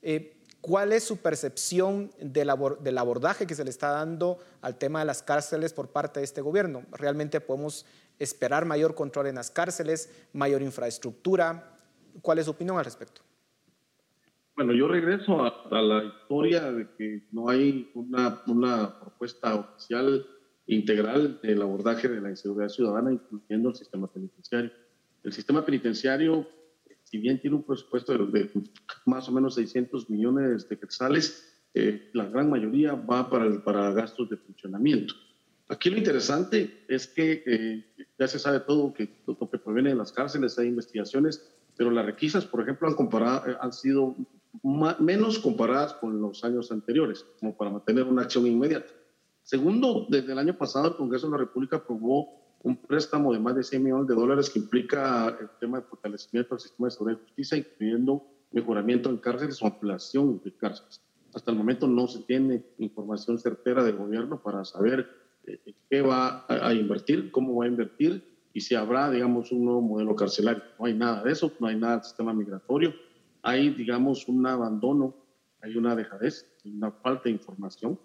Eh, 0.00 0.36
¿Cuál 0.60 0.92
es 0.92 1.02
su 1.02 1.16
percepción 1.16 2.12
del, 2.20 2.52
del 2.80 2.98
abordaje 2.98 3.48
que 3.48 3.56
se 3.56 3.64
le 3.64 3.70
está 3.70 3.90
dando 3.90 4.38
al 4.62 4.78
tema 4.78 5.00
de 5.00 5.06
las 5.06 5.24
cárceles 5.24 5.72
por 5.72 5.88
parte 5.88 6.20
de 6.20 6.24
este 6.24 6.40
gobierno? 6.40 6.84
¿Realmente 6.92 7.40
podemos 7.40 7.84
esperar 8.20 8.64
mayor 8.64 8.94
control 8.94 9.26
en 9.26 9.34
las 9.34 9.50
cárceles, 9.50 10.08
mayor 10.32 10.62
infraestructura? 10.62 11.76
¿Cuál 12.22 12.38
es 12.38 12.44
su 12.44 12.52
opinión 12.52 12.78
al 12.78 12.84
respecto? 12.84 13.22
Bueno, 14.54 14.72
yo 14.72 14.86
regreso 14.86 15.42
a, 15.42 15.82
la 15.82 16.04
historia 16.04 16.70
de 16.70 16.88
que 16.96 17.26
no 17.32 17.48
hay 17.48 17.90
una, 17.94 18.40
una, 18.46 19.00
propuesta 19.00 19.54
oficial 19.56 20.24
integral 20.68 21.40
del 21.42 21.62
abordaje 21.62 22.08
de 22.08 22.20
la 22.20 22.30
inseguridad 22.30 22.68
ciudadana, 22.68 23.12
incluyendo 23.12 23.70
el 23.70 23.74
sistema 23.74 24.06
penitenciario. 24.06 24.70
El 25.24 25.32
sistema 25.32 25.64
penitenciario, 25.64 26.46
si 27.04 27.18
bien 27.18 27.40
tiene 27.40 27.56
un 27.56 27.64
presupuesto 27.64 28.16
de, 28.26 28.50
más 29.06 29.28
o 29.28 29.32
menos 29.32 29.54
600 29.54 30.08
millones 30.10 30.68
de 30.68 30.78
quetzales, 30.78 31.52
eh, 31.74 32.10
la 32.12 32.26
gran 32.26 32.50
mayoría 32.50 32.92
va 32.92 33.28
para, 33.28 33.64
para 33.64 33.92
gastos 33.92 34.28
de 34.28 34.36
funcionamiento. 34.36 35.14
Aquí 35.68 35.90
lo 35.90 35.98
interesante 35.98 36.84
es 36.88 37.06
que 37.06 37.42
eh, 37.46 37.84
ya 38.18 38.28
se 38.28 38.38
sabe 38.38 38.60
todo 38.60 38.92
que 38.92 39.08
lo 39.26 39.50
que 39.50 39.58
proviene 39.58 39.90
de 39.90 39.96
las 39.96 40.12
cárceles, 40.12 40.58
hay 40.58 40.68
investigaciones, 40.68 41.50
pero 41.76 41.90
las 41.90 42.06
requisas, 42.06 42.44
por 42.44 42.62
ejemplo, 42.62 42.88
han, 42.88 42.94
comparado, 42.94 43.42
han 43.60 43.72
sido 43.72 44.16
menos 44.98 45.38
comparadas 45.38 45.94
con 45.94 46.20
los 46.20 46.42
años 46.44 46.72
anteriores, 46.72 47.24
como 47.38 47.56
para 47.56 47.70
mantener 47.70 48.04
una 48.04 48.22
acción 48.22 48.46
inmediata. 48.46 48.90
Segundo, 49.48 50.06
desde 50.10 50.32
el 50.32 50.38
año 50.38 50.58
pasado 50.58 50.88
el 50.88 50.96
Congreso 50.96 51.26
de 51.26 51.32
la 51.32 51.38
República 51.38 51.76
aprobó 51.76 52.28
un 52.62 52.76
préstamo 52.76 53.32
de 53.32 53.38
más 53.38 53.56
de 53.56 53.62
100 53.62 53.82
millones 53.82 54.08
de 54.08 54.14
dólares 54.14 54.50
que 54.50 54.58
implica 54.58 55.28
el 55.40 55.48
tema 55.58 55.78
de 55.78 55.86
fortalecimiento 55.86 56.54
del 56.54 56.60
sistema 56.60 56.88
de 56.88 56.90
seguridad 56.90 57.18
y 57.18 57.24
justicia, 57.24 57.56
incluyendo 57.56 58.26
mejoramiento 58.52 59.08
en 59.08 59.16
cárceles 59.16 59.62
o 59.62 59.66
ampliación 59.66 60.42
de 60.44 60.52
cárceles. 60.52 61.00
Hasta 61.32 61.50
el 61.50 61.56
momento 61.56 61.86
no 61.86 62.06
se 62.08 62.18
tiene 62.24 62.62
información 62.76 63.38
certera 63.38 63.82
del 63.82 63.96
gobierno 63.96 64.42
para 64.42 64.66
saber 64.66 65.08
eh, 65.46 65.58
qué 65.88 66.02
va 66.02 66.44
a, 66.46 66.68
a 66.68 66.74
invertir, 66.74 67.30
cómo 67.30 67.56
va 67.56 67.64
a 67.64 67.68
invertir 67.68 68.22
y 68.52 68.60
si 68.60 68.74
habrá, 68.74 69.10
digamos, 69.10 69.50
un 69.50 69.64
nuevo 69.64 69.80
modelo 69.80 70.14
carcelario. 70.14 70.62
No 70.78 70.84
hay 70.84 70.94
nada 70.94 71.22
de 71.22 71.32
eso, 71.32 71.52
no 71.58 71.68
hay 71.68 71.76
nada 71.76 71.94
del 71.94 72.04
sistema 72.04 72.34
migratorio 72.34 72.92
hay, 73.42 73.70
digamos, 73.70 74.28
un 74.28 74.46
abandono, 74.46 75.14
hay 75.62 75.76
una 75.76 75.94
dejadez, 75.96 76.46
una 76.64 76.90
falta 76.90 77.24
de 77.24 77.30
información, 77.30 77.98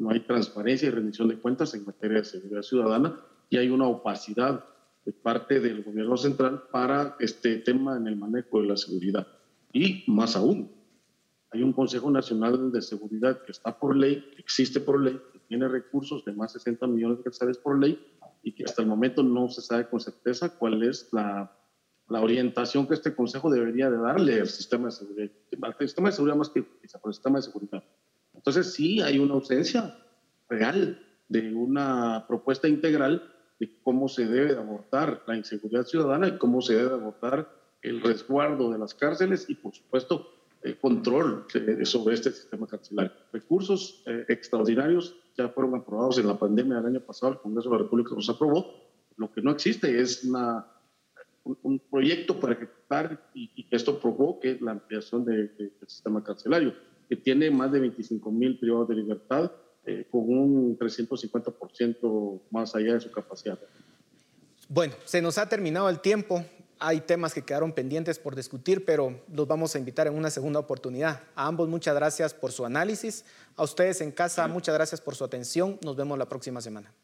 no 0.00 0.10
hay 0.10 0.20
transparencia 0.20 0.88
y 0.88 0.90
rendición 0.90 1.28
de 1.28 1.38
cuentas 1.38 1.74
en 1.74 1.84
materia 1.84 2.18
de 2.18 2.24
seguridad 2.24 2.62
ciudadana 2.62 3.20
y 3.48 3.58
hay 3.58 3.68
una 3.68 3.86
opacidad 3.86 4.64
de 5.04 5.12
parte 5.12 5.60
del 5.60 5.82
gobierno 5.84 6.16
central 6.16 6.64
para 6.72 7.16
este 7.20 7.56
tema 7.56 7.96
en 7.96 8.06
el 8.06 8.16
manejo 8.16 8.60
de 8.60 8.68
la 8.68 8.76
seguridad. 8.76 9.26
Y 9.72 10.04
más 10.06 10.36
aún, 10.36 10.72
hay 11.52 11.62
un 11.62 11.72
Consejo 11.72 12.10
Nacional 12.10 12.72
de 12.72 12.82
Seguridad 12.82 13.42
que 13.44 13.52
está 13.52 13.78
por 13.78 13.96
ley, 13.96 14.24
que 14.34 14.40
existe 14.40 14.80
por 14.80 15.00
ley, 15.00 15.20
que 15.32 15.38
tiene 15.40 15.68
recursos 15.68 16.24
de 16.24 16.32
más 16.32 16.54
de 16.54 16.60
60 16.60 16.86
millones 16.86 17.18
de 17.18 17.24
quetzales 17.24 17.58
por 17.58 17.78
ley 17.78 18.00
y 18.42 18.52
que 18.52 18.64
hasta 18.64 18.82
el 18.82 18.88
momento 18.88 19.22
no 19.22 19.48
se 19.48 19.60
sabe 19.60 19.88
con 19.88 20.00
certeza 20.00 20.56
cuál 20.58 20.82
es 20.82 21.08
la 21.12 21.56
la 22.10 22.20
orientación 22.20 22.86
que 22.86 22.94
este 22.94 23.14
Consejo 23.14 23.50
debería 23.50 23.88
de 23.88 23.96
darle 23.96 24.40
al 24.40 24.48
sistema 24.48 24.86
de 24.86 24.90
seguridad, 24.90 25.30
al 25.62 25.76
sistema 25.78 26.08
de 26.08 26.12
seguridad 26.12 26.36
más 26.36 26.48
que 26.50 26.58
al 26.60 27.14
sistema 27.14 27.38
de 27.38 27.42
seguridad. 27.42 27.84
Entonces 28.40 28.72
sí 28.72 29.02
hay 29.02 29.18
una 29.18 29.34
ausencia 29.34 29.98
real 30.48 30.98
de 31.28 31.54
una 31.54 32.24
propuesta 32.26 32.68
integral 32.68 33.30
de 33.58 33.70
cómo 33.82 34.08
se 34.08 34.26
debe 34.26 34.56
abordar 34.56 35.22
la 35.26 35.36
inseguridad 35.36 35.84
ciudadana 35.84 36.26
y 36.26 36.38
cómo 36.38 36.62
se 36.62 36.74
debe 36.74 36.94
abordar 36.94 37.52
el 37.82 38.00
resguardo 38.00 38.72
de 38.72 38.78
las 38.78 38.94
cárceles 38.94 39.44
y 39.50 39.56
por 39.56 39.74
supuesto 39.74 40.26
el 40.62 40.78
control 40.78 41.44
sobre 41.82 42.14
este 42.14 42.30
sistema 42.30 42.66
carcelario. 42.66 43.12
Recursos 43.30 44.02
eh, 44.06 44.24
extraordinarios 44.28 45.16
ya 45.36 45.50
fueron 45.50 45.74
aprobados 45.74 46.16
en 46.16 46.26
la 46.26 46.38
pandemia 46.38 46.76
del 46.76 46.86
año 46.86 47.00
pasado, 47.00 47.34
el 47.34 47.40
Congreso 47.40 47.68
de 47.68 47.76
la 47.76 47.82
República 47.82 48.14
los 48.14 48.30
aprobó. 48.30 48.74
Lo 49.18 49.30
que 49.30 49.42
no 49.42 49.50
existe 49.50 50.00
es 50.00 50.24
una 50.24 50.66
un, 51.44 51.78
proyecto 51.90 52.40
para 52.40 52.54
ejecutar 52.54 53.30
y, 53.34 53.64
que 53.64 53.76
esto 53.76 54.00
provoque 54.00 54.56
la 54.62 54.72
ampliación 54.72 55.26
del 55.26 55.52
sistema 55.86 56.24
carcelario, 56.24 56.74
que 57.10 57.16
tiene 57.16 57.50
más 57.50 57.72
de 57.72 57.80
25 57.80 58.30
mil 58.30 58.56
privados 58.60 58.88
de 58.88 58.94
libertad 58.94 59.50
eh, 59.84 60.06
con 60.12 60.20
un 60.28 60.78
350% 60.78 62.40
más 62.52 62.72
allá 62.76 62.94
de 62.94 63.00
su 63.00 63.10
capacidad. 63.10 63.58
Bueno, 64.68 64.94
se 65.04 65.20
nos 65.20 65.36
ha 65.36 65.48
terminado 65.48 65.88
el 65.88 65.98
tiempo. 65.98 66.44
Hay 66.78 67.00
temas 67.00 67.34
que 67.34 67.42
quedaron 67.42 67.72
pendientes 67.72 68.20
por 68.20 68.36
discutir, 68.36 68.84
pero 68.84 69.20
los 69.34 69.48
vamos 69.48 69.74
a 69.74 69.80
invitar 69.80 70.06
en 70.06 70.14
una 70.14 70.30
segunda 70.30 70.60
oportunidad. 70.60 71.20
A 71.34 71.48
ambos 71.48 71.68
muchas 71.68 71.96
gracias 71.96 72.32
por 72.32 72.52
su 72.52 72.64
análisis. 72.64 73.24
A 73.56 73.64
ustedes 73.64 74.00
en 74.00 74.12
casa, 74.12 74.46
muchas 74.46 74.76
gracias 74.76 75.00
por 75.00 75.16
su 75.16 75.24
atención. 75.24 75.80
Nos 75.84 75.96
vemos 75.96 76.16
la 76.16 76.28
próxima 76.28 76.60
semana. 76.60 76.94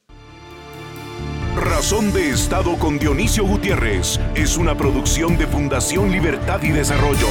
Razón 1.57 2.13
de 2.13 2.31
Estado 2.31 2.79
con 2.79 3.01
Dionisio 3.01 3.45
Gutiérrez 3.45 4.21
es 4.37 4.57
una 4.57 4.77
producción 4.77 5.37
de 5.37 5.49
Fundación 5.49 6.13
Libertad 6.13 6.63
y 6.63 6.71
Desarrollo. 6.71 7.27